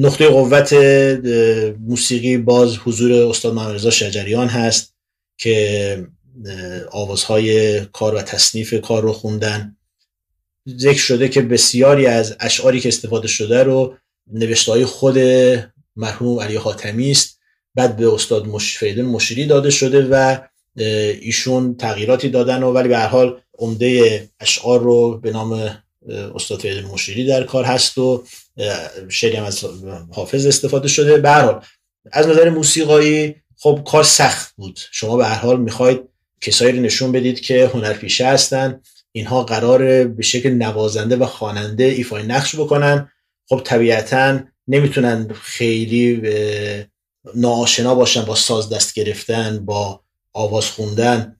نقطه 0.00 0.28
قوت 0.28 0.72
موسیقی 1.80 2.36
باز 2.36 2.76
حضور 2.76 3.12
استاد 3.12 3.54
محمد 3.54 3.90
شجریان 3.90 4.48
هست 4.48 4.94
که 5.38 6.06
آوازهای 6.90 7.80
کار 7.84 8.14
و 8.14 8.22
تصنیف 8.22 8.74
کار 8.74 9.02
رو 9.02 9.12
خوندن. 9.12 9.76
ذکر 10.78 10.98
شده 10.98 11.28
که 11.28 11.42
بسیاری 11.42 12.06
از 12.06 12.36
اشعاری 12.40 12.80
که 12.80 12.88
استفاده 12.88 13.28
شده 13.28 13.62
رو 13.62 13.94
نوشته 14.32 14.72
های 14.72 14.84
خود 14.84 15.18
مرحوم 15.96 16.40
علی 16.40 16.56
حاتمی 16.56 17.10
است. 17.10 17.38
بعد 17.74 17.96
به 17.96 18.12
استاد 18.12 18.46
مش... 18.46 18.78
فریدون 18.78 19.04
مشیری 19.04 19.46
داده 19.46 19.70
شده 19.70 20.08
و 20.10 20.38
ایشون 21.20 21.76
تغییراتی 21.76 22.28
دادن 22.28 22.62
و 22.62 22.72
ولی 22.72 22.88
به 22.88 22.98
هر 22.98 23.06
حال 23.06 23.40
عمده 23.58 24.28
اشعار 24.40 24.80
رو 24.80 25.18
به 25.18 25.30
نام 25.30 25.78
استاد 26.34 26.60
فریدون 26.60 26.90
مشیری 26.90 27.26
در 27.26 27.44
کار 27.44 27.64
هست 27.64 27.98
و 27.98 28.24
شعری 29.08 29.36
هم 29.36 29.44
از 29.44 29.64
حافظ 30.12 30.46
استفاده 30.46 30.88
شده. 30.88 31.16
به 31.18 31.60
از 32.12 32.26
نظر 32.26 32.50
موسیقایی 32.50 33.34
خب 33.56 33.82
کار 33.86 34.04
سخت 34.04 34.54
بود. 34.56 34.80
شما 34.90 35.16
به 35.16 35.26
هر 35.26 35.38
حال 35.38 35.60
می‌خواید 35.60 36.00
کسایی 36.40 36.72
رو 36.72 36.82
نشون 36.82 37.12
بدید 37.12 37.40
که 37.40 37.70
هنرپیشه 37.74 38.26
هستن. 38.26 38.80
اینها 39.12 39.42
قرار 39.42 40.04
به 40.04 40.22
شکل 40.22 40.50
نوازنده 40.50 41.16
و 41.16 41.26
خواننده 41.26 41.84
ایفای 41.84 42.22
نقش 42.22 42.56
بکنن. 42.56 43.10
خب 43.48 43.62
طبیعتا 43.64 44.40
نمی‌تونن 44.68 45.28
خیلی 45.42 46.22
ناآشنا 47.34 47.94
باشن 47.94 48.24
با 48.24 48.34
ساز 48.34 48.70
دست 48.70 48.94
گرفتن 48.94 49.64
با 49.64 50.00
آواز 50.32 50.64
خوندن. 50.64 51.36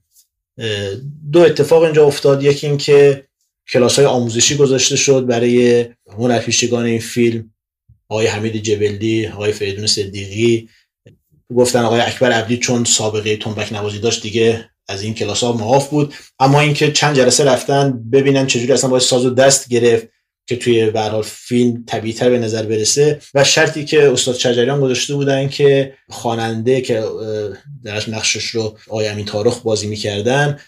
دو 1.31 1.39
اتفاق 1.39 1.83
اینجا 1.83 2.05
افتاد. 2.05 2.43
یکی 2.43 2.67
این 2.67 2.77
که 2.77 3.27
کلاس 3.71 3.95
های 3.95 4.05
آموزشی 4.05 4.55
گذاشته 4.55 4.95
شد 4.95 5.25
برای 5.25 5.85
هنرپیشگان 6.17 6.85
این 6.85 6.99
فیلم. 6.99 7.53
آقای 8.09 8.27
حمید 8.27 8.57
جبلدی 8.57 9.27
آقای 9.27 9.51
فریدون 9.51 9.87
صدیقی. 9.87 10.69
گفتن 11.55 11.79
آقای 11.79 12.01
اکبر 12.01 12.31
عبدی 12.31 12.57
چون 12.57 12.83
سابقه 12.83 13.37
تنبک 13.37 13.73
نوازی 13.73 13.99
داشت 13.99 14.21
دیگه 14.21 14.69
از 14.87 15.03
این 15.03 15.13
کلاس 15.13 15.43
ها 15.43 15.51
معاف 15.51 15.89
بود. 15.89 16.13
اما 16.39 16.59
اینکه 16.61 16.91
چند 16.91 17.15
جلسه 17.15 17.43
رفتن 17.43 18.09
ببینن 18.11 18.47
چجوری 18.47 18.73
اصلا 18.73 18.89
باید 18.89 19.03
ساز 19.03 19.25
و 19.25 19.29
دست 19.29 19.69
گرفت 19.69 20.07
که 20.47 20.55
توی 20.55 20.89
به 20.89 21.21
فیلم 21.21 21.83
طبیعتر 21.87 22.29
به 22.29 22.39
نظر 22.39 22.63
برسه. 22.63 23.19
و 23.33 23.43
شرطی 23.43 23.85
که 23.85 24.11
استاد 24.11 24.35
چجریان 24.35 24.81
گذاشته 24.81 25.13
بودن 25.13 25.49
که 25.49 25.93
خواننده 26.09 26.81
که 26.81 27.03
درش 27.83 28.09
نقشش 28.09 28.45
رو 28.45 28.77
آقای 28.87 29.07
امین 29.07 29.25
تارخ 29.25 29.61
بازی 29.61 29.87
می‌کردن 29.87 30.59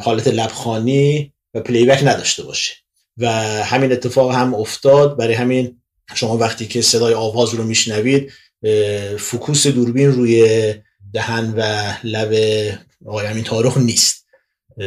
حالت 0.00 0.28
لبخانی 0.28 1.32
و 1.56 1.60
پلیبک 1.60 2.00
نداشته 2.04 2.42
باشه. 2.42 2.74
و 3.16 3.28
همین 3.64 3.92
اتفاق 3.92 4.34
هم 4.34 4.54
افتاد. 4.54 5.16
برای 5.16 5.34
همین 5.34 5.80
شما 6.14 6.36
وقتی 6.36 6.66
که 6.66 6.82
صدای 6.82 7.14
آواز 7.14 7.54
رو 7.54 7.64
میشنوید 7.64 8.32
فکوس 9.18 9.66
دوربین 9.66 10.12
روی 10.12 10.74
دهن 11.12 11.54
و 11.56 11.92
لب 12.04 12.32
آقای 13.06 13.26
امین 13.26 13.44
تارخ 13.44 13.78
نیست. 13.78 14.26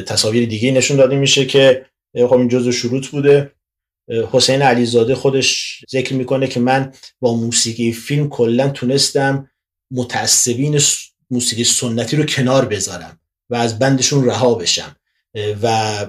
تصاویر 0.08 0.50
دیگه 0.50 0.72
نشون 0.72 0.98
داده 0.98 1.16
میشه 1.16 1.46
که 1.46 1.86
خب 2.16 2.34
این 2.34 2.48
جزء 2.48 2.72
شروط 2.72 3.08
بوده. 3.08 3.52
حسین 4.32 4.62
علیزاده 4.62 5.16
خودش 5.16 5.80
ذکر 5.92 6.14
می‌کنه 6.14 6.48
که 6.48 6.60
من 6.60 6.94
با 7.20 7.36
موسیقی 7.36 7.92
فیلم 7.92 8.30
کلا 8.30 8.70
تونستم 8.70 9.50
متعصبین 9.92 10.82
موسیقی 11.32 11.64
سنتی 11.64 12.18
رو 12.18 12.26
کنار 12.26 12.66
بذارم 12.66 13.20
و 13.50 13.56
از 13.56 13.80
بندشون 13.80 14.26
رها 14.26 14.56
بشم. 14.56 14.96
و 15.64 16.06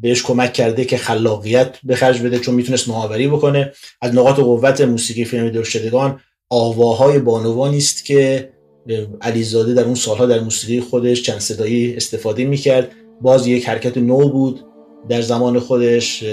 بهش 0.00 0.22
کمک 0.22 0.52
کرده 0.52 0.84
که 0.84 0.96
خلاقیت 0.96 1.76
به 1.84 1.96
خرج 1.96 2.22
بده 2.22 2.38
چون 2.38 2.54
می‌تونست 2.54 2.88
نوآوری 2.88 3.28
بکنه. 3.28 3.72
از 4.02 4.14
نقاط 4.14 4.36
قوت 4.36 4.80
موسیقی 4.80 5.24
فیلم 5.24 5.50
درشدگان 5.50 6.20
آواهای 6.50 7.18
بانوانی 7.18 7.76
است 7.76 8.04
که 8.04 8.50
علیزاده 9.20 9.74
در 9.74 9.84
اون 9.84 9.94
سالها 9.94 10.26
در 10.26 10.40
موسیقی 10.40 10.80
خودش 10.80 11.22
چند 11.22 11.38
صدایی 11.38 11.96
استفاده 11.96 12.44
می‌کرد. 12.44 12.88
باز 13.20 13.46
یک 13.46 13.68
حرکت 13.68 13.98
نو 13.98 14.28
بود 14.28 14.60
در 15.08 15.20
زمان 15.20 15.58
خودش 15.58 16.24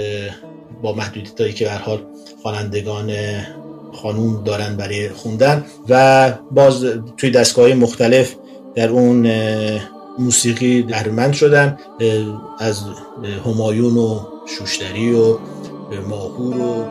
با 0.82 0.92
محدودیتایی 0.92 1.52
که 1.52 1.64
به 1.64 1.70
حال 1.70 2.02
خوانندگان 2.42 3.12
خانوم 3.92 4.44
دارن 4.44 4.76
برای 4.76 5.08
خوندن. 5.08 5.64
و 5.88 6.32
باز 6.50 6.84
توی 7.16 7.30
دستگاه 7.30 7.74
مختلف 7.74 8.34
در 8.74 8.88
اون 8.88 9.26
موسیقی 10.18 10.82
درمند 10.82 11.32
شدن 11.32 11.78
از 12.58 12.82
همایون 13.46 13.96
و 13.96 14.20
شوشتری 14.46 15.12
و 15.12 15.38
ماهور 16.08 16.56
و 16.56 16.84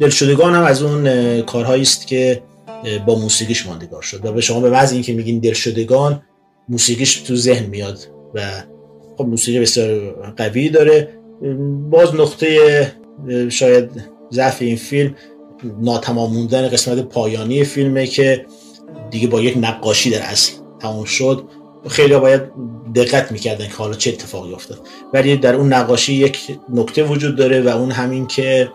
دلشدگان 0.00 0.54
هم 0.54 0.64
از 0.64 0.82
اون 0.82 1.40
کارهایی 1.40 1.82
است 1.82 2.06
که 2.06 2.42
با 3.06 3.14
موسیقیش 3.14 3.66
ماندگار 3.66 4.02
شد 4.02 4.26
و 4.26 4.32
به 4.32 4.40
شما 4.40 4.60
به 4.60 4.70
محض 4.70 4.92
اینکه 4.92 5.12
میگین 5.12 5.38
دلشدگان 5.38 6.22
موسیقیش 6.68 7.16
تو 7.16 7.36
ذهن 7.36 7.66
میاد 7.66 7.98
و 8.34 8.40
خب 9.16 9.24
موسیقی 9.24 9.60
بسیار 9.60 10.10
قوی 10.36 10.68
داره. 10.68 11.08
باز 11.90 12.14
نقطه 12.14 12.92
شاید 13.48 14.11
ضعف 14.32 14.62
این 14.62 14.76
فیلم 14.76 15.14
ناتمام 15.80 16.32
موندن 16.32 16.68
قسمت 16.68 16.98
پایانی 16.98 17.64
فیلمه 17.64 18.06
که 18.06 18.46
دیگه 19.10 19.28
با 19.28 19.40
یک 19.40 19.54
نقاشی 19.60 20.10
در 20.10 20.22
اصل 20.22 20.52
تموم 20.80 21.04
شد. 21.04 21.44
خیلی 21.88 22.18
باید 22.18 22.42
دقت 22.94 23.32
می‌کردن 23.32 23.66
که 23.66 23.74
حالا 23.74 23.94
چه 23.94 24.10
اتفاقی 24.10 24.52
افتاد. 24.52 24.80
ولی 25.14 25.36
در 25.36 25.54
اون 25.54 25.72
نقاشی 25.72 26.14
یک 26.14 26.38
نکته 26.68 27.04
وجود 27.04 27.36
داره 27.36 27.60
و 27.60 27.68
اون 27.68 27.90
همین 27.90 28.26
که 28.26 28.70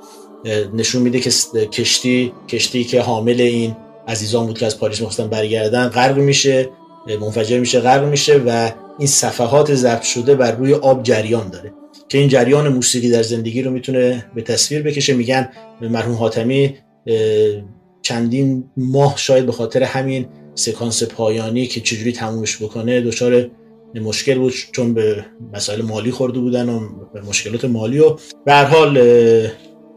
نشون 0.73 1.01
میده 1.01 1.19
که 1.19 1.29
کشتی 1.65 2.33
کشتی 2.47 2.83
که 2.83 3.01
حامل 3.01 3.41
این 3.41 3.75
عزیزان 4.07 4.45
بود 4.45 4.57
که 4.57 4.65
از 4.65 4.79
پاریس 4.79 4.99
می‌خواستن 4.99 5.27
برگردن 5.27 5.87
غرق 5.87 6.17
میشه 6.17 6.69
منفجر 7.21 7.59
میشه 7.59 7.79
غرق 7.79 8.03
میشه 8.03 8.37
و 8.37 8.71
این 8.99 9.07
صفحات 9.07 9.75
ضبط 9.75 10.01
شده 10.01 10.35
بر 10.35 10.51
روی 10.51 10.73
آب 10.73 11.03
جریان 11.03 11.49
داره. 11.49 11.73
که 12.09 12.17
این 12.17 12.29
جریان 12.29 12.67
موسیقی 12.67 13.09
در 13.09 13.23
زندگی 13.23 13.61
رو 13.61 13.71
می‌تونه 13.71 14.25
به 14.35 14.41
تصویر 14.41 14.81
بکشه. 14.81 15.13
میگن 15.13 15.49
مرحوم 15.81 16.15
حاتمی 16.15 16.75
چندین 18.01 18.69
ماه 18.77 19.17
شاید 19.17 19.45
به 19.45 19.51
خاطر 19.51 19.83
همین 19.83 20.27
سکانس 20.55 21.03
پایانی 21.03 21.67
که 21.67 21.81
چجوری 21.81 22.11
تمومش 22.11 22.63
بکنه 22.63 23.01
دچار 23.01 23.49
مشکل 23.95 24.37
بود 24.37 24.53
چون 24.71 24.93
به 24.93 25.25
مسائل 25.53 25.81
مالی 25.81 26.11
خورده 26.11 26.39
بودن 26.39 26.69
و 26.69 26.89
به 27.13 27.21
مشکلات 27.21 27.65
مالی 27.65 27.99
و 27.99 28.17
به 28.45 28.55
حال 28.55 28.97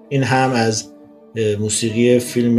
این 0.08 0.22
هم 0.22 0.52
از 0.52 0.92
موسیقی 1.58 2.18
فیلم 2.18 2.58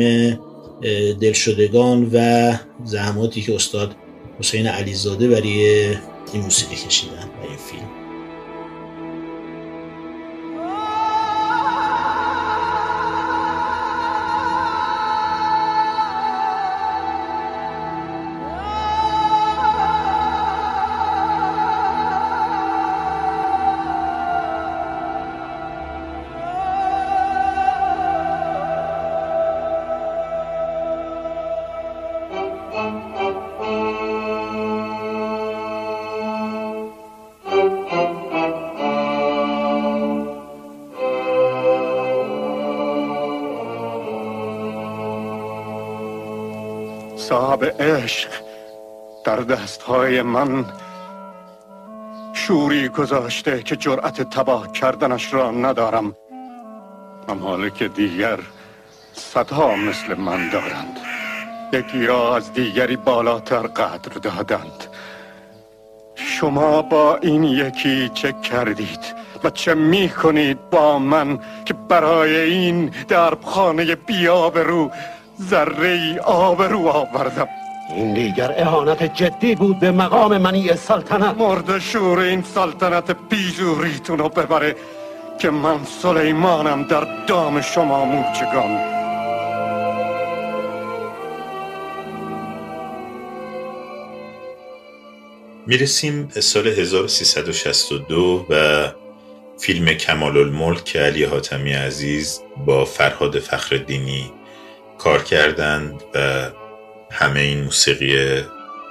دلشدگان 1.22 2.10
و 2.14 2.54
زحماتی 2.86 3.42
که 3.42 3.56
استاد 3.56 3.96
حسین 4.40 4.68
علیزاده 4.68 5.28
برای 5.28 5.86
این 6.34 6.44
موسیقی 6.44 6.76
کشیدن 6.76 7.14
و 7.14 7.48
این 7.48 7.58
فیلم. 7.58 8.01
صاحب 47.32 47.82
عشق 47.82 48.30
در 49.24 49.36
دستهای 49.36 50.22
من 50.22 50.66
شوری 52.34 52.90
گذاشته 52.90 53.64
که 53.64 53.76
جرأت 53.76 54.22
تباه 54.22 54.72
کردنش 54.72 55.34
را 55.34 55.52
ندارم. 55.52 56.16
اما 57.30 57.70
که 57.70 57.88
دیگر 57.88 58.40
صدها 59.14 59.76
مثل 59.76 60.14
من 60.18 60.50
دارند. 60.50 61.00
یکی 61.74 62.06
را 62.06 62.36
از 62.36 62.54
دیگری 62.54 62.96
بالاتر 62.96 63.68
قدر 63.68 64.14
دادند. 64.14 64.88
شما 66.16 66.82
با 66.82 67.16
این 67.16 67.44
یکی 67.44 68.10
چه 68.14 68.34
کردید 68.34 69.16
و 69.44 69.50
چه 69.50 69.74
می 69.74 70.10
کنید 70.10 70.70
با 70.70 71.00
من 71.00 71.40
که 71.66 71.74
برای 71.74 72.36
این 72.42 72.92
دربخانه 73.08 73.96
بیاب 73.96 74.58
رو 74.58 74.92
ذره 75.50 75.88
ای 75.88 76.20
آب 76.20 76.62
رو 76.62 76.88
آوردم. 76.88 77.48
این 77.96 78.14
دیگر 78.14 78.54
اهانت 78.58 79.04
جدی 79.16 79.56
بود 79.56 79.80
به 79.80 79.92
مقام 79.92 80.38
منی 80.38 80.76
سلطنت. 80.76 81.38
مرد 81.38 81.80
شور 81.80 82.20
این 82.20 82.44
سلطنت 82.44 83.16
بیزوریتون 83.30 84.18
رو 84.18 84.30
ببره 84.30 84.76
که 85.40 85.50
من 85.50 85.86
سلیمانم 86.02 86.84
در 86.84 87.08
دام 87.28 87.62
شما 87.62 88.06
موچگان 88.06 89.02
می‌رسیم 95.68 96.30
سال 96.40 96.68
1362 96.68 98.46
و 98.50 98.88
فیلم 99.60 99.86
کمال 99.86 100.38
الملک 100.38 100.98
علی 100.98 101.24
حاتمی 101.24 101.74
عزیز 101.74 102.42
با 102.66 102.86
فرهاد 102.86 103.40
فخردینی 103.40 104.32
کار 105.04 105.24
کردند 105.24 106.04
و 106.16 106.50
همه 107.12 107.40
این 107.40 107.64
موسیقی 107.64 108.42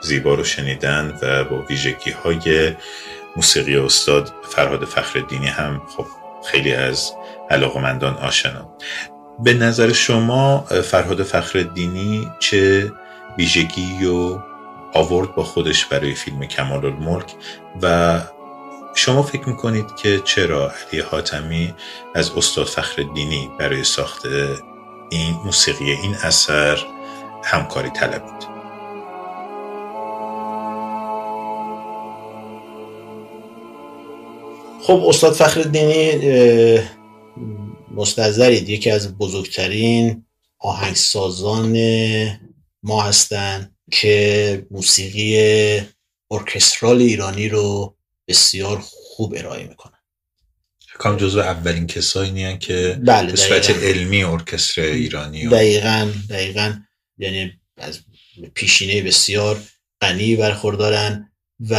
زیبا 0.02 0.34
رو 0.34 0.44
شنیدن 0.44 1.18
و 1.22 1.44
با 1.44 1.62
ویژگی 1.62 2.10
های 2.10 2.72
موسیقی 3.36 3.76
استاد 3.76 4.32
فرهاد 4.42 4.84
فخردینی 4.84 5.46
هم 5.46 5.82
خب 5.96 6.06
خیلی 6.46 6.72
از 6.72 7.12
علاقمندان 7.50 8.14
آشنا. 8.14 8.76
به 9.38 9.54
نظر 9.54 9.92
شما 9.92 10.58
فرهاد 10.60 11.22
فخردینی 11.22 12.28
چه 12.38 12.92
ویژگی 13.38 14.06
و 14.06 14.38
آورد 14.94 15.34
با 15.34 15.42
خودش 15.42 15.84
برای 15.84 16.14
فیلم 16.14 16.46
کمال 16.46 16.84
الملک 16.86 17.34
و 17.82 18.18
شما 18.94 19.22
فکر 19.22 19.48
می‌کنید 19.48 19.96
که 19.96 20.20
چرا 20.24 20.72
علی 20.72 21.00
حاتمی 21.00 21.74
از 22.14 22.30
استاد 22.36 22.66
فخردینی 22.66 23.50
برای 23.58 23.84
ساخت 23.84 24.26
این 25.10 25.34
موسیقی 25.44 25.90
این 25.90 26.14
اثر 26.14 26.78
همکاری 27.44 27.90
طلبید 27.90 28.50
خب 34.82 35.04
استاد 35.06 35.32
فخردینی 35.32 36.80
مستظرید. 37.94 38.68
یکی 38.68 38.90
از 38.90 39.18
بزرگترین 39.18 40.24
آهنگسازان 40.58 41.78
ما 42.82 43.02
هستند 43.02 43.76
که 43.90 44.66
موسیقی 44.70 45.80
ارکسترال 46.30 46.98
ایرانی 47.00 47.48
رو 47.48 47.96
بسیار 48.28 48.82
خوب 48.84 49.34
ارائه 49.36 49.66
می‌کنن. 49.68 49.89
کام 51.00 51.16
جزو 51.16 51.40
اولین 51.40 51.86
کسایی 51.86 52.30
نیان 52.30 52.58
که 52.58 53.00
بله 53.04 53.30
به 53.30 53.36
صورت 53.36 53.70
علمی 53.70 54.24
ارکستر 54.24 54.82
ایرانی 54.82 55.46
و 55.46 55.50
دقیقا 55.50 56.12
دقیقا. 56.30 56.74
یعنی 57.18 57.52
از 57.76 58.00
پیشینه 58.54 59.02
بسیار 59.02 59.62
غنی 60.00 60.36
برخوردارن 60.36 61.32
و 61.70 61.76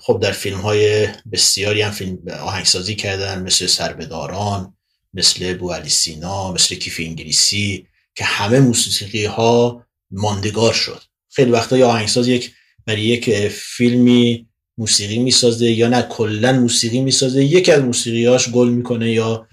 خب 0.00 0.20
در 0.22 0.32
فیلم 0.32 0.60
های 0.60 1.08
بسیاری 1.32 1.82
هم 1.82 1.90
فیلم 1.90 2.18
آهنگسازی 2.40 2.94
کردن 2.94 3.42
مثل 3.42 3.66
سربداران 3.66 4.76
مثل 5.14 5.54
بوالی 5.54 5.88
سینا 5.88 6.52
مثل 6.52 6.74
کیف 6.74 7.00
انگلیسی 7.00 7.86
که 8.14 8.24
همه 8.24 8.60
موسیقی 8.60 9.24
ها 9.24 9.86
ماندگار 10.10 10.72
شد. 10.72 11.02
خیلی 11.30 11.50
وقتا 11.50 11.76
یا 11.76 11.88
آهنگساز 11.88 12.28
یک 12.28 12.52
برای 12.86 13.02
یک 13.02 13.48
فیلمی 13.48 14.48
موسیقی 14.78 15.18
می‌سازه 15.18 15.70
یا 15.70 15.88
نه 15.88 16.02
کلا 16.02 16.52
موسیقی 16.52 17.00
می‌سازه. 17.00 17.44
یکی 17.44 17.72
از 17.72 17.82
موسیقیاش 17.82 18.48
گل 18.48 18.68
می‌کنه 18.68 19.12
یا 19.12 19.46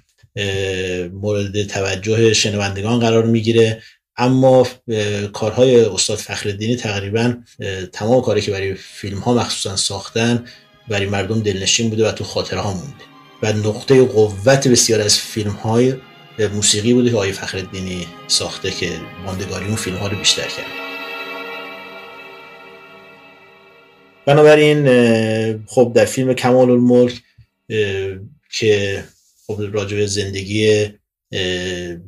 مورد 1.12 1.64
توجه 1.64 2.34
شنوندگان 2.34 3.00
قرار 3.00 3.26
می‌گیره. 3.26 3.82
اما 4.18 4.68
کارهای 5.34 5.86
استاد 5.86 6.18
فخردینی 6.18 6.76
تقریبا 6.76 7.34
تمام 7.92 8.22
کاری 8.22 8.42
که 8.42 8.52
برای 8.52 8.76
فیلم 8.76 9.20
ها 9.20 9.34
مخصوصا 9.34 9.76
ساختن 9.76 10.46
برای 10.90 11.06
مردم 11.06 11.40
دلنشین 11.40 11.90
بوده 11.90 12.08
و 12.08 12.12
تو 12.12 12.24
خاطره 12.24 12.60
ها 12.60 12.74
مونده. 12.74 13.04
و 13.44 13.54
نقطه 13.54 14.04
قوت 14.04 14.68
بسیار 14.68 15.02
از 15.02 15.18
فیلم 15.18 15.52
های 15.52 15.94
موسیقی 16.54 16.94
بوده 16.94 17.10
که 17.10 17.16
آقای 17.16 17.32
فخردینی 17.32 18.08
ساخته 18.28 18.72
که 18.72 18.90
ماندگاری 19.26 19.66
اون 19.66 19.76
فیلم 19.76 19.98
ها 19.98 20.08
رو 20.08 20.18
بیشتر 20.18 20.48
کرد. 20.48 20.83
بنابراین 24.26 24.86
خب 25.66 25.92
در 25.96 26.06
فیلم 26.06 26.34
کمال 26.34 26.70
الملک 26.70 27.22
که 28.52 29.04
خب 29.48 29.62
راجع 29.72 30.06
زندگی 30.06 30.88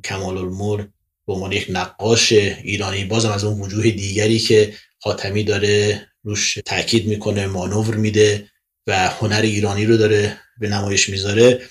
کمال 0.03 0.37
الملک 0.37 0.87
به 1.27 1.33
عنوان 1.33 1.51
یک 1.51 1.67
نقاش 1.69 2.31
ایرانی 2.31 3.05
بازم 3.05 3.31
از 3.31 3.43
اون 3.43 3.61
وجوه 3.61 3.91
دیگری 3.91 4.39
که 4.39 4.73
خاتمی 4.99 5.43
داره 5.43 6.07
روش 6.23 6.53
تاکید 6.65 7.07
می‌کنه 7.07 7.47
مانور 7.47 7.95
میده 7.95 8.49
و 8.87 9.09
هنر 9.09 9.41
ایرانی 9.41 9.85
رو 9.85 9.97
داره 9.97 10.37
به 10.59 10.69
نمایش 10.69 11.09
می‌ذاره. 11.09 11.61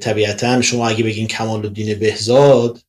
طبیعتا 0.00 0.62
شما 0.62 0.88
اگه 0.88 1.04
بگین 1.04 1.26
کمال 1.26 1.66
الدین 1.66 1.98
بهزاد 1.98 2.80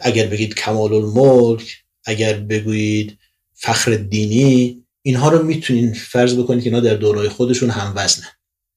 اگر 0.00 0.26
بگید 0.26 0.54
کمال 0.54 0.92
الملک 0.92 1.76
اگر 2.04 2.32
بگویید 2.34 3.18
فخر 3.54 3.94
دینی 3.94 4.85
اینها 5.06 5.28
رو 5.28 5.42
می‌تونین 5.42 5.92
فرض 5.94 6.34
بکنید 6.34 6.64
که 6.64 6.70
اینا 6.70 6.80
در 6.80 6.94
دورای 6.94 7.28
خودشون 7.28 7.70
هم 7.70 7.92
وزنه 7.96 8.26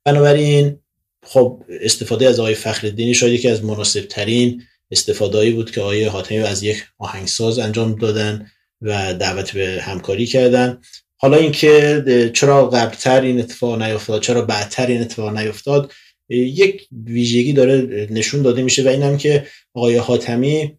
بنابراین 0.05 0.80
خب 1.23 1.63
استفاده 1.82 2.27
از 2.27 2.39
آقای 2.39 2.55
فخر 2.55 3.13
شاید 3.13 3.34
یکی 3.34 3.47
از 3.47 3.63
مناسب 3.63 4.01
ترین 4.01 4.63
استفادهایی 4.91 5.51
بود 5.51 5.71
که 5.71 5.82
آقای 5.82 6.05
حاتمی 6.05 6.38
از 6.38 6.63
یک 6.63 6.84
آهنگساز 6.97 7.59
انجام 7.59 7.95
دادن 7.95 8.51
و 8.82 9.13
دعوت 9.13 9.51
به 9.51 9.82
همکاری 9.82 10.25
کردن. 10.25 10.82
حالا 11.17 11.38
اینکه 11.38 12.32
چرا 12.34 12.69
قبلتر 12.69 13.21
این 13.21 13.39
اتفاق 13.39 13.82
نیفتاد 13.82 14.21
چرا 14.21 14.41
بعدتر 14.41 14.88
این 14.88 15.01
اتفاق 15.01 15.38
نیفتاد 15.38 15.91
یک 16.30 16.88
ویژگی 17.05 17.53
داره 17.53 18.07
نشون 18.11 18.41
داده 18.41 18.61
میشه 18.61 18.84
و 18.84 18.88
اینم 18.88 19.17
که 19.17 19.47
آقای 19.73 19.97
حاتمی 19.97 20.77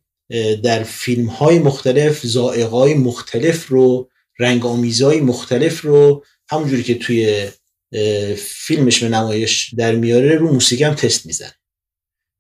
در 0.62 0.82
فیلم 0.82 1.26
های 1.26 1.59
مختلف 1.59 2.26
زائقای 2.26 2.94
مختلف 2.94 3.66
رو 3.66 4.11
رنگ 4.41 4.66
آمیزهای 4.66 5.20
مختلف 5.20 5.80
رو 5.80 6.24
همونجوری 6.49 6.82
که 6.82 6.95
توی 6.95 7.49
فیلمش 8.36 9.03
به 9.03 9.09
نمایش 9.09 9.74
در 9.74 9.95
میاره 9.95 10.34
رو 10.34 10.53
موسیقی 10.53 10.84
هم 10.84 10.95
تست 10.95 11.26
میزن 11.26 11.51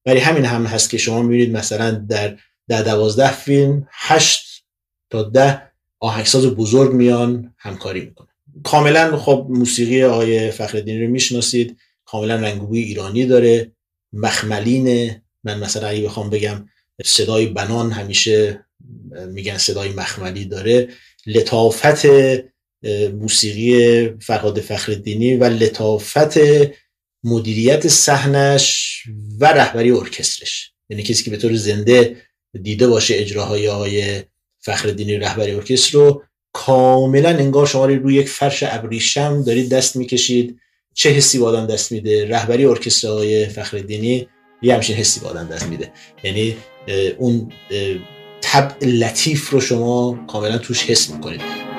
برای 0.04 0.20
همین 0.20 0.44
هم 0.44 0.66
هست 0.66 0.90
که 0.90 0.98
شما 0.98 1.22
می‌بینید 1.22 1.56
مثلا 1.56 1.90
در 1.90 2.38
در 2.68 2.82
دوازده 2.82 3.32
فیلم 3.32 3.88
هشت 3.92 4.64
تا 5.10 5.22
ده 5.22 5.62
آهنگساز 6.00 6.46
بزرگ 6.46 6.92
میان 6.92 7.54
همکاری 7.58 8.00
می‌کنن. 8.00 8.28
کاملا 8.64 9.16
خب 9.16 9.46
موسیقی 9.50 10.02
آقای 10.02 10.50
فخردینی 10.50 11.04
رو 11.04 11.10
می‌شناسید 11.10 11.76
کاملا 12.04 12.34
رنگوی 12.34 12.78
ایرانی 12.78 13.26
داره 13.26 13.72
مخملین 14.12 15.16
من 15.44 15.58
مثلا 15.58 15.88
اگه 15.88 16.02
بخوام 16.02 16.30
بگم 16.30 16.68
صدای 17.04 17.46
بنان 17.46 17.92
همیشه 17.92 18.64
میگن 19.28 19.58
صدای 19.58 19.88
مخملی 19.92 20.44
داره. 20.44 20.88
لطافت 21.26 22.06
موسیقی 23.14 24.08
فرهاد 24.20 24.60
فخردینی 24.60 25.34
و 25.34 25.44
لطافت 25.44 26.38
مدیریت 27.24 27.88
صحنش 27.88 29.02
و 29.40 29.44
رهبری 29.44 29.90
ارکسترش. 29.90 30.72
یعنی 30.88 31.02
کسی 31.02 31.24
که 31.24 31.30
به 31.30 31.36
طور 31.36 31.54
زنده 31.54 32.16
دیده 32.62 32.88
باشه 32.88 33.14
اجراهای 33.16 33.68
آقای 33.68 34.22
فخردینی 34.58 35.16
رهبری 35.16 35.52
ارکستر 35.52 35.98
رو 35.98 36.22
کاملا 36.52 37.28
انگار 37.28 37.66
شما 37.66 37.86
روی 37.86 38.14
یک 38.14 38.28
فرش 38.28 38.62
ابریشم 38.62 39.42
دارید 39.42 39.70
دست 39.70 39.96
می‌کشید. 39.96 40.60
چه 40.94 41.10
حسی 41.10 41.38
با 41.38 41.48
آدم 41.48 41.66
دست 41.66 41.92
میده؟ 41.92 42.28
رهبری 42.28 42.64
ارکستر 42.64 43.08
آقای 43.08 43.46
فخردینی 43.46 44.28
یه 44.62 44.74
همچین 44.74 44.96
حسی 44.96 45.20
با 45.20 45.28
آدم 45.28 45.48
دست 45.48 45.66
میده. 45.66 45.92
یعنی 46.24 46.56
اون 47.18 47.52
طبع 48.40 48.86
لطیف 48.86 49.50
رو 49.50 49.60
شما 49.60 50.18
کاملا 50.26 50.58
توش 50.58 50.84
حس 50.84 51.10
می‌کنید. 51.10 51.70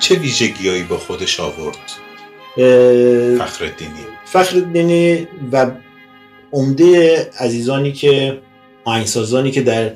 چه 0.00 0.14
ویژگیهایی 0.14 0.82
با 0.82 0.98
خودش 0.98 1.40
آورد؟ 1.40 1.92
فخردینی 3.38 4.06
فخردینی 4.24 5.28
و 5.52 5.70
عمده 6.52 7.16
عزیزانی 7.38 7.92
که 7.92 8.38
آهنگسازانی 8.84 9.50
که 9.50 9.62
در 9.62 9.92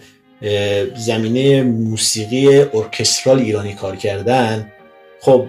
زمینه 0.96 1.62
موسیقی 1.62 2.48
ارکسترال 2.58 3.38
ایرانی 3.38 3.74
کار 3.74 3.96
کردن 3.96 4.72
خب 5.20 5.46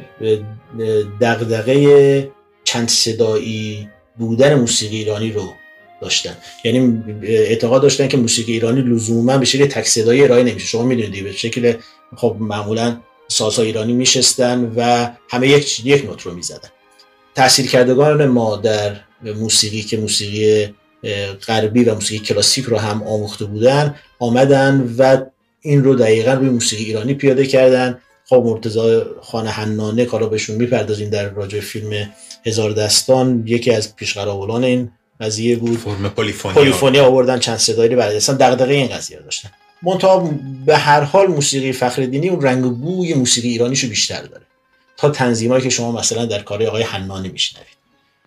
دغدغه 1.22 2.32
چند 2.64 2.90
صدایی 2.90 3.88
بودن 4.18 4.54
موسیقی 4.54 4.98
ایرانی 4.98 5.32
رو 5.32 5.54
داشتن. 6.02 6.38
یعنی 6.64 7.04
اعتقاد 7.24 7.82
داشتن 7.82 8.08
که 8.08 8.18
موسیقی 8.18 8.54
ایرانی 8.54 8.82
لزوما 8.82 9.38
به 9.38 9.46
شکل 9.46 9.66
تک 9.66 9.88
صدایی 9.88 10.24
ارائه 10.24 10.44
نمیشه. 10.44 10.68
شما 10.68 10.84
می‌دونید 10.84 11.24
به 11.24 11.32
شکل 11.32 11.74
خب 12.16 12.36
معمولا 12.40 12.98
سازها 13.28 13.64
ایرانی 13.64 13.94
میشستن 13.94 14.74
و 14.76 15.10
همه 15.30 15.48
یک 15.48 15.86
یک 15.86 16.06
نوت 16.06 16.22
رو 16.22 16.34
می‌زدن. 16.34 16.70
تاثیر 17.36 17.84
ما 18.26 18.56
در 18.56 18.96
موسیقی 19.24 19.82
که 19.82 19.98
موسیقی 19.98 20.74
غربی 21.48 21.84
و 21.84 21.94
موسیقی 21.94 22.26
کلاسیک 22.26 22.66
رو 22.66 22.78
هم 22.78 23.04
آموخته 23.04 23.46
بودن 23.46 23.96
آمدن 24.20 24.96
و 24.98 25.18
این 25.62 25.84
رو 25.84 25.96
دقیقا 25.96 26.34
روی 26.34 26.50
موسیقی 26.50 26.84
ایرانی 26.84 27.14
پیاده 27.14 27.46
کردن. 27.46 27.98
خب 28.26 28.44
مرتضی 28.46 29.02
خان 29.22 29.48
حنانه 29.48 30.06
کالا 30.06 30.28
بهشون 30.28 30.56
می‌پردازیم 30.56 31.10
در 31.10 31.30
راجع 31.30 31.60
فیلم 31.60 32.10
هزار 32.46 32.72
دستان. 32.72 33.44
یکی 33.46 33.72
از 33.72 33.96
پیشقراولان 33.96 34.64
این 34.64 34.92
قضیه 35.22 35.56
بود. 35.56 35.78
فرم 35.78 36.10
پلیفونیا 36.10 36.62
پلیفونیا 36.62 37.06
آوردن 37.06 37.40
چند 37.40 37.58
صدایی 37.58 37.90
رو 37.90 37.98
برای 37.98 38.18
اصلا 38.18 38.36
دغدغه 38.36 38.74
این 38.74 38.88
قضیه 38.88 39.20
داشتن. 39.20 39.50
منتها 39.84 40.34
به 40.66 40.78
هر 40.78 41.02
حال 41.02 41.28
موسیقی 41.28 41.72
فخردینی 41.72 42.30
اون 42.30 42.42
رنگ 42.42 42.66
و 42.66 42.70
بوی 42.70 43.14
موسیقی 43.14 43.50
ایرانیشو 43.50 43.88
بیشتر 43.88 44.22
داره. 44.22 44.44
تا 44.98 45.10
تنظیمایی 45.10 45.64
که 45.64 45.70
شما 45.70 45.92
مثلا 45.92 46.26
در 46.26 46.42
کار 46.42 46.64
آقای 46.64 46.84
حنانه 46.84 47.30
میشنوید. 47.30 47.77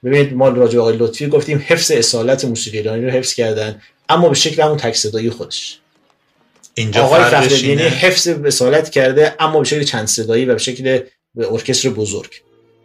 ببینید 0.04 0.34
ما 0.34 0.48
راجع 0.48 0.74
به 0.74 0.80
آقای 0.80 0.96
لطفی 0.96 1.26
گفتیم 1.26 1.64
حفظ 1.66 1.90
اصالت 1.90 2.44
موسیقی 2.44 2.78
ایرانی 2.78 3.04
رو 3.04 3.10
حفظ 3.10 3.34
کردن 3.34 3.82
اما 4.08 4.28
به 4.28 4.34
شکل 4.34 4.62
همون 4.62 4.76
تک 4.76 4.96
صدایی 4.96 5.30
خودش. 5.30 5.78
اینجا 6.74 7.02
آقای 7.02 7.20
فخرالدینی 7.20 7.68
اینه. 7.68 7.82
حفظ 7.82 8.28
اصالت 8.28 8.90
کرده 8.90 9.34
اما 9.40 9.58
به 9.58 9.64
شکل 9.64 9.82
چند 9.82 10.06
صدایی 10.06 10.44
و 10.44 10.52
به 10.52 10.58
شکل 10.58 11.00
ارکستر 11.36 11.88
بزرگ. 11.88 12.30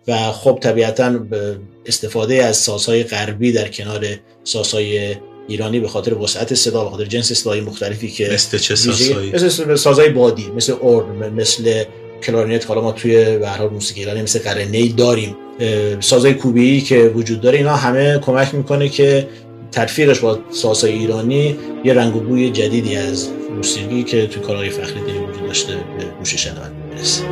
و 0.07 0.31
خب 0.31 0.59
طبیعتا 0.61 1.09
به 1.09 1.57
استفاده 1.85 2.43
از 2.43 2.57
سازهای 2.57 3.03
غربی 3.03 3.51
در 3.51 3.67
کنار 3.67 4.05
سازهای 4.43 5.15
ایرانی 5.47 5.79
به 5.79 5.87
خاطر 5.87 6.13
وسعت 6.13 6.53
صدا 6.53 6.83
به 6.83 6.89
خاطر 6.89 7.05
جنس 7.05 7.31
صدای 7.31 7.61
مختلفی 7.61 8.07
که 8.11 8.29
مثل 8.33 8.57
چه 8.57 8.75
سازهایی؟ 8.75 9.31
مثل 9.31 9.75
سازهای 9.75 10.09
بادی 10.09 10.47
مثل 10.47 10.73
اورن 10.73 11.29
مثل 11.29 11.83
کلارینت 12.23 12.67
حالا 12.67 12.81
ما 12.81 12.91
توی 12.91 13.37
به 13.37 13.47
هر 13.47 13.67
موسیقی 13.67 13.99
ایرانی 13.99 14.21
مثل 14.21 14.39
قرنی 14.39 14.89
داریم. 14.89 15.35
اه، 15.59 16.01
سازهای 16.01 16.33
کوبی 16.33 16.81
که 16.81 17.11
وجود 17.15 17.41
داره 17.41 17.57
اینا 17.57 17.75
همه 17.75 18.19
کمک 18.19 18.55
می‌کنه 18.55 18.89
که 18.89 19.27
ترفیقش 19.71 20.19
با 20.19 20.39
سازهای 20.49 20.93
ایرانی 20.93 21.57
یه 21.83 21.93
رنگ 21.93 22.15
و 22.15 22.19
بوی 22.19 22.49
جدیدی 22.49 22.95
از 22.95 23.29
موسیقی 23.55 24.03
که 24.03 24.27
توی 24.27 24.43
کارهای 24.43 24.69
فخریدینی 24.69 25.17
وجود 25.17 25.47
داشته 25.47 25.73
به 25.73 26.05
گوش 26.19 26.35
شنونده 26.35 26.75
برسه. 26.95 27.23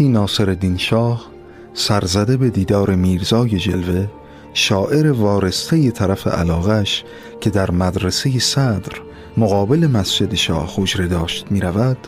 وقتی 0.00 0.12
ناصرالدین 0.12 0.76
شاه 0.76 1.26
سرزده 1.74 2.36
به 2.36 2.50
دیدار 2.50 2.94
میرزای 2.94 3.58
جلوه 3.58 4.06
شاعر 4.54 5.12
وارسته 5.12 5.90
طرف 5.90 6.26
علاقش 6.26 7.04
که 7.40 7.50
در 7.50 7.70
مدرسه 7.70 8.38
صدر 8.38 8.92
مقابل 9.36 9.86
مسجد 9.86 10.34
شاه 10.34 10.72
حجره 10.76 11.08
داشت 11.08 11.46
می 11.50 11.60
رود 11.60 11.98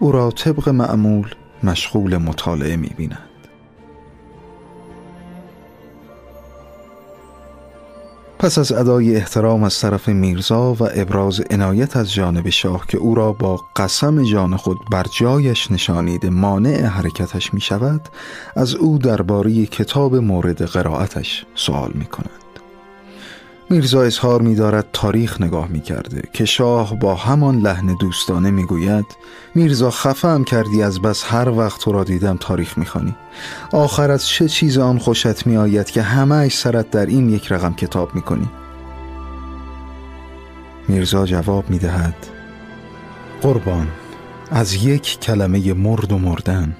او 0.00 0.12
را 0.12 0.30
طبق 0.30 0.68
معمول 0.68 1.28
مشغول 1.62 2.16
مطالعه 2.16 2.76
می 2.76 2.90
بیند. 2.96 3.27
پس 8.38 8.58
از 8.58 8.72
ادای 8.72 9.16
احترام 9.16 9.62
از 9.62 9.80
طرف 9.80 10.08
میرزا 10.08 10.72
و 10.74 10.88
ابراز 10.94 11.40
عنایت 11.50 11.96
از 11.96 12.12
جانب 12.12 12.48
شاه 12.48 12.86
که 12.86 12.98
او 12.98 13.14
را 13.14 13.32
با 13.32 13.60
قسم 13.76 14.24
جان 14.24 14.56
خود 14.56 14.78
بر 14.90 15.04
جایش 15.18 15.70
نشانیده 15.70 16.30
مانع 16.30 16.86
حرکتش 16.86 17.54
می 17.54 17.60
شود 17.60 18.00
از 18.56 18.74
او 18.74 18.98
درباره 18.98 19.66
کتاب 19.66 20.16
مورد 20.16 20.62
قرائتش 20.62 21.46
سوال 21.54 21.90
می 21.94 22.06
کند 22.06 22.47
میرزا 23.70 24.02
اظهار 24.02 24.42
می 24.42 24.54
دارد 24.54 24.86
تاریخ 24.92 25.40
نگاه 25.40 25.68
می 25.68 25.80
کرده 25.80 26.22
که 26.32 26.44
شاه 26.44 26.98
با 26.98 27.14
همان 27.14 27.58
لحن 27.58 27.96
دوستانه 28.00 28.50
می 28.50 28.64
گوید 28.64 29.06
میرزا 29.54 29.90
خفم 29.90 30.44
کردی 30.44 30.82
از 30.82 31.02
بس 31.02 31.24
هر 31.26 31.48
وقت 31.48 31.80
تو 31.80 31.92
را 31.92 32.04
دیدم 32.04 32.36
تاریخ 32.36 32.78
می 32.78 32.86
خانی. 32.86 33.14
آخر 33.72 34.10
از 34.10 34.28
چه 34.28 34.48
چیز 34.48 34.78
آن 34.78 34.98
خوشت 34.98 35.46
می 35.46 35.56
آید 35.56 35.90
که 35.90 36.02
همه 36.02 36.48
سرت 36.48 36.90
در 36.90 37.06
این 37.06 37.30
یک 37.30 37.52
رقم 37.52 37.74
کتاب 37.74 38.14
می 38.14 38.22
کنی 38.22 38.48
میرزا 40.88 41.26
جواب 41.26 41.70
می 41.70 41.78
دهد 41.78 42.26
قربان 43.42 43.88
از 44.50 44.74
یک 44.74 45.20
کلمه 45.20 45.74
مرد 45.74 46.12
و 46.12 46.18
مردن 46.18 46.76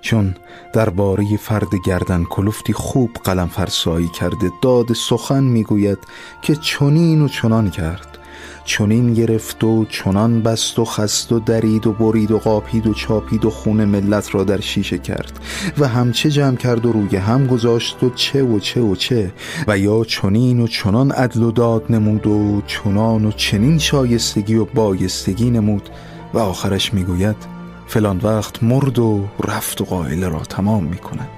چون 0.00 0.34
درباره 0.74 1.36
فرد 1.36 1.68
گردن 1.86 2.24
کلفتی 2.24 2.72
خوب 2.72 3.10
قلم 3.24 3.48
فرسایی 3.48 4.08
کرده 4.08 4.50
داد 4.62 4.92
سخن 4.92 5.44
می‌گوید 5.44 5.98
که 6.42 6.56
چنین 6.56 7.22
و 7.22 7.28
چنان 7.28 7.70
کرد. 7.70 8.18
چنین 8.64 9.14
گرفت 9.14 9.64
و 9.64 9.84
چنان 9.84 10.42
بست 10.42 10.78
و 10.78 10.84
خست 10.84 11.32
و 11.32 11.40
درید 11.40 11.86
و 11.86 11.92
برید 11.92 12.30
و 12.30 12.38
قاپید 12.38 12.86
و 12.86 12.94
چاپید 12.94 13.44
و 13.44 13.50
خون 13.50 13.84
ملت 13.84 14.34
را 14.34 14.44
در 14.44 14.60
شیشه 14.60 14.98
کرد 14.98 15.40
و 15.78 15.88
همچه 15.88 16.30
جمع 16.30 16.56
کرد 16.56 16.86
و 16.86 16.92
روی 16.92 17.16
هم 17.16 17.46
گذاشت 17.46 18.02
و 18.02 18.10
چه 18.10 18.42
و 18.42 18.58
چه 18.58 18.80
و 18.80 18.94
چه 18.94 19.32
و 19.68 19.78
یا 19.78 20.04
چنین 20.04 20.60
و 20.60 20.66
چنان 20.66 21.10
عدل 21.10 21.42
و 21.42 21.50
داد 21.50 21.84
نمود 21.90 22.26
و 22.26 22.62
چنان 22.66 23.24
و 23.24 23.32
چنین 23.32 23.78
شایستگی 23.78 24.54
و 24.54 24.64
بایستگی 24.64 25.50
نمود 25.50 25.88
و 26.34 26.38
آخرش 26.38 26.94
می‌گوید 26.94 27.57
فلان 27.88 28.20
وقت 28.22 28.62
مرد 28.62 28.98
و 28.98 29.28
رفت 29.44 29.80
و 29.80 29.84
قائله 29.84 30.28
را 30.28 30.40
تمام 30.40 30.84
می 30.84 30.98
کند 30.98 31.28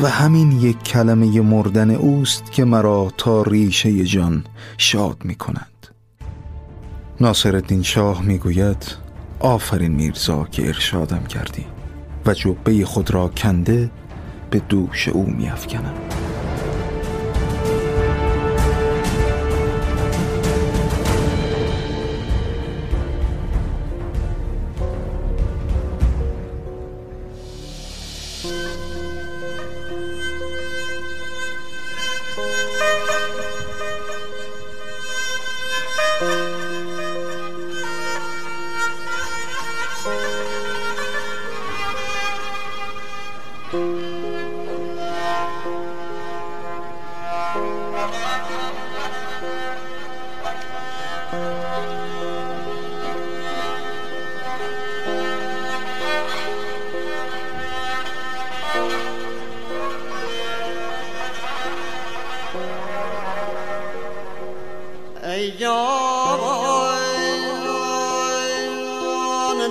و 0.00 0.08
همین 0.08 0.52
یک 0.52 0.82
کلمه 0.82 1.40
مردن 1.40 1.90
اوست 1.90 2.52
که 2.52 2.64
مرا 2.64 3.12
تا 3.16 3.42
ریشه 3.42 4.04
جان 4.04 4.44
شاد 4.78 5.16
می 5.24 5.34
کند 5.34 5.86
ناصر 7.20 7.54
الدین 7.54 7.82
شاه 7.82 8.22
می 8.22 8.38
گوید 8.38 8.96
آفرین 9.40 9.92
میرزا 9.92 10.44
که 10.44 10.66
ارشادم 10.66 11.24
کردی 11.24 11.64
و 12.26 12.34
جبه 12.34 12.84
خود 12.84 13.10
را 13.10 13.28
کنده 13.28 13.90
به 14.50 14.58
دوش 14.58 15.08
او 15.08 15.26
می 15.26 15.48
افکنم. 15.48 15.94
جان 65.58 66.38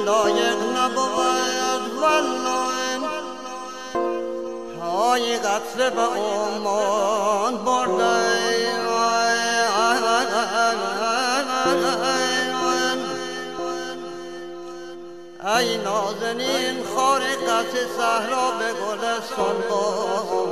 لایق 0.05 0.57
نباید 0.77 1.83
والله 2.01 3.09
های 4.81 5.37
قطره 5.37 5.89
به 5.89 6.01
امان 6.01 7.57
برده 7.57 8.03
ای 15.57 15.77
نازنین 15.77 16.83
خار 16.95 17.21
قصه 17.21 17.87
صحرا 17.97 18.51
به 18.51 18.73
گلستان 18.73 19.55
برده 19.69 20.47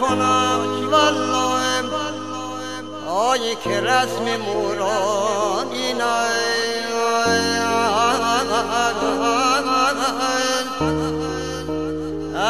کنم. 0.00 0.90
والله. 0.90 1.58
آیی 3.08 3.54
که 3.64 3.80
رسم 3.80 4.36
موران 4.36 5.72
این 5.72 6.02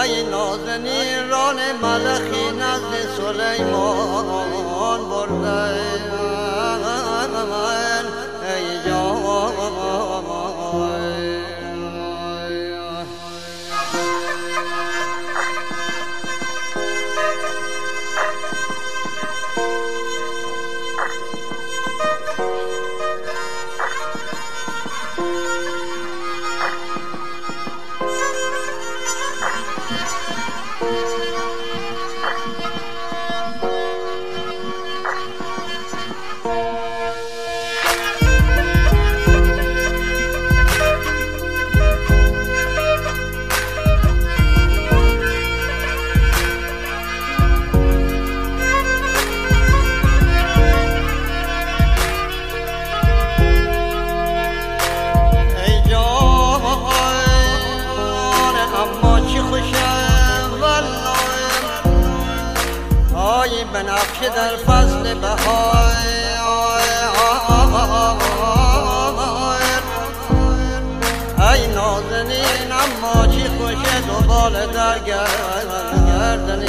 ای 0.03 0.23
نازنین 0.25 1.29
ران 1.31 1.57
ملخی 1.83 2.51
نزد 2.51 2.93
سلیمان 3.17 5.01
برده. 5.11 6.18
آی 63.49 63.65
بنفشه 63.65 64.29
در 64.37 64.57
فصل 64.57 65.15
بهای 65.15 66.19
ای 71.53 71.67
نازنین 71.67 72.73
اما 72.73 73.27
چی 73.27 73.45
خوشه 73.49 74.01
دوباره 74.01 74.67
در 74.67 74.99
گردنی 74.99 76.67